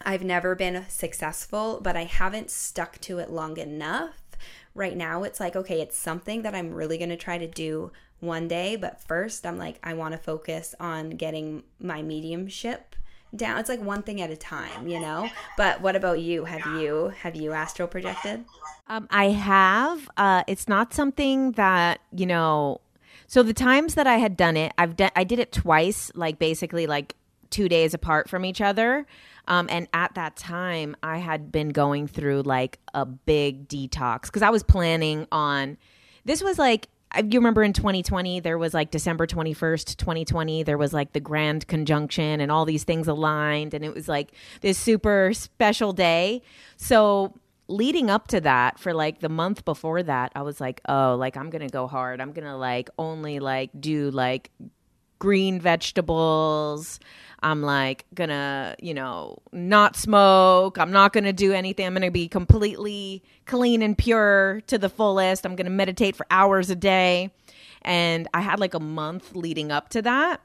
I've 0.00 0.24
never 0.24 0.54
been 0.54 0.86
successful, 0.88 1.80
but 1.82 1.96
I 1.96 2.04
haven't 2.04 2.50
stuck 2.50 2.98
to 3.02 3.18
it 3.18 3.30
long 3.30 3.58
enough 3.58 4.23
right 4.74 4.96
now 4.96 5.22
it's 5.22 5.40
like 5.40 5.56
okay 5.56 5.80
it's 5.80 5.96
something 5.96 6.42
that 6.42 6.54
i'm 6.54 6.72
really 6.72 6.98
going 6.98 7.10
to 7.10 7.16
try 7.16 7.38
to 7.38 7.46
do 7.46 7.90
one 8.20 8.48
day 8.48 8.76
but 8.76 9.00
first 9.00 9.46
i'm 9.46 9.58
like 9.58 9.78
i 9.82 9.94
want 9.94 10.12
to 10.12 10.18
focus 10.18 10.74
on 10.80 11.10
getting 11.10 11.62
my 11.78 12.02
mediumship 12.02 12.96
down. 13.36 13.58
It's 13.58 13.68
like 13.68 13.80
one 13.80 14.02
thing 14.02 14.20
at 14.20 14.30
a 14.30 14.36
time 14.36 14.86
you 14.86 15.00
know? 15.00 15.28
But 15.56 15.80
what 15.80 15.96
about 15.96 16.20
you? 16.20 16.44
Have 16.44 16.64
you 16.80 17.12
have 17.20 17.34
you 17.34 17.52
astral 17.52 17.88
projected? 17.88 18.44
Um, 18.88 19.08
i 19.10 19.26
have. 19.30 20.08
Uh, 20.16 20.44
it's 20.46 20.68
not 20.68 20.92
something 20.92 21.52
that 21.52 22.00
you 22.12 22.26
know 22.26 22.80
so 23.26 23.42
the 23.42 23.54
times 23.54 23.94
that 23.94 24.06
i 24.06 24.18
had 24.18 24.36
done 24.36 24.56
it 24.56 24.72
i've 24.76 24.96
done 24.96 25.10
i 25.16 25.24
did 25.24 25.38
it 25.38 25.50
twice 25.50 26.12
like 26.14 26.38
basically 26.38 26.86
like 26.86 27.16
two 27.50 27.68
days 27.68 27.94
apart 27.94 28.28
from 28.28 28.44
each 28.44 28.60
other 28.60 29.06
um, 29.46 29.66
and 29.70 29.88
at 29.92 30.14
that 30.14 30.36
time, 30.36 30.96
I 31.02 31.18
had 31.18 31.52
been 31.52 31.70
going 31.70 32.06
through 32.06 32.42
like 32.42 32.78
a 32.94 33.04
big 33.04 33.68
detox 33.68 34.22
because 34.22 34.42
I 34.42 34.50
was 34.50 34.62
planning 34.62 35.26
on 35.30 35.76
this 36.24 36.42
was 36.42 36.58
like 36.58 36.88
you 37.30 37.38
remember 37.38 37.62
in 37.62 37.72
2020 37.72 38.40
there 38.40 38.58
was 38.58 38.74
like 38.74 38.90
December 38.90 39.26
21st 39.26 39.96
2020 39.96 40.62
there 40.64 40.78
was 40.78 40.92
like 40.92 41.12
the 41.12 41.20
grand 41.20 41.66
conjunction 41.68 42.40
and 42.40 42.50
all 42.50 42.64
these 42.64 42.84
things 42.84 43.06
aligned 43.06 43.72
and 43.72 43.84
it 43.84 43.94
was 43.94 44.08
like 44.08 44.32
this 44.62 44.78
super 44.78 45.32
special 45.32 45.92
day. 45.92 46.42
So 46.76 47.34
leading 47.68 48.10
up 48.10 48.28
to 48.28 48.40
that 48.40 48.78
for 48.78 48.92
like 48.92 49.20
the 49.20 49.28
month 49.28 49.64
before 49.64 50.02
that 50.02 50.32
I 50.34 50.42
was 50.42 50.60
like 50.60 50.80
oh 50.88 51.16
like 51.18 51.36
I'm 51.36 51.50
to 51.66 51.72
go 51.72 51.86
hard. 51.86 52.20
I'm 52.20 52.32
to 52.46 52.56
like 52.56 52.90
only 52.98 53.38
like 53.38 53.70
do 53.78 54.10
like 54.10 54.50
green 55.18 55.60
vegetables 55.60 56.98
I'm 57.44 57.60
like 57.60 58.06
gonna, 58.14 58.74
you 58.80 58.94
know, 58.94 59.38
not 59.52 59.96
smoke. 59.96 60.78
I'm 60.78 60.90
not 60.90 61.12
gonna 61.12 61.32
do 61.32 61.52
anything. 61.52 61.86
I'm 61.86 61.92
gonna 61.92 62.10
be 62.10 62.26
completely 62.26 63.22
clean 63.44 63.82
and 63.82 63.96
pure 63.96 64.62
to 64.66 64.78
the 64.78 64.88
fullest. 64.88 65.44
I'm 65.44 65.54
gonna 65.54 65.68
meditate 65.68 66.16
for 66.16 66.26
hours 66.30 66.70
a 66.70 66.74
day. 66.74 67.30
And 67.82 68.26
I 68.32 68.40
had 68.40 68.60
like 68.60 68.72
a 68.72 68.80
month 68.80 69.36
leading 69.36 69.70
up 69.70 69.90
to 69.90 70.00
that. 70.02 70.40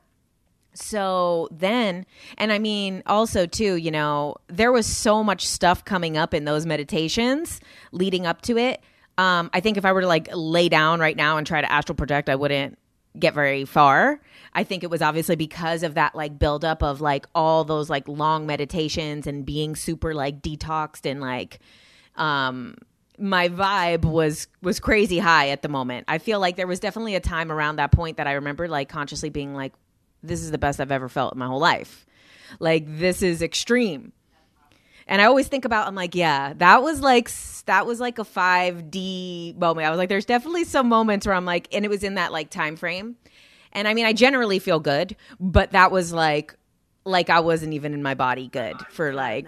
So 0.73 1.47
then, 1.51 2.05
and 2.37 2.51
I 2.51 2.59
mean, 2.59 3.01
also, 3.05 3.45
too, 3.45 3.75
you 3.75 3.91
know, 3.91 4.35
there 4.47 4.71
was 4.71 4.85
so 4.85 5.23
much 5.23 5.47
stuff 5.47 5.83
coming 5.85 6.17
up 6.17 6.33
in 6.33 6.43
those 6.43 6.65
meditations 6.65 7.61
leading 7.91 8.25
up 8.25 8.41
to 8.43 8.57
it. 8.57 8.81
Um, 9.17 9.49
I 9.53 9.61
think 9.61 9.77
if 9.77 9.85
I 9.85 9.93
were 9.93 10.01
to 10.01 10.07
like 10.07 10.29
lay 10.33 10.69
down 10.69 10.99
right 10.99 11.15
now 11.15 11.37
and 11.37 11.47
try 11.47 11.61
to 11.61 11.71
astral 11.71 11.95
project, 11.95 12.29
I 12.29 12.35
wouldn't 12.35 12.77
get 13.17 13.33
very 13.33 13.65
far. 13.65 14.19
I 14.53 14.63
think 14.63 14.83
it 14.83 14.89
was 14.89 15.01
obviously 15.01 15.35
because 15.35 15.83
of 15.83 15.95
that 15.95 16.15
like 16.15 16.37
buildup 16.37 16.83
of 16.83 17.01
like 17.01 17.25
all 17.33 17.63
those 17.63 17.89
like 17.89 18.07
long 18.07 18.45
meditations 18.45 19.27
and 19.27 19.45
being 19.45 19.75
super 19.75 20.13
like 20.13 20.41
detoxed 20.41 21.09
and 21.09 21.21
like 21.21 21.59
um 22.15 22.75
my 23.17 23.49
vibe 23.49 24.05
was 24.05 24.47
was 24.61 24.79
crazy 24.79 25.19
high 25.19 25.49
at 25.49 25.61
the 25.61 25.69
moment. 25.69 26.05
I 26.07 26.19
feel 26.19 26.39
like 26.39 26.55
there 26.55 26.67
was 26.67 26.79
definitely 26.79 27.15
a 27.15 27.19
time 27.19 27.51
around 27.51 27.77
that 27.77 27.91
point 27.91 28.17
that 28.17 28.27
I 28.27 28.33
remember 28.33 28.67
like 28.67 28.89
consciously 28.89 29.29
being 29.29 29.53
like 29.53 29.73
this 30.23 30.41
is 30.41 30.51
the 30.51 30.57
best 30.57 30.79
I've 30.79 30.91
ever 30.91 31.09
felt 31.09 31.33
in 31.33 31.39
my 31.39 31.47
whole 31.47 31.59
life. 31.59 32.05
Like 32.59 32.85
this 32.87 33.21
is 33.21 33.41
extreme. 33.41 34.13
And 35.09 35.21
I 35.21 35.25
always 35.25 35.49
think 35.49 35.65
about 35.65 35.87
I'm 35.87 35.95
like, 35.95 36.15
yeah, 36.15 36.53
that 36.57 36.81
was 36.81 37.01
like 37.01 37.29
that 37.65 37.85
was 37.85 37.99
like 37.99 38.17
a 38.17 38.23
5D 38.23 39.57
moment. 39.57 39.85
I 39.85 39.89
was 39.89 39.97
like 39.97 40.07
there's 40.07 40.25
definitely 40.25 40.63
some 40.63 40.87
moments 40.87 41.25
where 41.25 41.35
I'm 41.35 41.45
like 41.45 41.67
and 41.73 41.83
it 41.83 41.89
was 41.89 42.03
in 42.03 42.15
that 42.15 42.31
like 42.31 42.49
time 42.49 42.77
frame 42.77 43.17
and 43.71 43.87
I 43.87 43.93
mean, 43.93 44.05
I 44.05 44.13
generally 44.13 44.59
feel 44.59 44.79
good, 44.79 45.15
but 45.39 45.71
that 45.71 45.91
was 45.91 46.11
like, 46.11 46.55
like 47.05 47.29
I 47.29 47.39
wasn't 47.39 47.73
even 47.73 47.93
in 47.93 48.03
my 48.03 48.13
body 48.13 48.47
good 48.47 48.75
for 48.89 49.13
like 49.13 49.47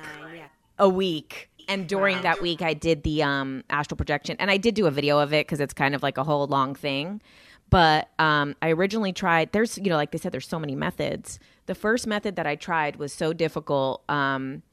a 0.77 0.87
week. 0.87 1.49
And 1.67 1.87
during 1.87 2.21
that 2.23 2.41
week, 2.41 2.61
I 2.61 2.73
did 2.73 3.03
the 3.03 3.23
um, 3.23 3.63
astral 3.69 3.95
projection, 3.95 4.35
and 4.39 4.51
I 4.51 4.57
did 4.57 4.75
do 4.75 4.87
a 4.87 4.91
video 4.91 5.19
of 5.19 5.31
it 5.33 5.45
because 5.45 5.59
it's 5.59 5.73
kind 5.73 5.95
of 5.95 6.03
like 6.03 6.17
a 6.17 6.23
whole 6.23 6.45
long 6.47 6.75
thing. 6.75 7.21
But 7.69 8.09
um, 8.19 8.55
I 8.61 8.71
originally 8.71 9.13
tried. 9.13 9.53
There's, 9.53 9.77
you 9.77 9.85
know, 9.85 9.95
like 9.95 10.11
they 10.11 10.17
said, 10.17 10.33
there's 10.33 10.47
so 10.47 10.59
many 10.59 10.75
methods. 10.75 11.39
The 11.67 11.75
first 11.75 12.05
method 12.05 12.35
that 12.35 12.45
I 12.45 12.55
tried 12.55 12.97
was 12.97 13.13
so 13.13 13.31
difficult. 13.31 14.03
Um, 14.09 14.63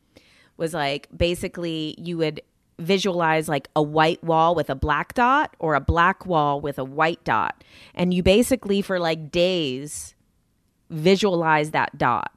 was 0.59 0.75
like 0.75 1.09
basically 1.17 1.95
you 1.97 2.19
would 2.19 2.43
visualize 2.79 3.49
like 3.49 3.69
a 3.75 3.83
white 3.83 4.23
wall 4.23 4.55
with 4.55 4.71
a 4.71 4.75
black 4.75 5.15
dot 5.15 5.55
or 5.59 5.75
a 5.75 5.81
black 5.81 6.27
wall 6.27 6.61
with 6.61 6.79
a 6.79 6.85
white 6.85 7.23
dot. 7.25 7.65
And 7.95 8.15
you 8.15 8.23
basically, 8.23 8.83
for 8.83 9.01
like 9.01 9.31
days, 9.31 10.15
visualize 10.91 11.73
that 11.73 11.97
dot. 11.99 12.33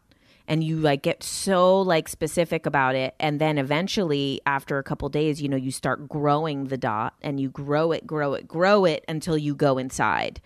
And 0.48 0.64
you 0.64 0.78
like 0.78 1.04
get 1.04 1.24
so 1.24 1.82
like 1.82 2.10
specific 2.10 2.66
about 2.66 2.96
it. 2.96 3.16
And 3.20 3.40
then 3.40 3.58
eventually 3.58 4.42
after 4.46 4.78
a 4.78 4.84
couple 4.84 5.08
days 5.10 5.42
you 5.42 5.48
know 5.48 5.58
you 5.58 5.72
start 5.72 6.10
growing 6.10 6.66
the 6.66 6.78
dot 6.78 7.14
and 7.22 7.40
you 7.40 7.50
grow 7.50 7.92
it 7.92 8.06
grow 8.06 8.34
it 8.34 8.48
grow 8.48 8.84
it 8.86 9.06
until 9.08 9.38
you 9.38 9.56
go 9.56 9.78
inside. 9.78 10.42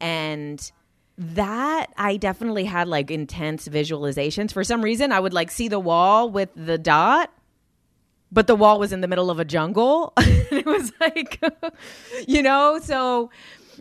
And 0.00 0.70
that 1.18 1.92
I 1.96 2.16
definitely 2.16 2.64
had 2.64 2.88
like 2.88 3.10
intense 3.10 3.68
visualizations. 3.68 4.52
For 4.52 4.64
some 4.64 4.82
reason, 4.82 5.12
I 5.12 5.20
would 5.20 5.34
like 5.34 5.50
see 5.50 5.68
the 5.68 5.80
wall 5.80 6.30
with 6.30 6.50
the 6.54 6.78
dot 6.78 7.32
but 8.30 8.46
the 8.46 8.54
wall 8.54 8.78
was 8.78 8.92
in 8.92 9.00
the 9.00 9.08
middle 9.08 9.30
of 9.30 9.38
a 9.38 9.44
jungle. 9.44 10.12
it 10.18 10.66
was 10.66 10.92
like, 11.00 11.40
you 12.28 12.42
know, 12.42 12.78
so 12.82 13.30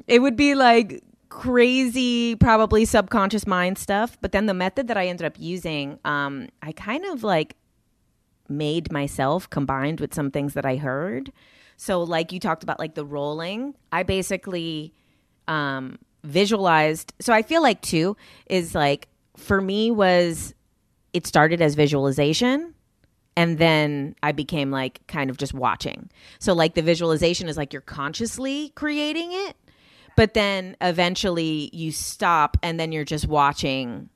it 0.08 0.20
would 0.20 0.36
be 0.36 0.56
like 0.56 1.04
crazy, 1.30 2.36
probably 2.36 2.86
subconscious 2.86 3.46
mind 3.46 3.78
stuff. 3.78 4.18
But 4.22 4.32
then 4.32 4.46
the 4.46 4.54
method 4.54 4.88
that 4.88 4.98
I 4.98 5.08
ended 5.08 5.26
up 5.26 5.36
using, 5.38 6.00
um, 6.06 6.48
I 6.62 6.72
kind 6.72 7.06
of 7.06 7.24
like 7.24 7.56
made 8.48 8.92
myself 8.92 9.50
combined 9.50 10.00
with 10.00 10.14
some 10.14 10.32
things 10.32 10.54
that 10.54 10.66
I 10.66 10.78
heard. 10.78 11.32
So, 11.76 12.02
like 12.02 12.32
you 12.32 12.40
talked 12.40 12.64
about, 12.64 12.80
like 12.80 12.96
the 12.96 13.06
rolling, 13.06 13.76
I 13.92 14.04
basically 14.04 14.94
um, 15.48 16.00
visualized. 16.24 17.14
So, 17.20 17.34
I 17.34 17.42
feel 17.42 17.62
like 17.62 17.82
too 17.82 18.18
is 18.48 18.76
like 18.76 19.08
for 19.38 19.62
me 19.62 19.92
was 19.92 20.54
it 21.14 21.26
started 21.26 21.62
as 21.62 21.76
visualization 21.76 22.74
and 23.38 23.60
then 23.60 24.16
I 24.24 24.32
became 24.32 24.72
like 24.72 25.06
kind 25.08 25.30
of 25.30 25.38
just 25.38 25.54
watching. 25.54 26.10
So 26.40 26.54
like 26.54 26.74
the 26.74 26.82
visualization 26.82 27.48
is 27.48 27.56
like 27.56 27.72
you're 27.72 27.84
consciously 27.84 28.70
creating 28.70 29.30
it, 29.32 29.56
but 30.16 30.34
then 30.34 30.76
eventually 30.82 31.70
you 31.72 31.92
stop 31.92 32.58
and 32.64 32.80
then 32.80 32.92
you're 32.92 33.06
just 33.06 33.28
watching, 33.28 34.10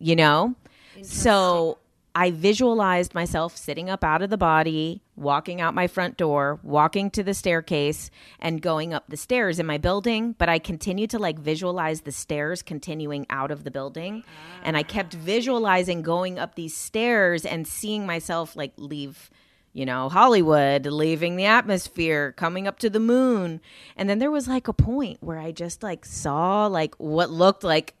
you 0.00 0.16
know? 0.16 0.56
So 1.02 1.78
I 2.16 2.32
visualized 2.32 3.14
myself 3.14 3.56
sitting 3.56 3.88
up 3.88 4.02
out 4.02 4.22
of 4.22 4.30
the 4.30 4.36
body 4.36 5.03
walking 5.16 5.60
out 5.60 5.74
my 5.74 5.86
front 5.86 6.16
door, 6.16 6.58
walking 6.62 7.10
to 7.10 7.22
the 7.22 7.34
staircase, 7.34 8.10
and 8.38 8.60
going 8.60 8.92
up 8.92 9.04
the 9.08 9.16
stairs 9.16 9.58
in 9.58 9.66
my 9.66 9.78
building. 9.78 10.34
But 10.38 10.48
I 10.48 10.58
continued 10.58 11.10
to 11.10 11.18
like 11.18 11.38
visualize 11.38 12.02
the 12.02 12.12
stairs 12.12 12.62
continuing 12.62 13.26
out 13.30 13.50
of 13.50 13.64
the 13.64 13.70
building. 13.70 14.24
Ah. 14.26 14.60
And 14.64 14.76
I 14.76 14.82
kept 14.82 15.14
visualizing 15.14 16.02
going 16.02 16.38
up 16.38 16.54
these 16.54 16.76
stairs 16.76 17.44
and 17.44 17.66
seeing 17.66 18.06
myself 18.06 18.56
like 18.56 18.72
leave 18.76 19.30
you 19.74 19.84
know, 19.84 20.08
Hollywood, 20.08 20.86
leaving 20.86 21.34
the 21.34 21.46
atmosphere, 21.46 22.30
coming 22.36 22.68
up 22.68 22.78
to 22.78 22.88
the 22.88 23.00
moon. 23.00 23.60
And 23.96 24.08
then 24.08 24.20
there 24.20 24.30
was 24.30 24.46
like 24.46 24.68
a 24.68 24.72
point 24.72 25.18
where 25.20 25.38
I 25.38 25.50
just 25.50 25.82
like 25.82 26.04
saw 26.04 26.68
like 26.68 26.94
what 26.94 27.28
looked 27.28 27.64
like 27.64 27.94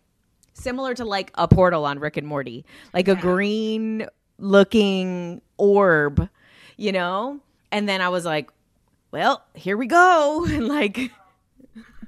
similar 0.54 0.94
to 0.94 1.04
like 1.04 1.32
a 1.34 1.48
portal 1.48 1.84
on 1.84 1.98
Rick 1.98 2.16
and 2.16 2.26
Morty, 2.26 2.64
like 2.94 3.08
a 3.08 3.16
green 3.16 4.06
looking 4.38 5.42
orb, 5.58 6.28
you 6.76 6.92
know? 6.92 7.40
And 7.72 7.88
then 7.88 8.00
I 8.00 8.08
was 8.08 8.24
like, 8.24 8.50
well, 9.10 9.44
here 9.54 9.76
we 9.76 9.86
go. 9.86 10.46
And 10.50 10.68
like, 10.68 11.10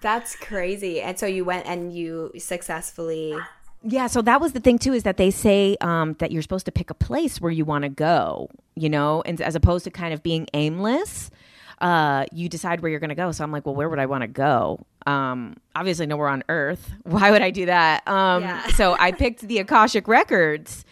that's 0.00 0.36
crazy. 0.36 1.00
And 1.00 1.18
so 1.18 1.26
you 1.26 1.44
went 1.44 1.66
and 1.66 1.92
you 1.92 2.32
successfully. 2.38 3.36
Yeah, 3.82 4.08
so 4.08 4.22
that 4.22 4.40
was 4.40 4.52
the 4.52 4.60
thing 4.60 4.78
too 4.78 4.92
is 4.92 5.04
that 5.04 5.16
they 5.16 5.30
say 5.30 5.76
um, 5.80 6.14
that 6.14 6.32
you're 6.32 6.42
supposed 6.42 6.66
to 6.66 6.72
pick 6.72 6.90
a 6.90 6.94
place 6.94 7.40
where 7.40 7.52
you 7.52 7.64
want 7.64 7.82
to 7.82 7.88
go, 7.88 8.50
you 8.74 8.88
know, 8.88 9.22
and 9.24 9.40
as 9.40 9.54
opposed 9.54 9.84
to 9.84 9.90
kind 9.90 10.12
of 10.12 10.22
being 10.22 10.48
aimless, 10.54 11.30
uh, 11.80 12.24
you 12.32 12.48
decide 12.48 12.80
where 12.80 12.90
you're 12.90 13.00
going 13.00 13.10
to 13.10 13.14
go. 13.14 13.32
So 13.32 13.44
I'm 13.44 13.52
like, 13.52 13.66
well, 13.66 13.74
where 13.74 13.88
would 13.88 13.98
I 13.98 14.06
want 14.06 14.22
to 14.22 14.28
go? 14.28 14.84
Um, 15.06 15.56
obviously, 15.74 16.06
nowhere 16.06 16.28
on 16.28 16.42
Earth. 16.48 16.92
Why 17.04 17.30
would 17.30 17.42
I 17.42 17.50
do 17.50 17.66
that? 17.66 18.06
Um, 18.08 18.42
yeah. 18.42 18.66
so 18.68 18.96
I 18.98 19.12
picked 19.12 19.42
the 19.42 19.58
Akashic 19.58 20.08
Records 20.08 20.84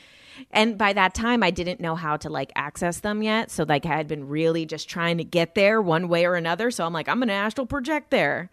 and 0.51 0.79
by 0.79 0.93
that 0.93 1.15
time 1.15 1.43
i 1.43 1.51
didn't 1.51 1.81
know 1.81 1.95
how 1.95 2.17
to 2.17 2.29
like 2.29 2.53
access 2.57 3.01
them 3.01 3.23
yet. 3.23 3.51
So 3.51 3.65
like 3.69 3.87
i 3.87 3.97
had 3.97 4.09
been 4.09 4.29
really 4.29 4.67
just 4.67 4.89
trying 4.89 5.19
to 5.19 5.25
get 5.25 5.55
there 5.55 5.81
one 5.81 6.09
way 6.09 6.27
or 6.27 6.35
another. 6.35 6.71
So 6.71 6.85
i'm 6.85 6.93
like 6.93 7.09
i'm 7.09 7.19
gonna 7.19 7.33
astral 7.33 7.67
project 7.67 8.11
there. 8.11 8.51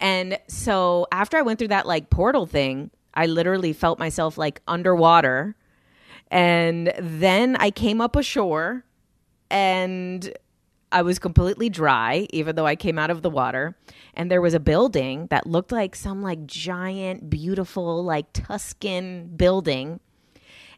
And 0.00 0.38
so 0.48 1.06
after 1.12 1.36
i 1.36 1.42
went 1.42 1.58
through 1.58 1.68
that 1.68 1.86
like 1.86 2.10
portal 2.10 2.46
thing 2.46 2.90
i 3.14 3.26
literally 3.26 3.72
felt 3.72 3.98
myself 3.98 4.38
like 4.38 4.60
underwater. 4.66 5.56
And 6.30 6.92
then 6.98 7.56
i 7.56 7.70
came 7.70 8.00
up 8.00 8.16
ashore 8.16 8.84
and 9.50 10.32
I 10.92 11.02
was 11.02 11.18
completely 11.18 11.68
dry, 11.68 12.26
even 12.30 12.56
though 12.56 12.66
I 12.66 12.76
came 12.76 12.98
out 12.98 13.10
of 13.10 13.22
the 13.22 13.30
water. 13.30 13.76
And 14.14 14.30
there 14.30 14.40
was 14.40 14.54
a 14.54 14.60
building 14.60 15.26
that 15.30 15.46
looked 15.46 15.72
like 15.72 15.96
some 15.96 16.22
like 16.22 16.46
giant, 16.46 17.28
beautiful, 17.28 18.04
like 18.04 18.32
Tuscan 18.32 19.36
building 19.36 20.00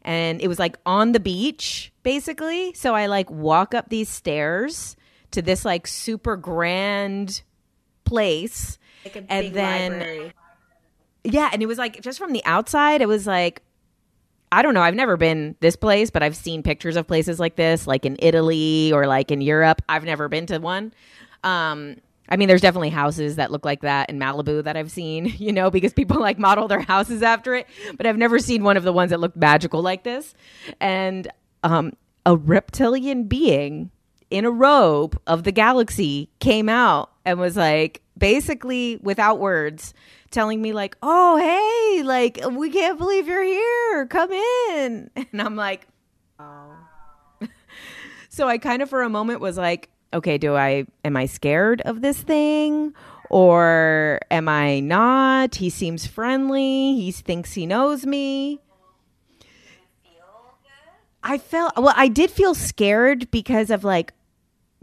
and 0.03 0.41
it 0.41 0.47
was 0.47 0.59
like 0.59 0.77
on 0.85 1.11
the 1.11 1.19
beach 1.19 1.91
basically. 2.03 2.73
So 2.73 2.95
I 2.95 3.07
like 3.07 3.29
walk 3.29 3.73
up 3.73 3.89
these 3.89 4.09
stairs 4.09 4.95
to 5.31 5.41
this 5.41 5.65
like 5.65 5.87
super 5.87 6.35
grand 6.35 7.41
place. 8.03 8.77
Like 9.05 9.25
and 9.29 9.53
then 9.53 9.91
library. 9.93 10.33
Yeah, 11.23 11.49
and 11.51 11.61
it 11.61 11.65
was 11.65 11.77
like 11.77 12.01
just 12.01 12.17
from 12.17 12.33
the 12.33 12.43
outside, 12.45 13.01
it 13.01 13.07
was 13.07 13.27
like 13.27 13.61
I 14.51 14.63
don't 14.63 14.73
know. 14.73 14.81
I've 14.81 14.95
never 14.95 15.15
been 15.15 15.55
this 15.59 15.75
place, 15.75 16.09
but 16.09 16.23
I've 16.23 16.35
seen 16.35 16.63
pictures 16.63 16.95
of 16.95 17.05
places 17.05 17.39
like 17.39 17.55
this, 17.55 17.85
like 17.85 18.05
in 18.05 18.15
Italy 18.19 18.91
or 18.91 19.05
like 19.05 19.29
in 19.29 19.41
Europe. 19.41 19.81
I've 19.87 20.03
never 20.03 20.27
been 20.27 20.47
to 20.47 20.57
one. 20.57 20.91
Um, 21.43 21.97
I 22.29 22.37
mean, 22.37 22.47
there's 22.47 22.61
definitely 22.61 22.89
houses 22.89 23.35
that 23.35 23.51
look 23.51 23.65
like 23.65 23.81
that 23.81 24.09
in 24.09 24.19
Malibu 24.19 24.63
that 24.63 24.77
I've 24.77 24.91
seen, 24.91 25.25
you 25.37 25.51
know, 25.51 25.69
because 25.69 25.93
people 25.93 26.19
like 26.19 26.39
model 26.39 26.67
their 26.67 26.81
houses 26.81 27.21
after 27.23 27.55
it. 27.55 27.67
But 27.97 28.05
I've 28.05 28.17
never 28.17 28.39
seen 28.39 28.63
one 28.63 28.77
of 28.77 28.83
the 28.83 28.93
ones 28.93 29.09
that 29.09 29.19
looked 29.19 29.37
magical 29.37 29.81
like 29.81 30.03
this. 30.03 30.33
And 30.79 31.27
um, 31.63 31.93
a 32.25 32.35
reptilian 32.35 33.23
being 33.25 33.91
in 34.29 34.45
a 34.45 34.51
robe 34.51 35.19
of 35.25 35.43
the 35.43 35.51
galaxy 35.51 36.29
came 36.39 36.69
out 36.69 37.11
and 37.25 37.39
was 37.39 37.57
like, 37.57 38.01
basically 38.17 38.97
without 38.97 39.39
words, 39.39 39.93
telling 40.29 40.61
me, 40.61 40.73
like, 40.73 40.95
oh, 41.01 41.37
hey, 41.37 42.03
like, 42.03 42.39
we 42.51 42.69
can't 42.69 42.99
believe 42.99 43.27
you're 43.27 43.43
here. 43.43 44.05
Come 44.07 44.31
in. 44.31 45.09
And 45.31 45.41
I'm 45.41 45.55
like, 45.55 45.87
oh. 46.37 46.75
so 48.29 48.47
I 48.47 48.57
kind 48.57 48.81
of 48.81 48.89
for 48.89 49.01
a 49.01 49.09
moment 49.09 49.39
was 49.39 49.57
like, 49.57 49.89
okay, 50.13 50.37
do 50.37 50.55
I 50.55 50.85
am 51.03 51.15
I 51.15 51.25
scared 51.25 51.81
of 51.81 52.01
this 52.01 52.21
thing 52.21 52.93
or 53.29 54.19
am 54.31 54.47
I 54.47 54.79
not? 54.79 55.55
He 55.55 55.69
seems 55.69 56.07
friendly. 56.07 56.95
He 56.95 57.11
thinks 57.11 57.53
he 57.53 57.65
knows 57.65 58.05
me. 58.05 58.59
I 61.21 61.37
felt 61.37 61.73
well, 61.77 61.93
I 61.95 62.07
did 62.07 62.31
feel 62.31 62.55
scared 62.55 63.29
because 63.29 63.69
of 63.69 63.83
like 63.83 64.13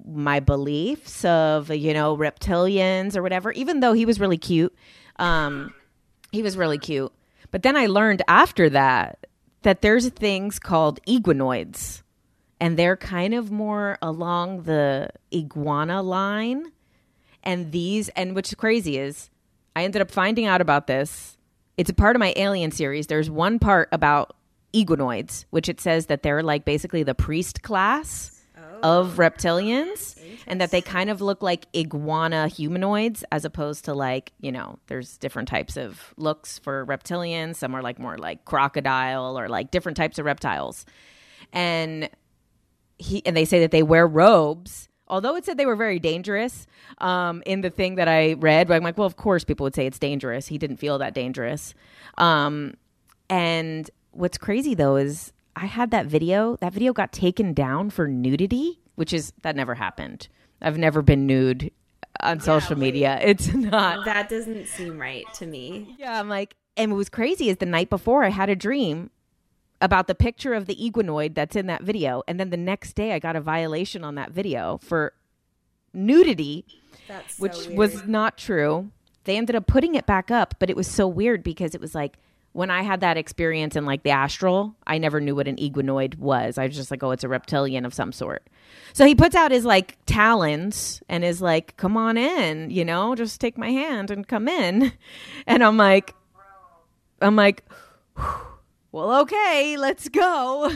my 0.06 0.38
beliefs 0.38 1.24
of, 1.24 1.70
you 1.70 1.94
know, 1.94 2.16
reptilians 2.16 3.16
or 3.16 3.22
whatever, 3.22 3.52
even 3.52 3.80
though 3.80 3.94
he 3.94 4.04
was 4.04 4.20
really 4.20 4.38
cute. 4.38 4.74
Um 5.18 5.74
he 6.32 6.42
was 6.42 6.56
really 6.56 6.78
cute. 6.78 7.12
But 7.50 7.62
then 7.62 7.76
I 7.76 7.86
learned 7.86 8.22
after 8.28 8.68
that 8.70 9.26
that 9.62 9.80
there's 9.80 10.08
things 10.10 10.58
called 10.58 11.00
iguanoids 11.06 12.02
and 12.60 12.78
they're 12.78 12.96
kind 12.96 13.34
of 13.34 13.50
more 13.50 13.98
along 14.00 14.62
the 14.62 15.10
iguana 15.34 16.02
line. 16.02 16.72
And 17.42 17.70
these, 17.72 18.08
and 18.10 18.34
what's 18.34 18.54
crazy 18.54 18.98
is, 18.98 19.30
I 19.74 19.84
ended 19.84 20.02
up 20.02 20.10
finding 20.10 20.46
out 20.46 20.60
about 20.60 20.86
this. 20.86 21.36
It's 21.76 21.90
a 21.90 21.94
part 21.94 22.16
of 22.16 22.20
my 22.20 22.32
Alien 22.36 22.70
series. 22.70 23.06
There's 23.06 23.28
one 23.28 23.58
part 23.58 23.88
about 23.92 24.34
iguanoids, 24.72 25.44
which 25.50 25.68
it 25.68 25.80
says 25.80 26.06
that 26.06 26.22
they're 26.22 26.42
like 26.42 26.64
basically 26.64 27.02
the 27.02 27.14
priest 27.14 27.62
class 27.62 28.42
oh. 28.56 28.80
of 28.82 29.16
reptilians 29.16 30.18
and 30.46 30.60
that 30.60 30.70
they 30.70 30.80
kind 30.80 31.10
of 31.10 31.20
look 31.20 31.42
like 31.42 31.66
iguana 31.74 32.48
humanoids 32.48 33.24
as 33.30 33.44
opposed 33.44 33.84
to 33.84 33.94
like, 33.94 34.32
you 34.40 34.50
know, 34.50 34.78
there's 34.86 35.18
different 35.18 35.48
types 35.48 35.76
of 35.76 36.14
looks 36.16 36.58
for 36.58 36.86
reptilians. 36.86 37.56
Some 37.56 37.74
are 37.74 37.82
like 37.82 37.98
more 37.98 38.16
like 38.16 38.44
crocodile 38.44 39.38
or 39.38 39.48
like 39.48 39.70
different 39.70 39.96
types 39.96 40.18
of 40.18 40.24
reptiles. 40.24 40.86
And 41.52 42.08
he 42.98 43.22
and 43.26 43.36
they 43.36 43.44
say 43.44 43.60
that 43.60 43.70
they 43.70 43.82
wear 43.82 44.06
robes 44.06 44.88
although 45.08 45.36
it 45.36 45.44
said 45.44 45.56
they 45.56 45.66
were 45.66 45.76
very 45.76 45.98
dangerous 45.98 46.66
um, 46.98 47.42
in 47.46 47.60
the 47.60 47.70
thing 47.70 47.96
that 47.96 48.08
I 48.08 48.34
read, 48.34 48.70
I'm 48.70 48.82
like, 48.82 48.98
well, 48.98 49.06
of 49.06 49.16
course 49.16 49.44
people 49.44 49.64
would 49.64 49.74
say 49.74 49.86
it's 49.86 49.98
dangerous. 49.98 50.46
He 50.46 50.58
didn't 50.58 50.78
feel 50.78 50.98
that 50.98 51.14
dangerous. 51.14 51.74
Um, 52.18 52.74
and 53.28 53.90
what's 54.12 54.38
crazy 54.38 54.74
though 54.74 54.96
is 54.96 55.32
I 55.54 55.66
had 55.66 55.90
that 55.90 56.06
video. 56.06 56.56
That 56.56 56.72
video 56.72 56.92
got 56.92 57.12
taken 57.12 57.54
down 57.54 57.90
for 57.90 58.06
nudity, 58.06 58.80
which 58.94 59.12
is 59.12 59.32
that 59.42 59.56
never 59.56 59.74
happened. 59.74 60.28
I've 60.60 60.78
never 60.78 61.02
been 61.02 61.26
nude 61.26 61.70
on 62.20 62.38
yeah, 62.38 62.42
social 62.42 62.78
media. 62.78 63.18
It's 63.22 63.52
not. 63.52 64.04
That 64.04 64.28
doesn't 64.28 64.66
seem 64.68 64.98
right 64.98 65.24
to 65.34 65.46
me. 65.46 65.94
Yeah, 65.98 66.18
I'm 66.18 66.28
like, 66.28 66.56
and 66.76 66.92
what 66.92 66.98
was 66.98 67.08
crazy 67.08 67.48
is 67.48 67.56
the 67.56 67.66
night 67.66 67.90
before 67.90 68.24
I 68.24 68.28
had 68.28 68.48
a 68.48 68.56
dream 68.56 69.10
about 69.80 70.06
the 70.06 70.14
picture 70.14 70.54
of 70.54 70.66
the 70.66 70.74
iguanoid 70.76 71.34
that's 71.34 71.56
in 71.56 71.66
that 71.66 71.82
video. 71.82 72.22
And 72.26 72.40
then 72.40 72.50
the 72.50 72.56
next 72.56 72.94
day, 72.94 73.12
I 73.12 73.18
got 73.18 73.36
a 73.36 73.40
violation 73.40 74.04
on 74.04 74.14
that 74.14 74.30
video 74.30 74.78
for 74.78 75.12
nudity, 75.92 76.64
so 77.08 77.14
which 77.38 77.68
was 77.68 78.06
not 78.06 78.38
true. 78.38 78.90
They 79.24 79.36
ended 79.36 79.56
up 79.56 79.66
putting 79.66 79.94
it 79.94 80.06
back 80.06 80.30
up, 80.30 80.54
but 80.58 80.70
it 80.70 80.76
was 80.76 80.86
so 80.86 81.08
weird 81.08 81.42
because 81.42 81.74
it 81.74 81.80
was 81.80 81.94
like 81.94 82.18
when 82.52 82.70
I 82.70 82.82
had 82.82 83.00
that 83.00 83.18
experience 83.18 83.76
in 83.76 83.84
like 83.84 84.02
the 84.02 84.10
astral, 84.10 84.74
I 84.86 84.96
never 84.96 85.20
knew 85.20 85.34
what 85.34 85.46
an 85.46 85.56
iguanoid 85.56 86.16
was. 86.16 86.56
I 86.56 86.66
was 86.66 86.74
just 86.74 86.90
like, 86.90 87.02
oh, 87.02 87.10
it's 87.10 87.24
a 87.24 87.28
reptilian 87.28 87.84
of 87.84 87.92
some 87.92 88.12
sort. 88.12 88.48
So 88.94 89.04
he 89.04 89.14
puts 89.14 89.34
out 89.34 89.50
his 89.50 89.66
like 89.66 89.98
talons 90.06 91.02
and 91.08 91.22
is 91.22 91.42
like, 91.42 91.76
come 91.76 91.98
on 91.98 92.16
in, 92.16 92.70
you 92.70 92.84
know, 92.84 93.14
just 93.14 93.42
take 93.42 93.58
my 93.58 93.70
hand 93.70 94.10
and 94.10 94.26
come 94.26 94.48
in. 94.48 94.92
And 95.46 95.62
I'm 95.62 95.76
like, 95.76 96.14
I'm 97.20 97.36
like, 97.36 97.62
Whew 98.16 98.45
well, 98.96 99.20
okay, 99.20 99.76
let's 99.76 100.08
go. 100.08 100.72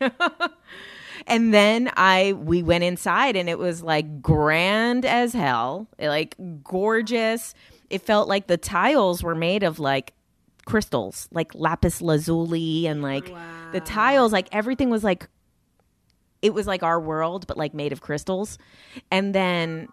and 1.26 1.52
then 1.52 1.90
I 1.96 2.34
we 2.34 2.62
went 2.62 2.84
inside 2.84 3.34
and 3.34 3.48
it 3.48 3.58
was 3.58 3.82
like 3.82 4.22
grand 4.22 5.04
as 5.04 5.32
hell, 5.32 5.88
like 5.98 6.36
gorgeous. 6.62 7.52
It 7.90 8.02
felt 8.02 8.28
like 8.28 8.46
the 8.46 8.56
tiles 8.56 9.24
were 9.24 9.34
made 9.34 9.64
of 9.64 9.80
like 9.80 10.14
crystals, 10.66 11.28
like 11.32 11.52
lapis 11.52 12.00
lazuli 12.00 12.86
and 12.86 13.02
like 13.02 13.30
wow. 13.30 13.72
the 13.72 13.80
tiles 13.80 14.32
like 14.32 14.46
everything 14.52 14.88
was 14.88 15.02
like 15.02 15.28
it 16.42 16.54
was 16.54 16.68
like 16.68 16.84
our 16.84 17.00
world 17.00 17.48
but 17.48 17.56
like 17.56 17.74
made 17.74 17.92
of 17.92 18.00
crystals. 18.00 18.56
And 19.10 19.34
then 19.34 19.88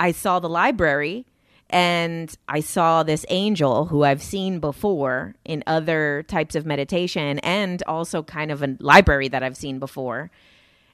I 0.00 0.12
saw 0.12 0.38
the 0.38 0.48
library 0.48 1.26
and 1.70 2.34
I 2.48 2.60
saw 2.60 3.02
this 3.02 3.26
angel 3.28 3.86
who 3.86 4.02
I've 4.02 4.22
seen 4.22 4.58
before 4.58 5.34
in 5.44 5.62
other 5.66 6.24
types 6.26 6.54
of 6.54 6.64
meditation 6.64 7.38
and 7.40 7.82
also 7.86 8.22
kind 8.22 8.50
of 8.50 8.62
a 8.62 8.76
library 8.80 9.28
that 9.28 9.42
I've 9.42 9.56
seen 9.56 9.78
before. 9.78 10.30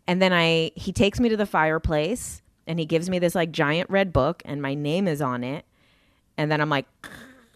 And 0.06 0.20
then 0.20 0.32
I 0.32 0.72
he 0.74 0.92
takes 0.92 1.20
me 1.20 1.28
to 1.28 1.36
the 1.36 1.46
fireplace 1.46 2.42
and 2.66 2.78
he 2.78 2.86
gives 2.86 3.08
me 3.08 3.18
this 3.18 3.34
like 3.34 3.52
giant 3.52 3.88
red 3.88 4.12
book 4.12 4.42
and 4.44 4.60
my 4.60 4.74
name 4.74 5.06
is 5.06 5.22
on 5.22 5.44
it. 5.44 5.64
And 6.36 6.50
then 6.50 6.60
I'm 6.60 6.70
like 6.70 6.86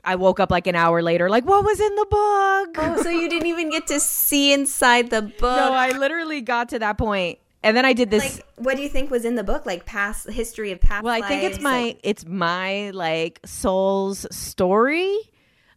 I 0.05 0.15
woke 0.15 0.39
up 0.41 0.51
like 0.51 0.67
an 0.67 0.75
hour 0.75 1.03
later, 1.03 1.29
like, 1.29 1.45
what 1.45 1.65
was 1.65 1.79
in 1.81 1.95
the 1.95 2.07
book? 2.09 2.77
Oh, 2.79 3.03
so 3.03 3.11
you 3.11 3.29
didn't 3.29 3.49
even 3.49 3.69
get 3.69 3.89
to 3.89 4.01
see 4.01 4.55
inside 4.55 5.11
the 5.11 5.21
book. 5.39 5.57
No, 5.57 5.73
I 5.73 5.91
literally 5.91 6.41
got 6.41 6.71
to 6.71 6.79
that 6.79 6.97
point 6.97 7.39
and 7.63 7.77
then 7.77 7.85
I 7.85 7.93
did 7.93 8.11
this. 8.11 8.37
Like, 8.37 8.47
what 8.57 8.77
do 8.77 8.83
you 8.83 8.89
think 8.89 9.11
was 9.11 9.25
in 9.25 9.35
the 9.35 9.45
book? 9.45 9.67
Like 9.67 9.85
past 9.85 10.31
history 10.31 10.73
of 10.73 10.81
past. 10.81 11.05
Well, 11.05 11.23
I 11.23 11.27
think 11.27 11.43
it's 11.43 11.61
my 11.61 11.83
like- 11.83 12.01
it's 12.03 12.27
my 12.27 12.91
like 12.91 13.41
soul's 13.45 14.27
story. 14.35 15.17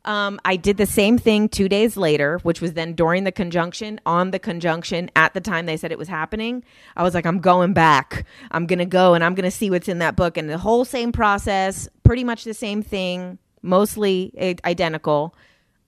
Um, 0.04 0.40
I 0.44 0.56
did 0.56 0.78
the 0.78 0.88
same 0.88 1.20
thing 1.20 1.48
two 1.48 1.70
days 1.70 1.96
later, 1.96 2.40
which 2.42 2.60
was 2.60 2.74
then 2.74 2.94
during 2.94 3.24
the 3.24 3.32
conjunction, 3.32 4.02
on 4.04 4.32
the 4.32 4.40
conjunction, 4.40 5.12
at 5.16 5.36
the 5.36 5.42
time 5.42 5.68
they 5.68 5.78
said 5.78 5.92
it 5.92 6.00
was 6.00 6.08
happening. 6.08 6.64
I 6.98 7.04
was 7.04 7.14
like, 7.14 7.28
I'm 7.28 7.40
going 7.40 7.74
back. 7.74 8.26
I'm 8.50 8.66
going 8.66 8.80
to 8.80 8.86
go 8.86 9.14
and 9.14 9.24
I'm 9.24 9.36
going 9.36 9.46
to 9.46 9.56
see 9.56 9.70
what's 9.70 9.88
in 9.88 10.00
that 10.00 10.16
book. 10.16 10.38
And 10.38 10.50
the 10.50 10.58
whole 10.58 10.86
same 10.86 11.12
process, 11.12 11.88
pretty 12.02 12.24
much 12.24 12.46
the 12.46 12.56
same 12.56 12.82
thing, 12.82 13.38
mostly 13.62 14.34
identical. 14.66 15.36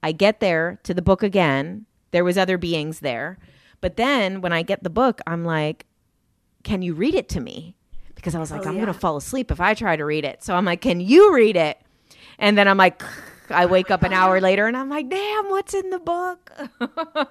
I 0.04 0.12
get 0.12 0.40
there 0.40 0.80
to 0.84 0.94
the 0.94 1.02
book 1.02 1.24
again. 1.24 1.88
There 2.12 2.24
was 2.24 2.38
other 2.38 2.60
beings 2.60 3.00
there. 3.00 3.40
But 3.84 3.98
then 3.98 4.40
when 4.40 4.54
I 4.54 4.62
get 4.62 4.82
the 4.82 4.90
book, 4.90 5.20
I'm 5.28 5.44
like, 5.44 5.86
can 6.64 6.82
you 6.82 6.94
read 6.94 7.16
it 7.16 7.28
to 7.28 7.42
me? 7.42 7.76
Because 8.16 8.34
I 8.34 8.40
was 8.40 8.50
like, 8.50 8.66
Oh, 8.66 8.70
I'm 8.70 8.76
yeah. 8.76 8.84
going 8.84 8.94
to 8.94 8.98
fall 8.98 9.18
asleep 9.18 9.52
if 9.52 9.60
I 9.60 9.74
try 9.74 9.98
to 9.98 10.06
read 10.06 10.24
it. 10.24 10.42
So 10.42 10.56
I'm 10.56 10.64
like, 10.64 10.80
can 10.80 11.02
you 11.02 11.36
read 11.36 11.58
it? 11.58 11.78
And 12.40 12.58
then 12.58 12.70
I'm 12.70 12.78
like, 12.78 13.04
I 13.50 13.66
wake 13.66 13.92
up 13.92 14.04
an 14.04 14.14
hour 14.14 14.40
later 14.50 14.68
and 14.68 14.78
I'm 14.78 14.88
like, 14.88 15.10
damn, 15.10 15.50
what's 15.50 15.74
in 15.74 15.90
the 15.90 16.00
book? 16.00 16.50
Ugh, 16.80 17.28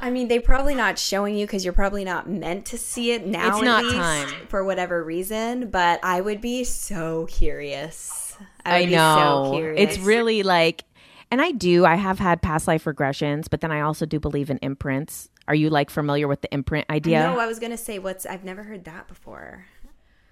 I 0.00 0.08
mean, 0.10 0.28
they're 0.28 0.40
probably 0.40 0.76
not 0.76 1.00
showing 1.00 1.34
you 1.34 1.46
because 1.46 1.64
you're 1.64 1.74
probably 1.74 2.04
not 2.04 2.30
meant 2.30 2.66
to 2.66 2.78
see 2.78 3.10
it 3.10 3.26
now. 3.26 3.56
It's 3.56 3.64
not 3.64 3.82
least, 3.82 3.96
time. 3.96 4.46
for 4.46 4.62
whatever 4.62 5.02
reason. 5.02 5.68
But 5.68 5.98
I 6.04 6.20
would 6.20 6.42
be 6.42 6.62
so 6.62 7.26
curious. 7.26 8.36
I, 8.64 8.82
I 8.82 8.84
know. 8.84 9.46
So 9.50 9.56
curious. 9.56 9.96
it's 9.96 9.98
really 9.98 10.44
like, 10.44 10.84
and 11.30 11.40
I 11.40 11.50
do, 11.50 11.84
I 11.84 11.96
have 11.96 12.18
had 12.18 12.42
past 12.42 12.68
life 12.68 12.84
regressions, 12.84 13.46
but 13.50 13.60
then 13.60 13.72
I 13.72 13.80
also 13.80 14.06
do 14.06 14.20
believe 14.20 14.50
in 14.50 14.58
imprints. 14.62 15.28
Are 15.46 15.54
you 15.54 15.70
like 15.70 15.90
familiar 15.90 16.28
with 16.28 16.40
the 16.40 16.52
imprint 16.52 16.86
idea? 16.90 17.20
No, 17.20 17.38
I 17.38 17.46
was 17.46 17.58
gonna 17.58 17.76
say 17.76 17.98
what's. 17.98 18.26
I've 18.26 18.44
never 18.44 18.62
heard 18.62 18.84
that 18.84 19.08
before. 19.08 19.66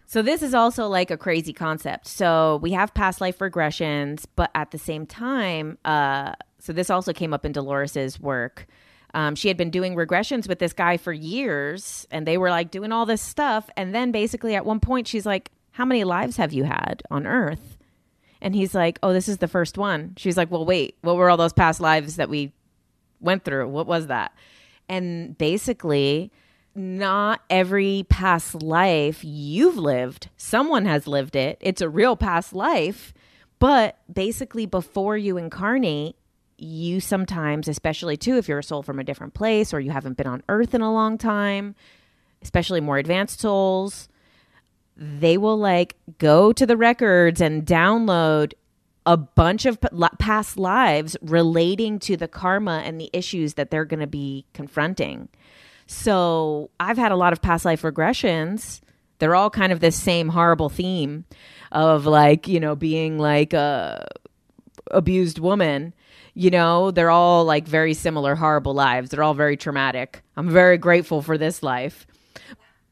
So 0.07 0.21
this 0.21 0.43
is 0.43 0.53
also 0.53 0.89
like 0.89 1.11
a 1.11 1.17
crazy 1.17 1.55
concept. 1.55 2.07
So 2.07 2.59
we 2.63 2.73
have 2.73 2.93
past 2.93 3.21
life 3.21 3.39
regressions, 3.39 4.27
but 4.37 4.51
at 4.55 4.71
the 4.71 4.77
same 4.77 5.07
time, 5.07 5.79
uh, 5.87 6.35
so 6.59 6.75
this 6.75 6.91
also 6.91 7.15
came 7.15 7.33
up 7.33 7.47
in 7.47 7.53
Dolores's 7.53 8.21
work. 8.21 8.67
Um, 9.15 9.35
she 9.35 9.49
had 9.49 9.57
been 9.57 9.71
doing 9.71 9.95
regressions 9.95 10.49
with 10.49 10.59
this 10.59 10.73
guy 10.73 10.97
for 10.97 11.13
years, 11.13 12.07
and 12.11 12.27
they 12.27 12.39
were 12.39 12.51
like 12.51 12.71
doing 12.71 12.93
all 12.93 13.07
this 13.07 13.23
stuff. 13.23 13.69
And 13.77 13.95
then 13.95 14.13
basically, 14.13 14.55
at 14.55 14.65
one 14.65 14.81
point, 14.81 15.09
she's 15.09 15.27
like, 15.27 15.51
"How 15.73 15.85
many 15.85 16.05
lives 16.05 16.37
have 16.37 16.53
you 16.53 16.65
had 16.65 17.03
on 17.11 17.27
Earth?" 17.27 17.72
And 18.43 18.55
he's 18.55 18.75
like, 18.75 18.99
"Oh, 19.03 19.15
this 19.15 19.29
is 19.29 19.39
the 19.39 19.49
first 19.49 19.79
one." 19.79 20.13
She's 20.19 20.37
like, 20.37 20.51
"Well, 20.51 20.67
wait, 20.67 20.99
what 21.01 21.17
were 21.17 21.31
all 21.31 21.39
those 21.39 21.55
past 21.55 21.81
lives 21.81 22.17
that 22.17 22.29
we 22.29 22.53
went 23.21 23.45
through? 23.45 23.69
What 23.69 23.87
was 23.87 24.09
that?" 24.09 24.35
And 24.89 25.39
basically, 25.39 26.31
not 26.75 27.41
every 27.49 28.05
past 28.09 28.63
life 28.63 29.25
you've 29.25 29.79
lived, 29.79 30.29
someone 30.37 30.87
has 30.87 31.07
lived 31.07 31.37
it. 31.37 31.57
It's 31.61 31.81
a 31.81 31.89
real 31.89 32.17
past 32.17 32.53
life. 32.53 33.15
But 33.59 33.99
basically, 34.13 34.67
before 34.67 35.17
you 35.17 35.37
incarnate, 35.37 36.17
you 36.59 37.01
sometimes, 37.01 37.69
especially 37.69 38.17
too, 38.17 38.37
if 38.37 38.49
you're 38.49 38.59
a 38.59 38.63
soul 38.65 38.83
from 38.83 38.99
a 38.99 39.05
different 39.05 39.35
place 39.35 39.73
or 39.73 39.81
you 39.81 39.93
haven't 39.93 40.17
been 40.17 40.27
on 40.27 40.43
earth 40.49 40.75
in 40.75 40.81
a 40.81 40.93
long 40.93 41.17
time, 41.17 41.75
especially 42.43 42.81
more 42.81 42.99
advanced 42.99 43.41
souls, 43.41 44.09
they 45.03 45.37
will 45.37 45.59
like 45.59 45.97
go 46.19 46.53
to 46.53 46.65
the 46.65 46.77
records 46.77 47.41
and 47.41 47.67
download 47.67 48.53
a 49.05 49.17
bunch 49.17 49.67
of 49.67 49.81
past 50.21 50.57
lives 50.57 51.17
relating 51.23 51.99
to 51.99 52.17
the 52.17 52.29
karma 52.29 52.83
and 52.85 53.01
the 53.01 53.11
issues 53.13 53.55
that 53.55 53.71
they're 53.71 53.85
going 53.85 53.99
to 53.99 54.07
be 54.07 54.47
confronting. 54.55 55.29
So 55.89 56.71
I've 56.79 56.99
had 56.99 57.11
a 57.11 57.17
lot 57.17 57.33
of 57.33 57.43
past 57.43 57.65
life 57.65 57.83
regressions. 57.83 58.81
They're 59.19 59.35
all 59.35 59.51
kind 59.51 59.73
of 59.73 59.81
this 59.81 60.01
same 60.01 60.29
horrible 60.29 60.69
theme 60.69 61.25
of 61.73 62.07
like, 62.07 62.47
you 62.47 62.61
know, 62.61 62.77
being 62.77 63.19
like 63.19 63.53
a 63.53 64.07
abused 64.93 65.41
woman. 65.41 65.95
You 66.35 66.51
know, 66.51 66.93
they're 66.93 67.11
all 67.11 67.45
like 67.45 67.67
very 67.67 67.95
similar 67.95 68.37
horrible 68.37 68.73
lives. 68.73 69.11
They're 69.11 69.23
all 69.25 69.35
very 69.35 69.57
traumatic. 69.57 70.23
I'm 70.37 70.49
very 70.49 70.79
grateful 70.79 71.23
for 71.23 71.37
this 71.37 71.61
life. 71.61 72.07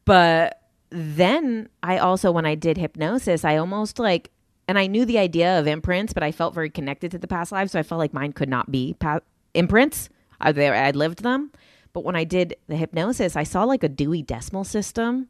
But 0.04 0.59
then 0.91 1.68
I 1.82 1.99
also, 1.99 2.30
when 2.30 2.47
I 2.47 2.55
did 2.55 2.76
hypnosis, 2.76 3.45
I 3.45 3.57
almost 3.57 3.99
like, 3.99 4.30
and 4.68 4.78
I 4.78 4.86
knew 4.86 5.05
the 5.05 5.18
idea 5.18 5.59
of 5.59 5.66
imprints, 5.66 6.12
but 6.12 6.22
I 6.22 6.32
felt 6.32 6.55
very 6.55 6.70
connected 6.70 7.11
to 7.12 7.18
the 7.18 7.26
past 7.26 7.53
lives. 7.53 7.72
So 7.72 7.78
I 7.78 7.82
felt 7.82 7.99
like 7.99 8.12
mine 8.12 8.32
could 8.32 8.49
not 8.49 8.70
be 8.70 8.95
pa- 8.99 9.20
imprints. 9.55 10.09
I, 10.41 10.53
they, 10.53 10.68
I'd 10.68 10.97
lived 10.97 11.22
them. 11.22 11.51
But 11.93 12.05
when 12.05 12.16
I 12.16 12.24
did 12.24 12.55
the 12.68 12.76
hypnosis, 12.76 13.36
I 13.36 13.43
saw 13.43 13.64
like 13.64 13.82
a 13.82 13.88
Dewey 13.88 14.22
Decimal 14.22 14.64
System. 14.64 15.28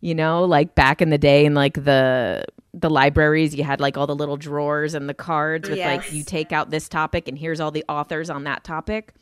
You 0.00 0.14
know, 0.14 0.44
like 0.44 0.74
back 0.74 1.00
in 1.00 1.08
the 1.08 1.18
day 1.18 1.46
in 1.46 1.54
like 1.54 1.82
the 1.82 2.44
the 2.74 2.90
libraries, 2.90 3.54
you 3.54 3.64
had 3.64 3.80
like 3.80 3.96
all 3.96 4.06
the 4.06 4.14
little 4.14 4.36
drawers 4.36 4.92
and 4.92 5.08
the 5.08 5.14
cards 5.14 5.68
with 5.68 5.78
like 5.94 6.12
you 6.12 6.22
take 6.24 6.52
out 6.52 6.68
this 6.68 6.90
topic 6.90 7.26
and 7.26 7.38
here's 7.38 7.58
all 7.58 7.70
the 7.70 7.84
authors 7.88 8.28
on 8.28 8.44
that 8.44 8.64
topic. 8.64 9.14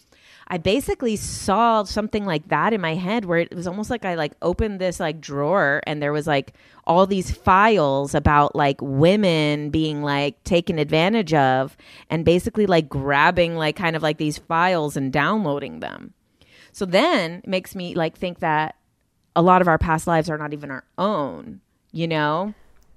I 0.52 0.58
basically 0.58 1.16
saw 1.16 1.82
something 1.84 2.26
like 2.26 2.48
that 2.48 2.74
in 2.74 2.80
my 2.82 2.94
head 2.94 3.24
where 3.24 3.38
it 3.38 3.54
was 3.54 3.66
almost 3.66 3.88
like 3.88 4.04
I 4.04 4.16
like 4.16 4.34
opened 4.42 4.82
this 4.82 5.00
like 5.00 5.18
drawer 5.18 5.80
and 5.86 6.02
there 6.02 6.12
was 6.12 6.26
like 6.26 6.52
all 6.86 7.06
these 7.06 7.30
files 7.30 8.14
about 8.14 8.54
like 8.54 8.76
women 8.82 9.70
being 9.70 10.02
like 10.02 10.44
taken 10.44 10.78
advantage 10.78 11.32
of 11.32 11.74
and 12.10 12.22
basically 12.26 12.66
like 12.66 12.86
grabbing 12.86 13.56
like 13.56 13.76
kind 13.76 13.96
of 13.96 14.02
like 14.02 14.18
these 14.18 14.36
files 14.36 14.94
and 14.94 15.10
downloading 15.10 15.80
them. 15.80 16.12
So 16.72 16.84
then 16.84 17.40
it 17.44 17.48
makes 17.48 17.74
me 17.74 17.94
like 17.94 18.18
think 18.18 18.40
that 18.40 18.76
a 19.34 19.40
lot 19.40 19.62
of 19.62 19.68
our 19.68 19.78
past 19.78 20.06
lives 20.06 20.28
are 20.28 20.36
not 20.36 20.52
even 20.52 20.70
our 20.70 20.84
own, 20.98 21.62
you 21.92 22.06
know? 22.06 22.52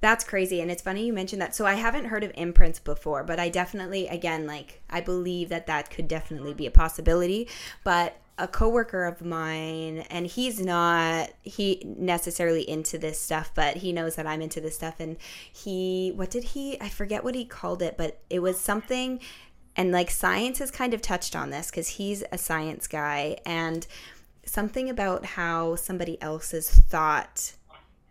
That's 0.06 0.24
crazy. 0.24 0.62
And 0.62 0.70
it's 0.70 0.84
funny 0.84 1.08
you 1.08 1.14
mentioned 1.14 1.42
that. 1.42 1.56
So 1.56 1.66
I 1.66 1.74
haven't 1.74 2.06
heard 2.06 2.24
of 2.24 2.32
imprints 2.36 2.78
before, 2.78 3.24
but 3.24 3.40
I 3.40 3.50
definitely, 3.50 4.08
again, 4.08 4.46
like, 4.46 4.84
I 4.88 5.02
believe 5.02 5.50
that 5.50 5.66
that 5.66 5.90
could 5.90 6.08
definitely 6.08 6.54
be 6.54 6.68
a 6.68 6.72
possibility. 6.72 7.50
But 7.84 8.16
a 8.38 8.48
coworker 8.48 9.06
of 9.06 9.26
mine, 9.26 10.06
and 10.12 10.28
he's 10.28 10.60
not 10.60 11.32
he 11.42 11.82
necessarily 11.98 12.70
into 12.70 13.00
this 13.00 13.20
stuff, 13.20 13.50
but 13.56 13.78
he 13.78 13.92
knows 13.92 14.14
that 14.14 14.28
I'm 14.28 14.44
into 14.44 14.62
this 14.62 14.76
stuff. 14.76 15.00
And 15.00 15.18
he, 15.52 16.12
what 16.16 16.30
did 16.30 16.44
he, 16.44 16.80
I 16.80 16.88
forget 16.88 17.24
what 17.24 17.34
he 17.34 17.44
called 17.44 17.82
it, 17.82 17.98
but 17.98 18.20
it 18.30 18.44
was 18.44 18.60
something, 18.60 19.20
and 19.76 19.92
like 19.92 20.12
science 20.12 20.60
has 20.60 20.70
kind 20.70 20.94
of 20.94 21.02
touched 21.02 21.36
on 21.36 21.50
this 21.50 21.72
because 21.72 21.88
he's 21.88 22.24
a 22.32 22.38
science 22.38 22.86
guy. 22.86 23.38
And 23.44 23.88
something 24.46 24.88
about 24.88 25.26
how 25.26 25.76
somebody 25.76 26.22
else's 26.22 26.70
thought 26.70 27.54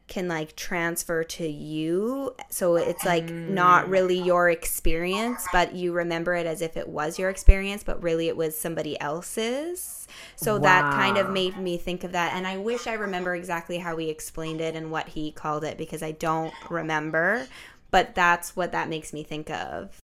can 0.06 0.28
like 0.28 0.54
transfer 0.54 1.24
to 1.24 1.46
you. 1.48 2.34
So 2.50 2.76
it's 2.76 3.04
like 3.04 3.30
not 3.30 3.86
mm. 3.86 3.90
really 3.90 4.18
your 4.18 4.50
experience 4.50 5.46
but 5.52 5.74
you 5.74 5.92
remember 5.92 6.34
it 6.34 6.46
as 6.46 6.60
if 6.60 6.76
it 6.76 6.88
was 6.88 7.18
your 7.18 7.30
experience 7.30 7.82
but 7.82 8.02
really 8.02 8.28
it 8.28 8.36
was 8.36 8.56
somebody 8.56 9.00
else's. 9.00 10.06
So 10.36 10.58
that 10.58 10.92
kind 10.92 11.16
of 11.16 11.30
made 11.30 11.56
me 11.56 11.78
think 11.78 12.04
of 12.04 12.12
that. 12.12 12.34
And 12.34 12.46
i 12.46 12.56
wish 12.56 12.86
i 12.86 12.94
remember 12.94 13.34
exactly 13.34 13.78
how 13.78 13.96
he 13.96 14.10
explained 14.10 14.60
it 14.60 14.74
and 14.76 14.90
what 14.90 15.08
he 15.08 15.30
called 15.32 15.64
it 15.64 15.78
because 15.78 16.02
i 16.02 16.12
don't 16.12 16.52
remember 16.70 17.46
but 17.94 18.12
that's 18.12 18.56
what 18.56 18.72
that 18.72 18.88
makes 18.88 19.12
me 19.12 19.22
think 19.22 19.48
of. 19.50 20.00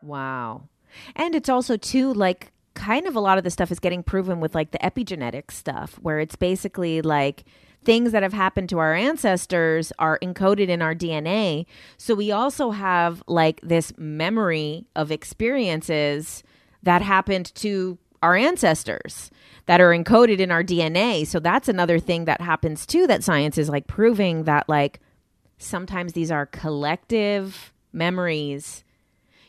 Wow. 0.00 0.68
And 1.16 1.34
it's 1.34 1.48
also 1.48 1.76
too 1.76 2.14
like 2.14 2.52
kind 2.74 3.04
of 3.04 3.16
a 3.16 3.20
lot 3.20 3.36
of 3.36 3.42
the 3.42 3.50
stuff 3.50 3.72
is 3.72 3.80
getting 3.80 4.04
proven 4.04 4.38
with 4.38 4.54
like 4.54 4.70
the 4.70 4.78
epigenetic 4.78 5.50
stuff 5.50 5.98
where 6.02 6.20
it's 6.20 6.36
basically 6.36 7.02
like 7.02 7.42
things 7.84 8.12
that 8.12 8.22
have 8.22 8.32
happened 8.32 8.68
to 8.70 8.78
our 8.78 8.94
ancestors 8.94 9.92
are 9.98 10.18
encoded 10.20 10.68
in 10.68 10.82
our 10.82 10.94
DNA. 10.94 11.66
So 11.96 12.14
we 12.14 12.32
also 12.32 12.70
have 12.70 13.22
like 13.26 13.60
this 13.62 13.92
memory 13.98 14.86
of 14.96 15.10
experiences 15.10 16.42
that 16.82 17.02
happened 17.02 17.54
to 17.56 17.98
our 18.22 18.36
ancestors 18.36 19.30
that 19.66 19.80
are 19.80 19.90
encoded 19.90 20.38
in 20.38 20.50
our 20.50 20.62
DNA. 20.62 21.26
So 21.26 21.40
that's 21.40 21.68
another 21.68 21.98
thing 21.98 22.24
that 22.26 22.40
happens 22.40 22.86
too 22.86 23.06
that 23.08 23.24
science 23.24 23.58
is 23.58 23.68
like 23.68 23.86
proving 23.86 24.44
that 24.44 24.68
like 24.68 25.00
sometimes 25.58 26.12
these 26.12 26.30
are 26.30 26.46
collective 26.46 27.72
memories 27.92 28.84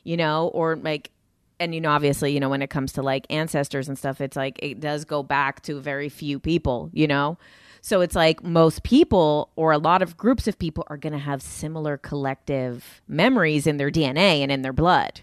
you 0.03 0.17
know, 0.17 0.47
or 0.49 0.75
like, 0.75 1.11
and 1.59 1.73
you 1.73 1.81
know, 1.81 1.91
obviously, 1.91 2.31
you 2.33 2.39
know, 2.39 2.49
when 2.49 2.61
it 2.61 2.69
comes 2.69 2.93
to 2.93 3.01
like 3.01 3.25
ancestors 3.29 3.87
and 3.87 3.97
stuff, 3.97 4.21
it's 4.21 4.35
like 4.35 4.59
it 4.61 4.79
does 4.79 5.05
go 5.05 5.23
back 5.23 5.61
to 5.63 5.79
very 5.79 6.09
few 6.09 6.39
people, 6.39 6.89
you 6.93 7.07
know? 7.07 7.37
So 7.85 7.99
it's 7.99 8.15
like 8.15 8.41
most 8.41 8.83
people 8.83 9.51
or 9.57 9.73
a 9.73 9.77
lot 9.77 10.01
of 10.01 10.15
groups 10.15 10.47
of 10.47 10.57
people 10.57 10.85
are 10.87 10.95
going 10.95 11.11
to 11.11 11.19
have 11.19 11.41
similar 11.41 11.97
collective 11.97 13.01
memories 13.09 13.67
in 13.67 13.75
their 13.75 13.91
DNA 13.91 14.39
and 14.39 14.49
in 14.49 14.61
their 14.61 14.71
blood. 14.71 15.19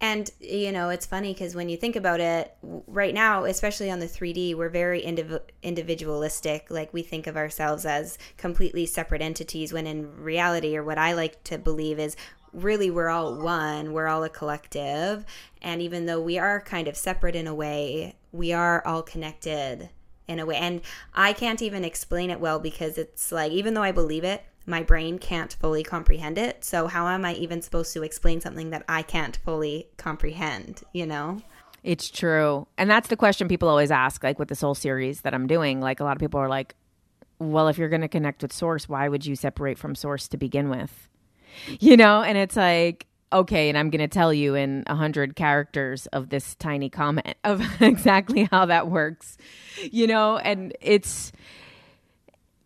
And 0.00 0.28
you 0.40 0.72
know, 0.72 0.88
it's 0.88 1.06
funny 1.06 1.32
because 1.32 1.54
when 1.54 1.68
you 1.68 1.76
think 1.76 1.94
about 1.94 2.18
it, 2.18 2.52
right 2.62 3.14
now, 3.14 3.44
especially 3.44 3.92
on 3.92 4.00
the 4.00 4.06
3D, 4.06 4.56
we're 4.56 4.68
very 4.68 5.02
indiv- 5.02 5.40
individualistic. 5.62 6.66
Like 6.68 6.92
we 6.92 7.02
think 7.02 7.28
of 7.28 7.36
ourselves 7.36 7.86
as 7.86 8.18
completely 8.36 8.84
separate 8.84 9.22
entities, 9.22 9.72
when 9.72 9.86
in 9.86 10.20
reality, 10.20 10.76
or 10.76 10.82
what 10.82 10.98
I 10.98 11.12
like 11.12 11.44
to 11.44 11.58
believe 11.58 12.00
is 12.00 12.16
really 12.52 12.90
we're 12.90 13.08
all 13.08 13.40
one, 13.40 13.92
we're 13.92 14.08
all 14.08 14.24
a 14.24 14.28
collective. 14.28 15.24
And 15.62 15.80
even 15.80 16.06
though 16.06 16.20
we 16.20 16.38
are 16.38 16.60
kind 16.60 16.88
of 16.88 16.96
separate 16.96 17.36
in 17.36 17.46
a 17.46 17.54
way, 17.54 18.16
we 18.32 18.52
are 18.52 18.84
all 18.84 19.02
connected 19.02 19.90
in 20.28 20.38
a 20.38 20.46
way. 20.46 20.56
And 20.56 20.82
I 21.14 21.32
can't 21.32 21.62
even 21.62 21.84
explain 21.84 22.30
it 22.30 22.38
well 22.38 22.58
because 22.58 22.98
it's 22.98 23.32
like, 23.32 23.50
even 23.50 23.74
though 23.74 23.82
I 23.82 23.92
believe 23.92 24.24
it, 24.24 24.44
my 24.66 24.82
brain 24.82 25.18
can't 25.18 25.52
fully 25.54 25.82
comprehend 25.82 26.38
it. 26.38 26.62
So, 26.64 26.86
how 26.86 27.08
am 27.08 27.24
I 27.24 27.34
even 27.34 27.62
supposed 27.62 27.92
to 27.94 28.02
explain 28.02 28.40
something 28.40 28.70
that 28.70 28.84
I 28.88 29.02
can't 29.02 29.36
fully 29.44 29.88
comprehend, 29.96 30.82
you 30.92 31.06
know? 31.06 31.40
It's 31.82 32.10
true. 32.10 32.66
And 32.76 32.90
that's 32.90 33.08
the 33.08 33.16
question 33.16 33.48
people 33.48 33.68
always 33.68 33.90
ask, 33.90 34.22
like 34.22 34.38
with 34.38 34.48
this 34.48 34.60
whole 34.60 34.74
series 34.74 35.22
that 35.22 35.32
I'm 35.32 35.46
doing. 35.46 35.80
Like, 35.80 36.00
a 36.00 36.04
lot 36.04 36.16
of 36.16 36.20
people 36.20 36.38
are 36.38 36.48
like, 36.48 36.74
well, 37.38 37.68
if 37.68 37.78
you're 37.78 37.88
going 37.88 38.02
to 38.02 38.08
connect 38.08 38.42
with 38.42 38.52
source, 38.52 38.88
why 38.88 39.08
would 39.08 39.24
you 39.24 39.36
separate 39.36 39.78
from 39.78 39.94
source 39.94 40.28
to 40.28 40.36
begin 40.36 40.68
with? 40.68 41.08
You 41.80 41.96
know? 41.96 42.22
And 42.22 42.36
it's 42.38 42.56
like, 42.56 43.07
okay, 43.32 43.68
and 43.68 43.76
I'm 43.76 43.90
going 43.90 44.00
to 44.00 44.08
tell 44.08 44.32
you 44.32 44.54
in 44.54 44.84
a 44.86 44.94
hundred 44.94 45.36
characters 45.36 46.06
of 46.08 46.30
this 46.30 46.54
tiny 46.56 46.90
comment 46.90 47.36
of 47.44 47.62
exactly 47.80 48.48
how 48.50 48.66
that 48.66 48.88
works, 48.88 49.36
you 49.90 50.06
know, 50.06 50.38
and 50.38 50.76
it's 50.80 51.32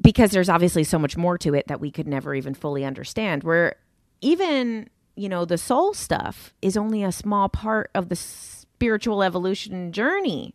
because 0.00 0.32
there's 0.32 0.48
obviously 0.48 0.84
so 0.84 0.98
much 0.98 1.16
more 1.16 1.38
to 1.38 1.54
it 1.54 1.68
that 1.68 1.80
we 1.80 1.90
could 1.90 2.08
never 2.08 2.34
even 2.34 2.54
fully 2.54 2.84
understand. 2.84 3.44
Where 3.44 3.76
even, 4.20 4.88
you 5.14 5.28
know, 5.28 5.44
the 5.44 5.58
soul 5.58 5.94
stuff 5.94 6.52
is 6.60 6.76
only 6.76 7.04
a 7.04 7.12
small 7.12 7.48
part 7.48 7.90
of 7.94 8.08
the 8.08 8.16
spiritual 8.16 9.22
evolution 9.22 9.92
journey. 9.92 10.54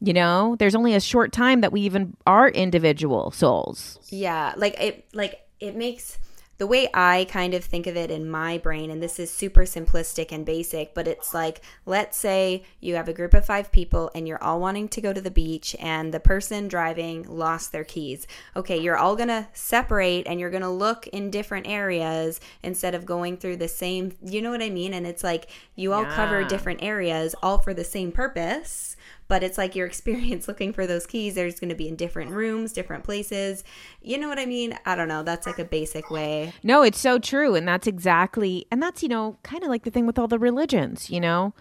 You 0.00 0.12
know, 0.12 0.56
there's 0.58 0.74
only 0.74 0.94
a 0.94 1.00
short 1.00 1.32
time 1.32 1.60
that 1.62 1.72
we 1.72 1.80
even 1.82 2.16
are 2.26 2.48
individual 2.48 3.30
souls. 3.30 3.98
Yeah, 4.10 4.52
like 4.56 4.78
it 4.80 5.06
like 5.14 5.40
it 5.60 5.74
makes 5.76 6.18
the 6.58 6.66
way 6.66 6.88
I 6.94 7.26
kind 7.28 7.54
of 7.54 7.64
think 7.64 7.86
of 7.86 7.96
it 7.96 8.10
in 8.10 8.30
my 8.30 8.58
brain, 8.58 8.90
and 8.90 9.02
this 9.02 9.18
is 9.18 9.30
super 9.30 9.62
simplistic 9.62 10.30
and 10.30 10.46
basic, 10.46 10.94
but 10.94 11.08
it's 11.08 11.34
like, 11.34 11.60
let's 11.84 12.16
say 12.16 12.64
you 12.80 12.94
have 12.94 13.08
a 13.08 13.12
group 13.12 13.34
of 13.34 13.44
five 13.44 13.72
people 13.72 14.10
and 14.14 14.28
you're 14.28 14.42
all 14.42 14.60
wanting 14.60 14.88
to 14.88 15.00
go 15.00 15.12
to 15.12 15.20
the 15.20 15.30
beach, 15.30 15.74
and 15.80 16.14
the 16.14 16.20
person 16.20 16.68
driving 16.68 17.24
lost 17.28 17.72
their 17.72 17.84
keys. 17.84 18.26
Okay, 18.54 18.78
you're 18.78 18.96
all 18.96 19.16
gonna 19.16 19.48
separate 19.52 20.26
and 20.26 20.38
you're 20.38 20.50
gonna 20.50 20.72
look 20.72 21.06
in 21.08 21.30
different 21.30 21.66
areas 21.66 22.40
instead 22.62 22.94
of 22.94 23.06
going 23.06 23.36
through 23.36 23.56
the 23.56 23.68
same, 23.68 24.12
you 24.24 24.40
know 24.40 24.50
what 24.50 24.62
I 24.62 24.70
mean? 24.70 24.94
And 24.94 25.06
it's 25.06 25.24
like 25.24 25.48
you 25.74 25.92
all 25.92 26.02
yeah. 26.02 26.14
cover 26.14 26.44
different 26.44 26.82
areas 26.82 27.34
all 27.42 27.58
for 27.58 27.74
the 27.74 27.84
same 27.84 28.12
purpose 28.12 28.93
but 29.28 29.42
it's 29.42 29.58
like 29.58 29.74
your 29.74 29.86
experience 29.94 30.48
looking 30.48 30.72
for 30.72 30.86
those 30.86 31.06
keys 31.06 31.34
there's 31.34 31.60
going 31.60 31.70
to 31.70 31.74
be 31.74 31.88
in 31.88 31.96
different 31.96 32.30
rooms 32.30 32.72
different 32.72 33.04
places 33.04 33.64
you 34.02 34.18
know 34.18 34.28
what 34.28 34.38
i 34.38 34.46
mean 34.46 34.78
i 34.86 34.94
don't 34.94 35.08
know 35.08 35.22
that's 35.22 35.46
like 35.46 35.58
a 35.58 35.64
basic 35.64 36.10
way 36.10 36.52
no 36.62 36.82
it's 36.82 36.98
so 36.98 37.18
true 37.18 37.54
and 37.54 37.66
that's 37.66 37.86
exactly 37.86 38.66
and 38.70 38.82
that's 38.82 39.02
you 39.02 39.08
know 39.08 39.36
kind 39.42 39.62
of 39.62 39.68
like 39.68 39.84
the 39.84 39.90
thing 39.90 40.06
with 40.06 40.18
all 40.18 40.28
the 40.28 40.38
religions 40.38 41.10
you 41.10 41.20
know 41.20 41.52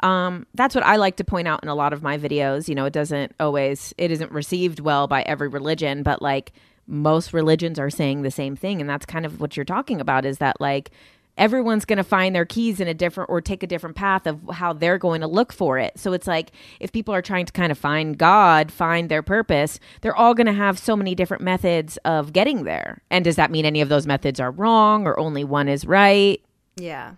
um, 0.00 0.46
that's 0.54 0.74
what 0.74 0.84
I 0.84 0.96
like 0.96 1.16
to 1.16 1.24
point 1.24 1.48
out 1.48 1.62
in 1.62 1.68
a 1.68 1.74
lot 1.74 1.92
of 1.92 2.02
my 2.02 2.18
videos. 2.18 2.68
You 2.68 2.74
know, 2.74 2.84
it 2.84 2.92
doesn't 2.92 3.34
always, 3.40 3.94
it 3.96 4.10
isn't 4.10 4.30
received 4.30 4.80
well 4.80 5.06
by 5.06 5.22
every 5.22 5.48
religion, 5.48 6.02
but 6.02 6.20
like 6.20 6.52
most 6.86 7.32
religions 7.32 7.78
are 7.78 7.90
saying 7.90 8.22
the 8.22 8.30
same 8.30 8.56
thing. 8.56 8.80
And 8.80 8.88
that's 8.88 9.06
kind 9.06 9.26
of 9.26 9.40
what 9.40 9.56
you're 9.56 9.64
talking 9.64 10.00
about 10.00 10.24
is 10.24 10.38
that 10.38 10.60
like 10.60 10.90
everyone's 11.36 11.84
going 11.84 11.96
to 11.98 12.04
find 12.04 12.34
their 12.34 12.44
keys 12.44 12.80
in 12.80 12.88
a 12.88 12.94
different 12.94 13.30
or 13.30 13.40
take 13.40 13.62
a 13.62 13.66
different 13.66 13.96
path 13.96 14.26
of 14.26 14.40
how 14.52 14.72
they're 14.72 14.98
going 14.98 15.20
to 15.20 15.26
look 15.26 15.52
for 15.52 15.78
it. 15.78 15.98
So 15.98 16.12
it's 16.12 16.26
like 16.26 16.52
if 16.80 16.92
people 16.92 17.14
are 17.14 17.22
trying 17.22 17.46
to 17.46 17.52
kind 17.52 17.70
of 17.70 17.78
find 17.78 18.16
God, 18.16 18.72
find 18.72 19.08
their 19.08 19.22
purpose, 19.22 19.78
they're 20.00 20.16
all 20.16 20.34
going 20.34 20.46
to 20.46 20.52
have 20.52 20.78
so 20.78 20.96
many 20.96 21.14
different 21.14 21.42
methods 21.42 21.96
of 22.04 22.32
getting 22.32 22.64
there. 22.64 23.02
And 23.10 23.24
does 23.24 23.36
that 23.36 23.50
mean 23.50 23.64
any 23.64 23.80
of 23.80 23.88
those 23.88 24.06
methods 24.06 24.40
are 24.40 24.50
wrong 24.50 25.06
or 25.06 25.18
only 25.18 25.44
one 25.44 25.68
is 25.68 25.86
right? 25.86 26.42
Yeah. 26.78 27.12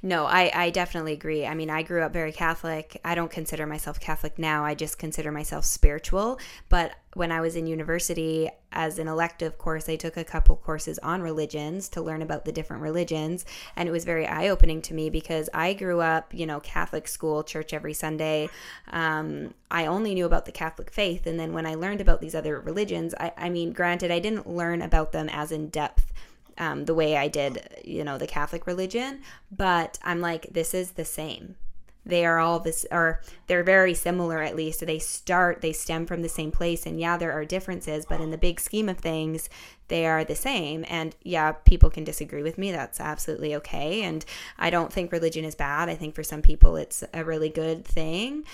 No, 0.00 0.24
I, 0.24 0.50
I 0.54 0.70
definitely 0.70 1.12
agree. 1.12 1.44
I 1.44 1.52
mean, 1.52 1.68
I 1.68 1.82
grew 1.82 2.00
up 2.00 2.14
very 2.14 2.32
Catholic. 2.32 2.98
I 3.04 3.14
don't 3.14 3.30
consider 3.30 3.66
myself 3.66 4.00
Catholic 4.00 4.38
now. 4.38 4.64
I 4.64 4.74
just 4.74 4.98
consider 4.98 5.30
myself 5.30 5.66
spiritual. 5.66 6.40
But 6.70 6.94
when 7.12 7.30
I 7.30 7.42
was 7.42 7.54
in 7.54 7.66
university 7.66 8.48
as 8.72 8.98
an 8.98 9.08
elective 9.08 9.58
course, 9.58 9.86
I 9.86 9.96
took 9.96 10.16
a 10.16 10.24
couple 10.24 10.56
courses 10.56 10.98
on 11.00 11.20
religions 11.20 11.90
to 11.90 12.00
learn 12.00 12.22
about 12.22 12.46
the 12.46 12.52
different 12.52 12.82
religions. 12.82 13.44
And 13.76 13.86
it 13.86 13.92
was 13.92 14.06
very 14.06 14.26
eye 14.26 14.48
opening 14.48 14.80
to 14.80 14.94
me 14.94 15.10
because 15.10 15.50
I 15.52 15.74
grew 15.74 16.00
up, 16.00 16.32
you 16.32 16.46
know, 16.46 16.60
Catholic 16.60 17.06
school, 17.06 17.44
church 17.44 17.74
every 17.74 17.92
Sunday. 17.92 18.48
Um, 18.90 19.52
I 19.70 19.84
only 19.84 20.14
knew 20.14 20.24
about 20.24 20.46
the 20.46 20.52
Catholic 20.52 20.90
faith. 20.90 21.26
And 21.26 21.38
then 21.38 21.52
when 21.52 21.66
I 21.66 21.74
learned 21.74 22.00
about 22.00 22.22
these 22.22 22.34
other 22.34 22.58
religions, 22.60 23.14
I, 23.20 23.32
I 23.36 23.50
mean, 23.50 23.74
granted, 23.74 24.10
I 24.10 24.20
didn't 24.20 24.48
learn 24.48 24.80
about 24.80 25.12
them 25.12 25.28
as 25.28 25.52
in 25.52 25.68
depth 25.68 26.14
um, 26.58 26.84
the 26.84 26.94
way 26.94 27.16
I 27.16 27.28
did, 27.28 27.68
you 27.84 28.04
know, 28.04 28.18
the 28.18 28.26
Catholic 28.26 28.66
religion. 28.66 29.22
But 29.50 29.98
I'm 30.02 30.20
like, 30.20 30.48
this 30.52 30.74
is 30.74 30.92
the 30.92 31.04
same. 31.04 31.56
They 32.04 32.26
are 32.26 32.40
all 32.40 32.58
this, 32.58 32.84
or 32.90 33.20
they're 33.46 33.62
very 33.62 33.94
similar 33.94 34.42
at 34.42 34.56
least. 34.56 34.84
They 34.84 34.98
start, 34.98 35.60
they 35.60 35.72
stem 35.72 36.04
from 36.04 36.22
the 36.22 36.28
same 36.28 36.50
place. 36.50 36.84
And 36.84 36.98
yeah, 36.98 37.16
there 37.16 37.30
are 37.30 37.44
differences, 37.44 38.06
but 38.06 38.20
in 38.20 38.32
the 38.32 38.38
big 38.38 38.58
scheme 38.58 38.88
of 38.88 38.98
things, 38.98 39.48
they 39.86 40.04
are 40.06 40.24
the 40.24 40.34
same. 40.34 40.84
And 40.88 41.14
yeah, 41.22 41.52
people 41.52 41.90
can 41.90 42.02
disagree 42.02 42.42
with 42.42 42.58
me. 42.58 42.72
That's 42.72 43.00
absolutely 43.00 43.54
okay. 43.54 44.02
And 44.02 44.24
I 44.58 44.68
don't 44.68 44.92
think 44.92 45.12
religion 45.12 45.44
is 45.44 45.54
bad. 45.54 45.88
I 45.88 45.94
think 45.94 46.16
for 46.16 46.24
some 46.24 46.42
people, 46.42 46.74
it's 46.74 47.04
a 47.14 47.24
really 47.24 47.50
good 47.50 47.84
thing. 47.84 48.46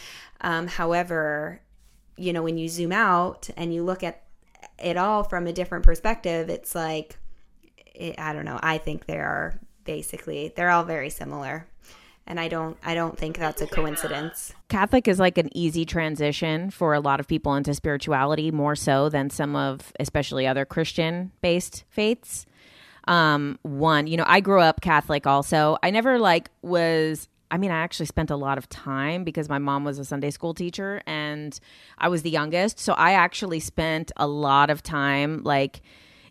Um, 0.43 0.67
however, 0.67 1.63
you 2.19 2.35
know, 2.35 2.43
when 2.43 2.59
you 2.59 2.69
zoom 2.69 2.93
out 2.93 3.49
and 3.57 3.73
you 3.73 3.83
look 3.83 4.03
at 4.03 4.25
it 4.79 4.99
all 4.99 5.23
from 5.23 5.47
a 5.47 5.55
different 5.55 5.87
perspective, 5.87 6.51
it's 6.51 6.75
like, 6.75 7.17
it, 7.99 8.19
I 8.19 8.33
don't 8.33 8.45
know. 8.45 8.59
I 8.63 8.79
think 8.79 9.07
they 9.07 9.19
are 9.19 9.59
basically 9.85 10.53
they're 10.55 10.71
all 10.71 10.85
very 10.85 11.09
similar 11.09 11.67
and 12.29 12.39
I 12.39 12.49
don't 12.49 12.77
I 12.85 12.95
don't 12.95 13.19
think 13.19 13.39
that's 13.39 13.63
a 13.63 13.67
coincidence. 13.67 14.53
Catholic 14.69 15.09
is 15.09 15.19
like 15.19 15.39
an 15.39 15.49
easy 15.57 15.85
transition 15.85 16.71
for 16.71 16.93
a 16.93 17.01
lot 17.01 17.21
of 17.21 17.27
people 17.27 17.55
into 17.55 17.75
spirituality 17.75 18.51
more 18.51 18.77
so 18.77 19.09
than 19.09 19.31
some 19.31 19.57
of 19.57 19.93
especially 19.99 20.47
other 20.47 20.65
Christian 20.65 21.33
based 21.41 21.85
faiths. 21.89 22.45
Um 23.07 23.59
one, 23.63 24.07
you 24.07 24.19
know, 24.19 24.27
I 24.27 24.41
grew 24.41 24.61
up 24.61 24.83
Catholic 24.83 25.27
also. 25.27 25.79
I 25.83 25.91
never 25.91 26.19
like 26.19 26.51
was 26.63 27.29
I 27.51 27.57
mean, 27.57 27.71
I 27.71 27.79
actually 27.79 28.07
spent 28.07 28.31
a 28.31 28.37
lot 28.37 28.59
of 28.59 28.69
time 28.69 29.25
because 29.25 29.49
my 29.49 29.59
mom 29.59 29.85
was 29.85 29.99
a 29.99 30.05
Sunday 30.05 30.31
school 30.31 30.53
teacher 30.53 31.01
and 31.07 31.59
I 31.97 32.09
was 32.09 32.21
the 32.21 32.31
youngest. 32.31 32.79
So 32.79 32.93
I 32.93 33.13
actually 33.13 33.61
spent 33.61 34.13
a 34.19 34.27
lot 34.27 34.69
of 34.69 34.83
time 34.83 35.43
like 35.45 35.81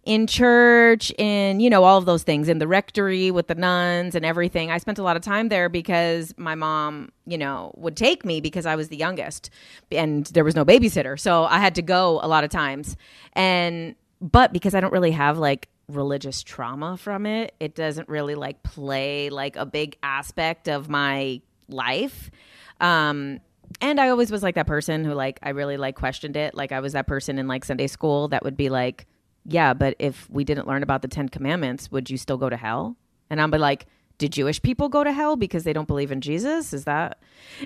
in 0.08 0.26
church 0.26 1.12
in 1.18 1.60
you 1.60 1.70
know 1.70 1.84
all 1.84 1.98
of 1.98 2.06
those 2.06 2.24
things 2.24 2.48
in 2.48 2.60
the 2.60 2.68
rectory 2.68 3.30
with 3.30 3.48
the 3.48 3.56
nuns 3.56 4.16
and 4.16 4.26
everything. 4.26 4.72
I 4.72 4.78
spent 4.78 4.98
a 4.98 5.04
lot 5.04 5.18
of 5.18 5.22
time 5.22 5.50
there 5.50 5.68
because 5.68 6.34
my 6.38 6.56
mom 6.56 7.12
you 7.26 7.38
know 7.38 7.74
would 7.76 7.98
take 7.98 8.24
me 8.24 8.40
because 8.40 8.66
i 8.66 8.76
was 8.78 8.88
the 8.88 8.96
youngest 8.96 9.50
and 9.92 10.26
there 10.28 10.46
was 10.46 10.56
no 10.56 10.64
babysitter. 10.64 11.20
So 11.20 11.44
i 11.44 11.60
had 11.60 11.76
to 11.76 11.82
go 11.82 12.22
a 12.24 12.28
lot 12.28 12.46
of 12.46 12.50
times. 12.50 12.96
And 13.34 13.96
but 14.22 14.54
because 14.54 14.74
i 14.74 14.80
don't 14.80 14.94
really 14.94 15.12
have 15.12 15.38
like 15.38 15.68
religious 15.90 16.42
trauma 16.42 16.98
from 16.98 17.26
it 17.26 17.54
it 17.60 17.76
doesn't 17.76 18.08
really 18.10 18.36
like 18.36 18.62
play 18.64 19.30
like 19.30 19.58
a 19.58 19.66
big 19.66 19.98
aspect 20.04 20.70
of 20.70 20.88
my 20.88 21.42
life. 21.68 22.32
Um 22.80 23.42
and 23.82 24.00
i 24.00 24.08
always 24.08 24.32
was 24.32 24.42
like 24.42 24.56
that 24.56 24.68
person 24.68 25.04
who 25.04 25.14
like 25.14 25.38
i 25.44 25.50
really 25.50 25.76
like 25.76 25.98
questioned 25.98 26.38
it. 26.38 26.56
Like 26.56 26.72
i 26.72 26.80
was 26.80 26.94
that 26.94 27.08
person 27.08 27.38
in 27.38 27.50
like 27.50 27.66
sunday 27.66 27.88
school 27.88 28.30
that 28.30 28.46
would 28.46 28.56
be 28.56 28.70
like 28.70 29.06
yeah, 29.48 29.74
but 29.74 29.96
if 29.98 30.30
we 30.30 30.44
didn't 30.44 30.68
learn 30.68 30.84
about 30.84 31.02
the 31.02 31.08
Ten 31.08 31.30
Commandments, 31.30 31.90
would 31.92 32.10
you 32.10 32.18
still 32.18 32.38
go 32.38 32.50
to 32.50 32.58
hell? 32.58 32.98
And 33.30 33.42
I'll 33.42 33.48
be 33.48 33.58
like, 33.58 33.86
do 34.18 34.28
Jewish 34.28 34.62
people 34.62 34.90
go 34.90 35.04
to 35.04 35.12
hell 35.12 35.36
because 35.36 35.64
they 35.64 35.74
don't 35.74 35.88
believe 35.88 36.12
in 36.12 36.22
Jesus? 36.22 36.74
Is 36.74 36.86
that? 36.86 37.20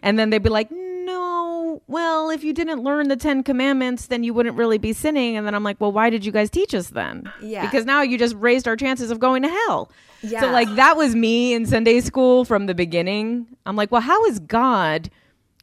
And 0.03 0.19
then 0.19 0.29
they'd 0.29 0.43
be 0.43 0.49
like, 0.49 0.69
no, 0.69 1.81
well, 1.87 2.29
if 2.29 2.43
you 2.43 2.53
didn't 2.53 2.83
learn 2.83 3.07
the 3.07 3.15
Ten 3.15 3.41
Commandments, 3.41 4.07
then 4.07 4.23
you 4.23 4.33
wouldn't 4.33 4.57
really 4.57 4.77
be 4.77 4.93
sinning. 4.93 5.37
And 5.37 5.47
then 5.47 5.55
I'm 5.55 5.63
like, 5.63 5.79
well, 5.79 5.91
why 5.91 6.09
did 6.09 6.25
you 6.25 6.31
guys 6.31 6.49
teach 6.49 6.75
us 6.75 6.89
then? 6.89 7.31
Yeah. 7.41 7.65
Because 7.65 7.85
now 7.85 8.01
you 8.01 8.17
just 8.17 8.35
raised 8.35 8.67
our 8.67 8.75
chances 8.75 9.09
of 9.09 9.19
going 9.19 9.41
to 9.43 9.49
hell. 9.49 9.91
Yeah. 10.21 10.41
So, 10.41 10.51
like, 10.51 10.73
that 10.75 10.97
was 10.97 11.15
me 11.15 11.53
in 11.53 11.65
Sunday 11.65 12.01
school 12.01 12.45
from 12.45 12.67
the 12.67 12.75
beginning. 12.75 13.47
I'm 13.65 13.75
like, 13.75 13.91
well, 13.91 14.01
how 14.01 14.25
is 14.25 14.39
God 14.39 15.09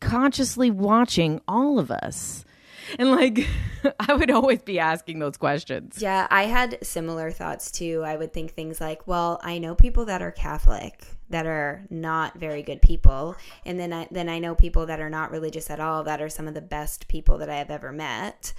consciously 0.00 0.70
watching 0.70 1.40
all 1.46 1.78
of 1.78 1.90
us? 1.90 2.44
and 2.98 3.10
like 3.10 3.46
I 4.00 4.14
would 4.14 4.30
always 4.30 4.62
be 4.62 4.78
asking 4.78 5.18
those 5.18 5.36
questions. 5.36 6.00
Yeah, 6.00 6.26
I 6.30 6.44
had 6.44 6.78
similar 6.82 7.30
thoughts 7.30 7.70
too. 7.70 8.02
I 8.04 8.16
would 8.16 8.32
think 8.32 8.52
things 8.52 8.80
like, 8.80 9.06
well, 9.06 9.40
I 9.42 9.58
know 9.58 9.74
people 9.74 10.04
that 10.06 10.22
are 10.22 10.30
Catholic 10.32 11.06
that 11.30 11.46
are 11.46 11.84
not 11.90 12.38
very 12.38 12.62
good 12.62 12.80
people, 12.80 13.36
and 13.64 13.78
then 13.78 13.92
I 13.92 14.08
then 14.10 14.28
I 14.28 14.38
know 14.38 14.54
people 14.54 14.86
that 14.86 15.00
are 15.00 15.10
not 15.10 15.30
religious 15.30 15.70
at 15.70 15.80
all 15.80 16.04
that 16.04 16.20
are 16.20 16.28
some 16.28 16.48
of 16.48 16.54
the 16.54 16.60
best 16.60 17.08
people 17.08 17.38
that 17.38 17.50
I 17.50 17.56
have 17.56 17.70
ever 17.70 17.92
met 17.92 18.52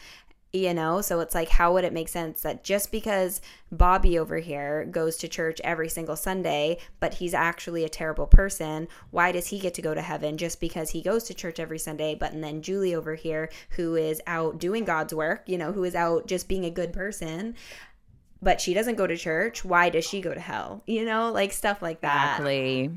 you 0.52 0.74
know? 0.74 1.02
So 1.02 1.20
it's 1.20 1.36
like 1.36 1.50
how 1.50 1.74
would 1.74 1.84
it 1.84 1.94
make 1.94 2.10
sense 2.10 2.42
that 2.42 2.64
just 2.64 2.92
because 2.92 3.42
bobby 3.72 4.18
over 4.18 4.38
here 4.38 4.86
goes 4.86 5.18
to 5.18 5.28
church 5.28 5.62
every 5.64 5.88
single 5.90 6.16
sunday 6.16 6.76
but 7.00 7.14
he's 7.14 7.36
actually 7.36 7.84
a 7.84 7.90
terrible 7.90 8.26
person 8.26 8.88
why 9.12 9.32
does 9.32 9.48
he 9.48 9.60
get 9.60 9.76
to 9.76 9.82
go 9.82 9.94
to 9.94 10.02
heaven 10.02 10.38
just 10.38 10.60
because 10.60 10.90
he 10.90 11.04
goes 11.04 11.24
to 11.26 11.36
church 11.36 11.60
every 11.60 11.78
sunday 11.78 12.16
but 12.16 12.34
and 12.34 12.44
then 12.44 12.64
julie 12.64 12.96
over 12.96 13.14
here 13.14 13.48
who 13.72 13.96
is 13.96 14.20
out 14.26 14.58
doing 14.58 14.86
god's 14.86 15.14
work 15.14 15.44
you 15.46 15.56
know 15.56 15.72
who 15.72 15.84
is 15.84 15.94
out 15.94 16.26
just 16.26 16.48
being 16.48 16.66
a 16.66 16.72
good 16.72 16.92
person 16.92 17.56
but 18.42 18.62
she 18.62 18.74
doesn't 18.74 18.96
go 18.96 19.06
to 19.06 19.18
church 19.18 19.64
why 19.64 19.90
does 19.90 20.06
she 20.06 20.22
go 20.22 20.34
to 20.34 20.40
hell? 20.40 20.84
You 20.88 21.06
know 21.06 21.32
like 21.32 21.52
stuff 21.52 21.82
like 21.82 22.02
that. 22.02 22.40
Exactly. 22.40 22.92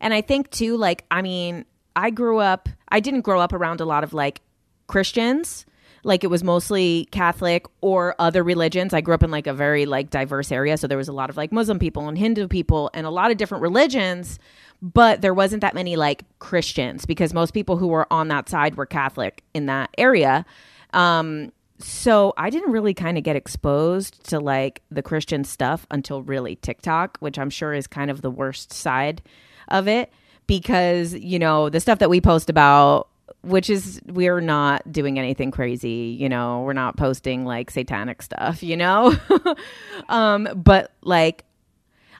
And 0.00 0.14
i 0.14 0.20
think 0.20 0.50
too 0.50 0.76
like 0.76 1.04
i 1.10 1.22
mean 1.22 1.64
i 1.96 2.10
grew 2.10 2.38
up 2.38 2.68
i 2.88 3.00
didn't 3.00 3.22
grow 3.22 3.40
up 3.40 3.52
around 3.52 3.80
a 3.80 3.84
lot 3.84 4.04
of 4.04 4.12
like 4.12 4.40
christians 4.86 5.66
like 6.04 6.24
it 6.24 6.28
was 6.28 6.44
mostly 6.44 7.08
Catholic 7.10 7.66
or 7.80 8.14
other 8.18 8.42
religions. 8.42 8.94
I 8.94 9.00
grew 9.00 9.14
up 9.14 9.22
in 9.22 9.30
like 9.30 9.46
a 9.46 9.54
very 9.54 9.86
like 9.86 10.10
diverse 10.10 10.52
area, 10.52 10.76
so 10.76 10.86
there 10.86 10.98
was 10.98 11.08
a 11.08 11.12
lot 11.12 11.30
of 11.30 11.36
like 11.36 11.52
Muslim 11.52 11.78
people 11.78 12.08
and 12.08 12.16
Hindu 12.16 12.48
people 12.48 12.90
and 12.94 13.06
a 13.06 13.10
lot 13.10 13.30
of 13.30 13.36
different 13.36 13.62
religions, 13.62 14.38
but 14.80 15.20
there 15.22 15.34
wasn't 15.34 15.60
that 15.62 15.74
many 15.74 15.96
like 15.96 16.24
Christians 16.38 17.06
because 17.06 17.34
most 17.34 17.52
people 17.52 17.76
who 17.76 17.88
were 17.88 18.10
on 18.12 18.28
that 18.28 18.48
side 18.48 18.76
were 18.76 18.86
Catholic 18.86 19.42
in 19.54 19.66
that 19.66 19.90
area. 19.98 20.44
Um, 20.92 21.52
so 21.80 22.34
I 22.36 22.50
didn't 22.50 22.72
really 22.72 22.94
kind 22.94 23.18
of 23.18 23.24
get 23.24 23.36
exposed 23.36 24.28
to 24.30 24.40
like 24.40 24.82
the 24.90 25.02
Christian 25.02 25.44
stuff 25.44 25.86
until 25.90 26.22
really 26.22 26.56
TikTok, 26.56 27.18
which 27.20 27.38
I'm 27.38 27.50
sure 27.50 27.72
is 27.72 27.86
kind 27.86 28.10
of 28.10 28.22
the 28.22 28.30
worst 28.30 28.72
side 28.72 29.22
of 29.68 29.86
it 29.86 30.12
because, 30.46 31.14
you 31.14 31.38
know, 31.38 31.68
the 31.68 31.78
stuff 31.78 32.00
that 32.00 32.10
we 32.10 32.20
post 32.20 32.50
about 32.50 33.08
which 33.42 33.70
is 33.70 34.00
we're 34.06 34.40
not 34.40 34.90
doing 34.90 35.18
anything 35.18 35.50
crazy, 35.50 36.16
you 36.18 36.28
know, 36.28 36.62
we're 36.62 36.72
not 36.72 36.96
posting 36.96 37.44
like 37.44 37.70
satanic 37.70 38.22
stuff, 38.22 38.62
you 38.62 38.76
know? 38.76 39.16
um 40.08 40.48
but 40.56 40.92
like 41.02 41.44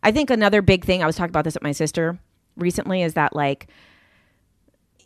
I 0.03 0.13
think 0.13 0.31
another 0.31 0.63
big 0.63 0.85
thing 0.85 1.03
I 1.03 1.07
was 1.07 1.17
talking 1.17 1.31
about 1.31 1.45
this 1.45 1.55
with 1.55 1.63
my 1.63 1.73
sister 1.73 2.19
recently 2.57 3.03
is 3.03 3.15
that 3.15 3.35
like 3.35 3.69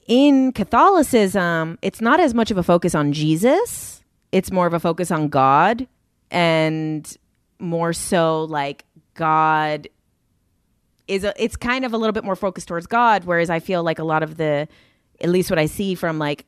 in 0.07 0.53
Catholicism, 0.53 1.79
it's 1.81 2.01
not 2.01 2.21
as 2.21 2.35
much 2.35 2.51
of 2.51 2.59
a 2.59 2.63
focus 2.63 2.95
on 2.95 3.13
Jesus 3.13 4.03
it's 4.33 4.51
more 4.51 4.67
of 4.67 4.73
a 4.73 4.81
focus 4.81 5.11
on 5.11 5.29
God 5.29 5.87
and 6.31 7.17
more 7.59 7.93
so 7.93 8.45
like 8.45 8.85
God 9.15 9.89
is 11.07 11.23
a, 11.23 11.35
it's 11.43 11.57
kind 11.57 11.85
of 11.85 11.93
a 11.93 11.99
little 11.99 12.13
bit 12.13 12.25
more 12.25 12.35
focused 12.35 12.67
towards 12.67 12.87
God 12.87 13.25
whereas 13.25 13.51
I 13.51 13.61
feel 13.61 13.83
like 13.83 13.99
a 13.99 14.05
lot 14.05 14.23
of 14.23 14.39
the 14.39 14.67
at 15.23 15.31
least 15.31 15.51
what 15.51 15.59
I 15.59 15.67
see 15.67 15.95
from 15.95 16.19
like 16.19 16.47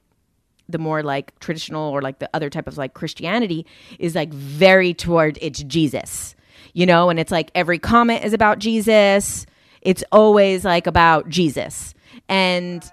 the 0.69 0.79
more 0.79 1.03
like 1.03 1.39
traditional 1.41 1.91
or 1.91 2.01
like 2.01 2.19
the 2.19 2.31
other 2.33 2.49
type 2.49 2.67
of 2.67 2.79
like 2.79 2.95
Christianity 2.95 3.67
is 3.99 4.15
like 4.15 4.33
very 4.33 4.95
toward 4.95 5.39
it's 5.41 5.63
Jesus. 5.63 6.35
You 6.73 6.87
know, 6.87 7.09
and 7.09 7.21
it's 7.21 7.31
like 7.31 7.51
every 7.55 7.79
comment 7.79 8.25
is 8.25 8.33
about 8.33 8.59
Jesus. 8.59 9.47
It's 9.83 10.03
always 10.11 10.65
like 10.65 10.87
about 10.87 11.29
Jesus. 11.29 11.95
And 12.29 12.85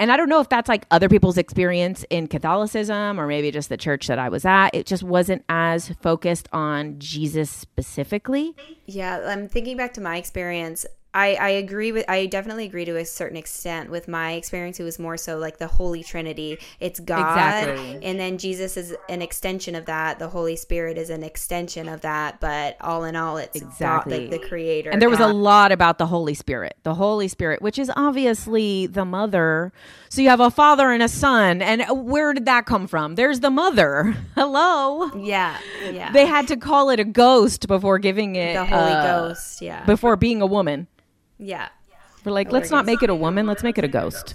and 0.00 0.10
I 0.10 0.16
don't 0.16 0.30
know 0.30 0.40
if 0.40 0.48
that's 0.48 0.68
like 0.68 0.86
other 0.90 1.10
people's 1.10 1.36
experience 1.36 2.06
in 2.08 2.26
Catholicism 2.26 3.20
or 3.20 3.26
maybe 3.26 3.50
just 3.50 3.68
the 3.68 3.76
church 3.76 4.06
that 4.06 4.18
I 4.18 4.30
was 4.30 4.46
at. 4.46 4.74
It 4.74 4.86
just 4.86 5.02
wasn't 5.02 5.44
as 5.50 5.90
focused 6.00 6.48
on 6.54 6.98
Jesus 6.98 7.50
specifically. 7.50 8.54
Yeah, 8.86 9.26
I'm 9.26 9.46
thinking 9.46 9.76
back 9.76 9.92
to 9.94 10.00
my 10.00 10.16
experience. 10.16 10.86
I, 11.12 11.34
I 11.34 11.48
agree 11.50 11.90
with 11.90 12.08
I 12.08 12.26
definitely 12.26 12.66
agree 12.66 12.84
to 12.84 12.96
a 12.96 13.04
certain 13.04 13.36
extent 13.36 13.90
with 13.90 14.06
my 14.06 14.32
experience. 14.32 14.78
It 14.78 14.84
was 14.84 14.98
more 14.98 15.16
so 15.16 15.38
like 15.38 15.58
the 15.58 15.66
Holy 15.66 16.04
Trinity. 16.04 16.58
It's 16.78 17.00
God 17.00 17.64
exactly. 17.64 18.04
and 18.04 18.18
then 18.18 18.38
Jesus 18.38 18.76
is 18.76 18.94
an 19.08 19.20
extension 19.20 19.74
of 19.74 19.86
that. 19.86 20.20
The 20.20 20.28
Holy 20.28 20.54
Spirit 20.54 20.96
is 20.96 21.10
an 21.10 21.24
extension 21.24 21.88
of 21.88 22.02
that 22.02 22.40
but 22.40 22.76
all 22.80 23.04
in 23.04 23.16
all 23.16 23.38
it's 23.38 23.56
exactly 23.56 24.26
God, 24.26 24.32
the, 24.32 24.38
the, 24.38 24.48
creator 24.48 24.90
and 24.90 25.02
there 25.02 25.10
was 25.10 25.18
God. 25.18 25.30
a 25.30 25.34
lot 25.34 25.72
about 25.72 25.98
the 25.98 26.06
Holy 26.06 26.34
Spirit 26.34 26.76
the 26.84 26.94
Holy 26.94 27.26
Spirit 27.26 27.60
which 27.60 27.78
is 27.78 27.90
obviously 27.96 28.86
the 28.86 29.04
mother. 29.04 29.72
So 30.10 30.22
you 30.22 30.28
have 30.28 30.40
a 30.40 30.50
father 30.50 30.90
and 30.90 31.02
a 31.02 31.08
son 31.08 31.60
and 31.60 31.84
where 32.06 32.32
did 32.34 32.44
that 32.44 32.66
come 32.66 32.86
from? 32.86 33.16
There's 33.16 33.40
the 33.40 33.50
mother. 33.50 34.16
Hello? 34.36 35.10
Yeah 35.16 35.58
yeah. 35.90 36.12
They 36.12 36.26
had 36.26 36.48
to 36.48 36.56
call 36.56 36.90
it 36.90 37.00
a 37.00 37.04
ghost 37.04 37.66
before 37.66 37.98
giving 37.98 38.36
it 38.36 38.54
the 38.54 38.64
Holy 38.64 38.92
uh, 38.92 39.02
Ghost 39.02 39.60
yeah. 39.60 39.84
before 39.84 40.16
being 40.16 40.40
a 40.40 40.46
woman 40.46 40.86
yeah. 41.40 41.68
We're 42.24 42.32
like, 42.32 42.52
let's 42.52 42.70
not 42.70 42.84
make 42.84 43.02
it 43.02 43.10
a 43.10 43.14
woman, 43.14 43.46
let's 43.46 43.62
make 43.62 43.78
it 43.78 43.84
a 43.84 43.88
ghost. 43.88 44.34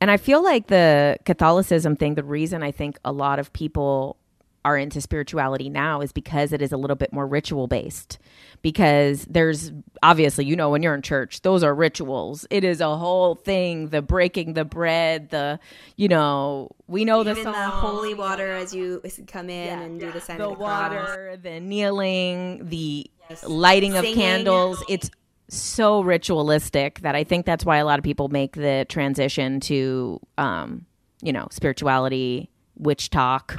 And 0.00 0.10
I 0.10 0.16
feel 0.16 0.42
like 0.42 0.66
the 0.68 1.18
Catholicism 1.24 1.96
thing, 1.96 2.14
the 2.14 2.24
reason 2.24 2.62
I 2.62 2.70
think 2.70 2.98
a 3.04 3.12
lot 3.12 3.38
of 3.38 3.52
people 3.52 4.16
are 4.64 4.76
into 4.76 5.00
spirituality 5.00 5.70
now 5.70 6.00
is 6.00 6.10
because 6.10 6.52
it 6.52 6.60
is 6.60 6.72
a 6.72 6.76
little 6.76 6.96
bit 6.96 7.12
more 7.12 7.26
ritual 7.26 7.68
based. 7.68 8.18
Because 8.62 9.24
there's 9.26 9.70
obviously, 10.02 10.44
you 10.44 10.56
know, 10.56 10.70
when 10.70 10.82
you're 10.82 10.94
in 10.94 11.02
church, 11.02 11.42
those 11.42 11.62
are 11.62 11.72
rituals. 11.72 12.46
It 12.50 12.64
is 12.64 12.80
a 12.80 12.96
whole 12.96 13.36
thing 13.36 13.90
the 13.90 14.02
breaking 14.02 14.54
the 14.54 14.64
bread, 14.64 15.30
the, 15.30 15.60
you 15.96 16.08
know, 16.08 16.70
we 16.88 17.04
know 17.04 17.20
Even 17.20 17.36
the 17.36 17.42
song. 17.44 17.52
the 17.52 17.58
holy 17.58 18.14
water 18.14 18.50
as 18.52 18.74
you 18.74 19.00
come 19.28 19.50
in 19.50 19.66
yeah, 19.66 19.80
and 19.82 20.00
do 20.00 20.10
the 20.10 20.20
sign 20.20 20.38
the 20.38 20.48
of 20.48 20.58
the 20.58 20.62
water, 20.62 21.28
cross. 21.30 21.38
the 21.42 21.60
kneeling, 21.60 22.68
the 22.68 23.08
yes. 23.30 23.44
lighting 23.44 23.92
Singing. 23.92 24.10
of 24.10 24.16
candles. 24.16 24.84
It's 24.88 25.10
so 25.48 26.02
ritualistic 26.02 27.00
that 27.00 27.14
I 27.14 27.24
think 27.24 27.46
that's 27.46 27.64
why 27.64 27.78
a 27.78 27.84
lot 27.84 27.98
of 27.98 28.04
people 28.04 28.28
make 28.28 28.54
the 28.54 28.86
transition 28.88 29.60
to, 29.60 30.20
um, 30.38 30.86
you 31.22 31.32
know, 31.32 31.48
spirituality, 31.50 32.50
WitchTok. 32.80 33.56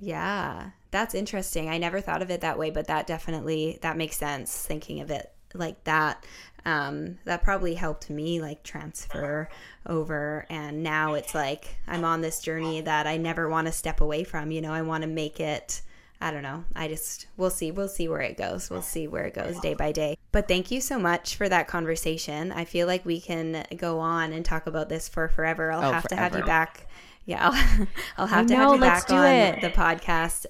Yeah, 0.00 0.70
that's 0.90 1.14
interesting. 1.14 1.68
I 1.68 1.78
never 1.78 2.00
thought 2.00 2.22
of 2.22 2.30
it 2.30 2.40
that 2.40 2.58
way, 2.58 2.70
but 2.70 2.88
that 2.88 3.06
definitely 3.06 3.78
that 3.82 3.96
makes 3.96 4.16
sense. 4.16 4.66
Thinking 4.66 5.00
of 5.00 5.10
it 5.10 5.32
like 5.54 5.84
that, 5.84 6.26
um, 6.64 7.18
that 7.24 7.42
probably 7.42 7.74
helped 7.74 8.10
me 8.10 8.40
like 8.40 8.62
transfer 8.62 9.48
over. 9.86 10.46
And 10.50 10.82
now 10.82 11.14
it's 11.14 11.34
like 11.34 11.76
I'm 11.86 12.04
on 12.04 12.20
this 12.20 12.40
journey 12.40 12.80
that 12.80 13.06
I 13.06 13.16
never 13.16 13.48
want 13.48 13.68
to 13.68 13.72
step 13.72 14.00
away 14.00 14.24
from. 14.24 14.50
You 14.50 14.60
know, 14.60 14.72
I 14.72 14.82
want 14.82 15.02
to 15.02 15.08
make 15.08 15.40
it 15.40 15.82
I 16.22 16.30
don't 16.30 16.42
know. 16.42 16.64
I 16.76 16.86
just, 16.86 17.26
we'll 17.36 17.50
see. 17.50 17.72
We'll 17.72 17.88
see 17.88 18.08
where 18.08 18.20
it 18.20 18.36
goes. 18.36 18.70
We'll 18.70 18.80
see 18.80 19.08
where 19.08 19.24
it 19.24 19.34
goes 19.34 19.58
day 19.58 19.74
by 19.74 19.90
day. 19.90 20.16
But 20.30 20.46
thank 20.46 20.70
you 20.70 20.80
so 20.80 20.98
much 20.98 21.34
for 21.34 21.48
that 21.48 21.66
conversation. 21.66 22.52
I 22.52 22.64
feel 22.64 22.86
like 22.86 23.04
we 23.04 23.20
can 23.20 23.64
go 23.76 23.98
on 23.98 24.32
and 24.32 24.44
talk 24.44 24.68
about 24.68 24.88
this 24.88 25.08
for 25.08 25.28
forever. 25.28 25.72
I'll 25.72 25.80
oh, 25.80 25.92
have 25.92 26.04
forever. 26.04 26.14
to 26.14 26.16
have 26.16 26.36
you 26.36 26.44
back. 26.46 26.86
Yeah, 27.24 27.48
I'll, 27.48 27.86
I'll 28.18 28.26
have 28.28 28.44
I 28.44 28.48
to 28.48 28.54
know, 28.54 28.60
have 28.60 28.74
you 28.74 28.80
back 28.80 29.10
on 29.10 29.26
it. 29.26 29.60
the 29.62 29.70
podcast 29.70 30.46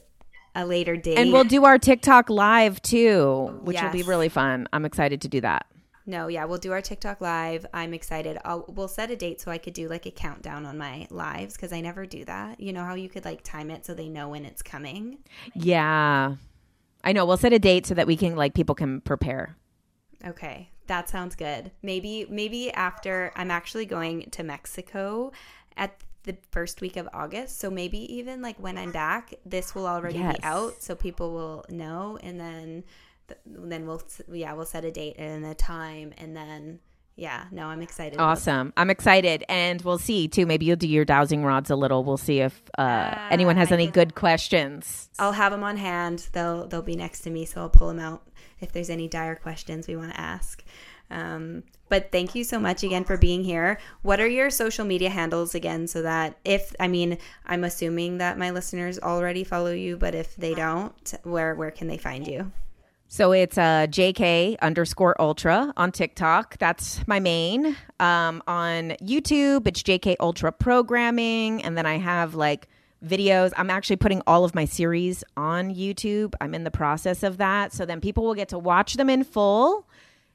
a 0.54 0.66
later 0.66 0.96
date. 0.96 1.16
And 1.16 1.32
we'll 1.32 1.44
do 1.44 1.64
our 1.64 1.78
TikTok 1.78 2.28
live 2.28 2.80
too, 2.82 3.58
which 3.62 3.74
yes. 3.74 3.84
will 3.84 3.92
be 3.92 4.02
really 4.02 4.28
fun. 4.28 4.68
I'm 4.72 4.84
excited 4.84 5.22
to 5.22 5.28
do 5.28 5.40
that. 5.40 5.66
No, 6.04 6.26
yeah, 6.26 6.44
we'll 6.44 6.58
do 6.58 6.72
our 6.72 6.80
TikTok 6.80 7.20
live. 7.20 7.64
I'm 7.72 7.94
excited. 7.94 8.38
I'll, 8.44 8.64
we'll 8.68 8.88
set 8.88 9.10
a 9.10 9.16
date 9.16 9.40
so 9.40 9.50
I 9.50 9.58
could 9.58 9.74
do 9.74 9.88
like 9.88 10.06
a 10.06 10.10
countdown 10.10 10.66
on 10.66 10.76
my 10.76 11.06
lives 11.10 11.54
because 11.54 11.72
I 11.72 11.80
never 11.80 12.06
do 12.06 12.24
that. 12.24 12.60
You 12.60 12.72
know 12.72 12.84
how 12.84 12.94
you 12.94 13.08
could 13.08 13.24
like 13.24 13.42
time 13.42 13.70
it 13.70 13.86
so 13.86 13.94
they 13.94 14.08
know 14.08 14.30
when 14.30 14.44
it's 14.44 14.62
coming? 14.62 15.18
Yeah. 15.54 16.36
I 17.04 17.12
know. 17.12 17.24
We'll 17.24 17.36
set 17.36 17.52
a 17.52 17.58
date 17.58 17.86
so 17.86 17.94
that 17.94 18.06
we 18.06 18.16
can 18.16 18.36
like 18.36 18.54
people 18.54 18.74
can 18.74 19.00
prepare. 19.00 19.56
Okay. 20.26 20.70
That 20.88 21.08
sounds 21.08 21.36
good. 21.36 21.70
Maybe 21.82 22.26
maybe 22.28 22.72
after 22.72 23.32
I'm 23.36 23.50
actually 23.50 23.86
going 23.86 24.28
to 24.30 24.42
Mexico 24.42 25.32
at 25.76 26.02
the 26.24 26.36
first 26.50 26.80
week 26.80 26.96
of 26.96 27.08
August. 27.12 27.58
So 27.58 27.70
maybe 27.70 27.98
even 28.14 28.42
like 28.42 28.58
when 28.58 28.78
I'm 28.78 28.92
back, 28.92 29.34
this 29.44 29.74
will 29.74 29.86
already 29.86 30.18
yes. 30.18 30.36
be 30.36 30.42
out 30.42 30.82
so 30.82 30.94
people 30.94 31.32
will 31.32 31.64
know 31.68 32.18
and 32.22 32.38
then 32.38 32.84
then 33.46 33.86
we'll 33.86 34.02
yeah 34.30 34.52
we'll 34.52 34.66
set 34.66 34.84
a 34.84 34.90
date 34.90 35.16
and 35.18 35.44
a 35.44 35.54
time 35.54 36.12
and 36.18 36.36
then 36.36 36.78
yeah 37.16 37.44
no 37.50 37.66
i'm 37.66 37.82
excited 37.82 38.18
awesome 38.18 38.72
i'm 38.76 38.90
excited 38.90 39.44
and 39.48 39.82
we'll 39.82 39.98
see 39.98 40.28
too 40.28 40.46
maybe 40.46 40.64
you'll 40.64 40.76
do 40.76 40.88
your 40.88 41.04
dowsing 41.04 41.44
rods 41.44 41.70
a 41.70 41.76
little 41.76 42.04
we'll 42.04 42.16
see 42.16 42.40
if 42.40 42.62
uh, 42.78 42.82
uh, 42.82 43.28
anyone 43.30 43.56
has 43.56 43.70
I 43.70 43.74
any 43.74 43.86
good 43.86 44.14
questions 44.14 45.10
i'll 45.18 45.32
have 45.32 45.52
them 45.52 45.62
on 45.62 45.76
hand 45.76 46.28
they'll 46.32 46.66
they'll 46.66 46.82
be 46.82 46.96
next 46.96 47.20
to 47.20 47.30
me 47.30 47.44
so 47.44 47.60
i'll 47.60 47.68
pull 47.68 47.88
them 47.88 47.98
out 47.98 48.22
if 48.60 48.72
there's 48.72 48.90
any 48.90 49.08
dire 49.08 49.36
questions 49.36 49.86
we 49.86 49.96
want 49.96 50.12
to 50.12 50.20
ask 50.20 50.64
um, 51.12 51.62
but 51.90 52.10
thank 52.10 52.34
you 52.34 52.42
so 52.42 52.58
much 52.58 52.82
again 52.82 53.04
for 53.04 53.18
being 53.18 53.44
here. 53.44 53.78
What 54.00 54.18
are 54.18 54.26
your 54.26 54.48
social 54.48 54.86
media 54.86 55.10
handles 55.10 55.54
again? 55.54 55.86
So 55.86 56.00
that 56.02 56.38
if, 56.42 56.74
I 56.80 56.88
mean, 56.88 57.18
I'm 57.44 57.64
assuming 57.64 58.18
that 58.18 58.38
my 58.38 58.50
listeners 58.50 58.98
already 58.98 59.44
follow 59.44 59.72
you, 59.72 59.98
but 59.98 60.14
if 60.14 60.34
they 60.36 60.54
don't, 60.54 61.14
where 61.22 61.54
where 61.54 61.70
can 61.70 61.86
they 61.86 61.98
find 61.98 62.26
you? 62.26 62.50
So 63.12 63.32
it's 63.32 63.58
uh, 63.58 63.88
JK 63.90 64.58
underscore 64.60 65.20
ultra 65.20 65.70
on 65.76 65.92
TikTok. 65.92 66.56
That's 66.56 67.06
my 67.06 67.20
main. 67.20 67.76
Um, 68.00 68.42
on 68.46 68.94
YouTube, 69.02 69.66
it's 69.66 69.82
JK 69.82 70.16
Ultra 70.18 70.50
Programming. 70.50 71.62
And 71.62 71.76
then 71.76 71.84
I 71.84 71.98
have 71.98 72.34
like 72.34 72.68
videos. 73.04 73.52
I'm 73.58 73.68
actually 73.68 73.96
putting 73.96 74.22
all 74.26 74.46
of 74.46 74.54
my 74.54 74.64
series 74.64 75.24
on 75.36 75.74
YouTube. 75.74 76.32
I'm 76.40 76.54
in 76.54 76.64
the 76.64 76.70
process 76.70 77.22
of 77.22 77.36
that. 77.36 77.74
So 77.74 77.84
then 77.84 78.00
people 78.00 78.24
will 78.24 78.34
get 78.34 78.48
to 78.48 78.58
watch 78.58 78.94
them 78.94 79.10
in 79.10 79.24
full. 79.24 79.86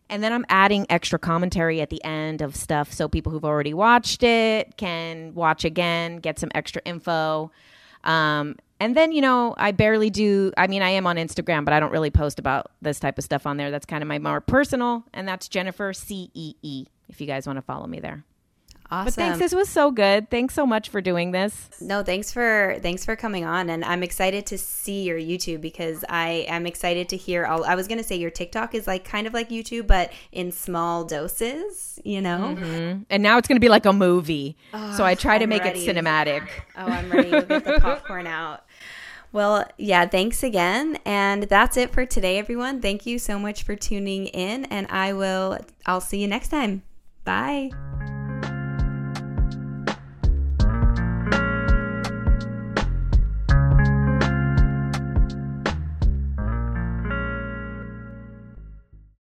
And 0.08 0.22
then 0.22 0.32
I'm 0.32 0.46
adding 0.48 0.86
extra 0.88 1.18
commentary 1.18 1.82
at 1.82 1.90
the 1.90 2.04
end 2.04 2.44
of 2.44 2.56
stuff 2.56 2.94
so 2.94 3.08
people 3.08 3.32
who've 3.32 3.44
already 3.44 3.74
watched 3.74 4.22
it 4.22 4.78
can 4.78 5.34
watch 5.34 5.66
again, 5.66 6.18
get 6.18 6.38
some 6.38 6.52
extra 6.54 6.84
info. 6.86 7.50
Um, 8.04 8.56
and 8.80 8.96
then, 8.96 9.12
you 9.12 9.22
know, 9.22 9.56
I 9.58 9.72
barely 9.72 10.10
do. 10.10 10.52
I 10.58 10.68
mean, 10.68 10.82
I 10.82 10.90
am 10.92 11.08
on 11.08 11.16
Instagram, 11.18 11.66
but 11.66 11.74
I 11.74 11.80
don't 11.80 11.92
really 11.92 12.12
post 12.12 12.40
about 12.40 12.72
this 12.82 13.00
type 13.00 13.18
of 13.18 13.24
stuff 13.24 13.46
on 13.46 13.58
there. 13.58 13.72
That's 13.72 13.86
kind 13.86 14.04
of 14.04 14.08
my 14.08 14.20
more 14.20 14.42
personal, 14.42 15.04
and 15.14 15.28
that's 15.28 15.48
Jennifer 15.48 15.94
C 15.94 16.30
E 16.34 16.56
E. 16.62 16.86
If 17.10 17.22
you 17.22 17.28
guys 17.28 17.48
want 17.48 17.58
to 17.58 17.62
follow 17.62 17.88
me 17.88 18.00
there. 18.00 18.24
Awesome. 18.90 19.06
But 19.06 19.14
thanks. 19.16 19.40
This 19.40 19.54
was 19.54 19.68
so 19.68 19.92
good. 19.92 20.30
Thanks 20.30 20.54
so 20.54 20.66
much 20.66 20.88
for 20.90 21.02
doing 21.02 21.32
this. 21.32 21.70
No, 21.82 22.04
thanks 22.04 22.32
for 22.32 22.78
thanks 22.82 23.04
for 23.04 23.18
coming 23.18 23.44
on, 23.44 23.70
and 23.70 23.84
I'm 23.84 24.02
excited 24.02 24.46
to 24.48 24.58
see 24.58 25.04
your 25.04 25.18
YouTube 25.20 25.60
because 25.60 26.06
I 26.08 26.46
am 26.48 26.66
excited 26.66 27.10
to 27.10 27.18
hear. 27.18 27.46
All, 27.46 27.66
I 27.66 27.76
was 27.76 27.88
gonna 27.88 28.04
say 28.04 28.16
your 28.16 28.30
TikTok 28.30 28.74
is 28.76 28.88
like 28.88 29.04
kind 29.04 29.28
of 29.28 29.34
like 29.34 29.50
YouTube, 29.50 29.88
but 29.88 30.14
in 30.32 30.54
small 30.54 31.04
doses, 31.04 32.00
you 32.06 32.22
know. 32.22 32.56
Mm-hmm. 32.58 33.02
And 33.10 33.24
now 33.24 33.38
it's 33.38 33.48
gonna 33.48 33.60
be 33.60 33.70
like 33.70 33.86
a 33.86 33.94
movie. 33.94 34.56
Oh, 34.74 34.94
so 34.96 35.04
I 35.04 35.16
try 35.16 35.36
I'm 35.36 35.42
to 35.42 35.48
make 35.48 35.64
ready. 35.64 35.86
it 35.86 35.96
cinematic. 35.96 36.48
Oh, 36.78 36.86
I'm 36.86 37.12
ready 37.12 37.32
to 37.32 37.42
get 37.42 37.66
the 37.66 37.80
popcorn 37.82 38.26
out. 38.28 38.64
Well, 39.32 39.66
yeah, 39.78 40.06
thanks 40.06 40.44
again. 40.44 41.00
And 41.06 41.44
that's 41.44 41.78
it 41.78 41.92
for 41.92 42.06
today, 42.06 42.38
everyone. 42.38 42.82
Thank 42.82 43.06
you 43.06 43.20
so 43.20 43.38
much 43.38 43.64
for 43.64 43.76
tuning 43.76 44.28
in, 44.28 44.66
and 44.66 44.88
I 44.90 45.14
will 45.14 45.60
I'll 45.86 46.02
see 46.02 46.20
you 46.20 46.28
next 46.28 46.50
time. 46.50 46.84
Bye. 47.24 47.72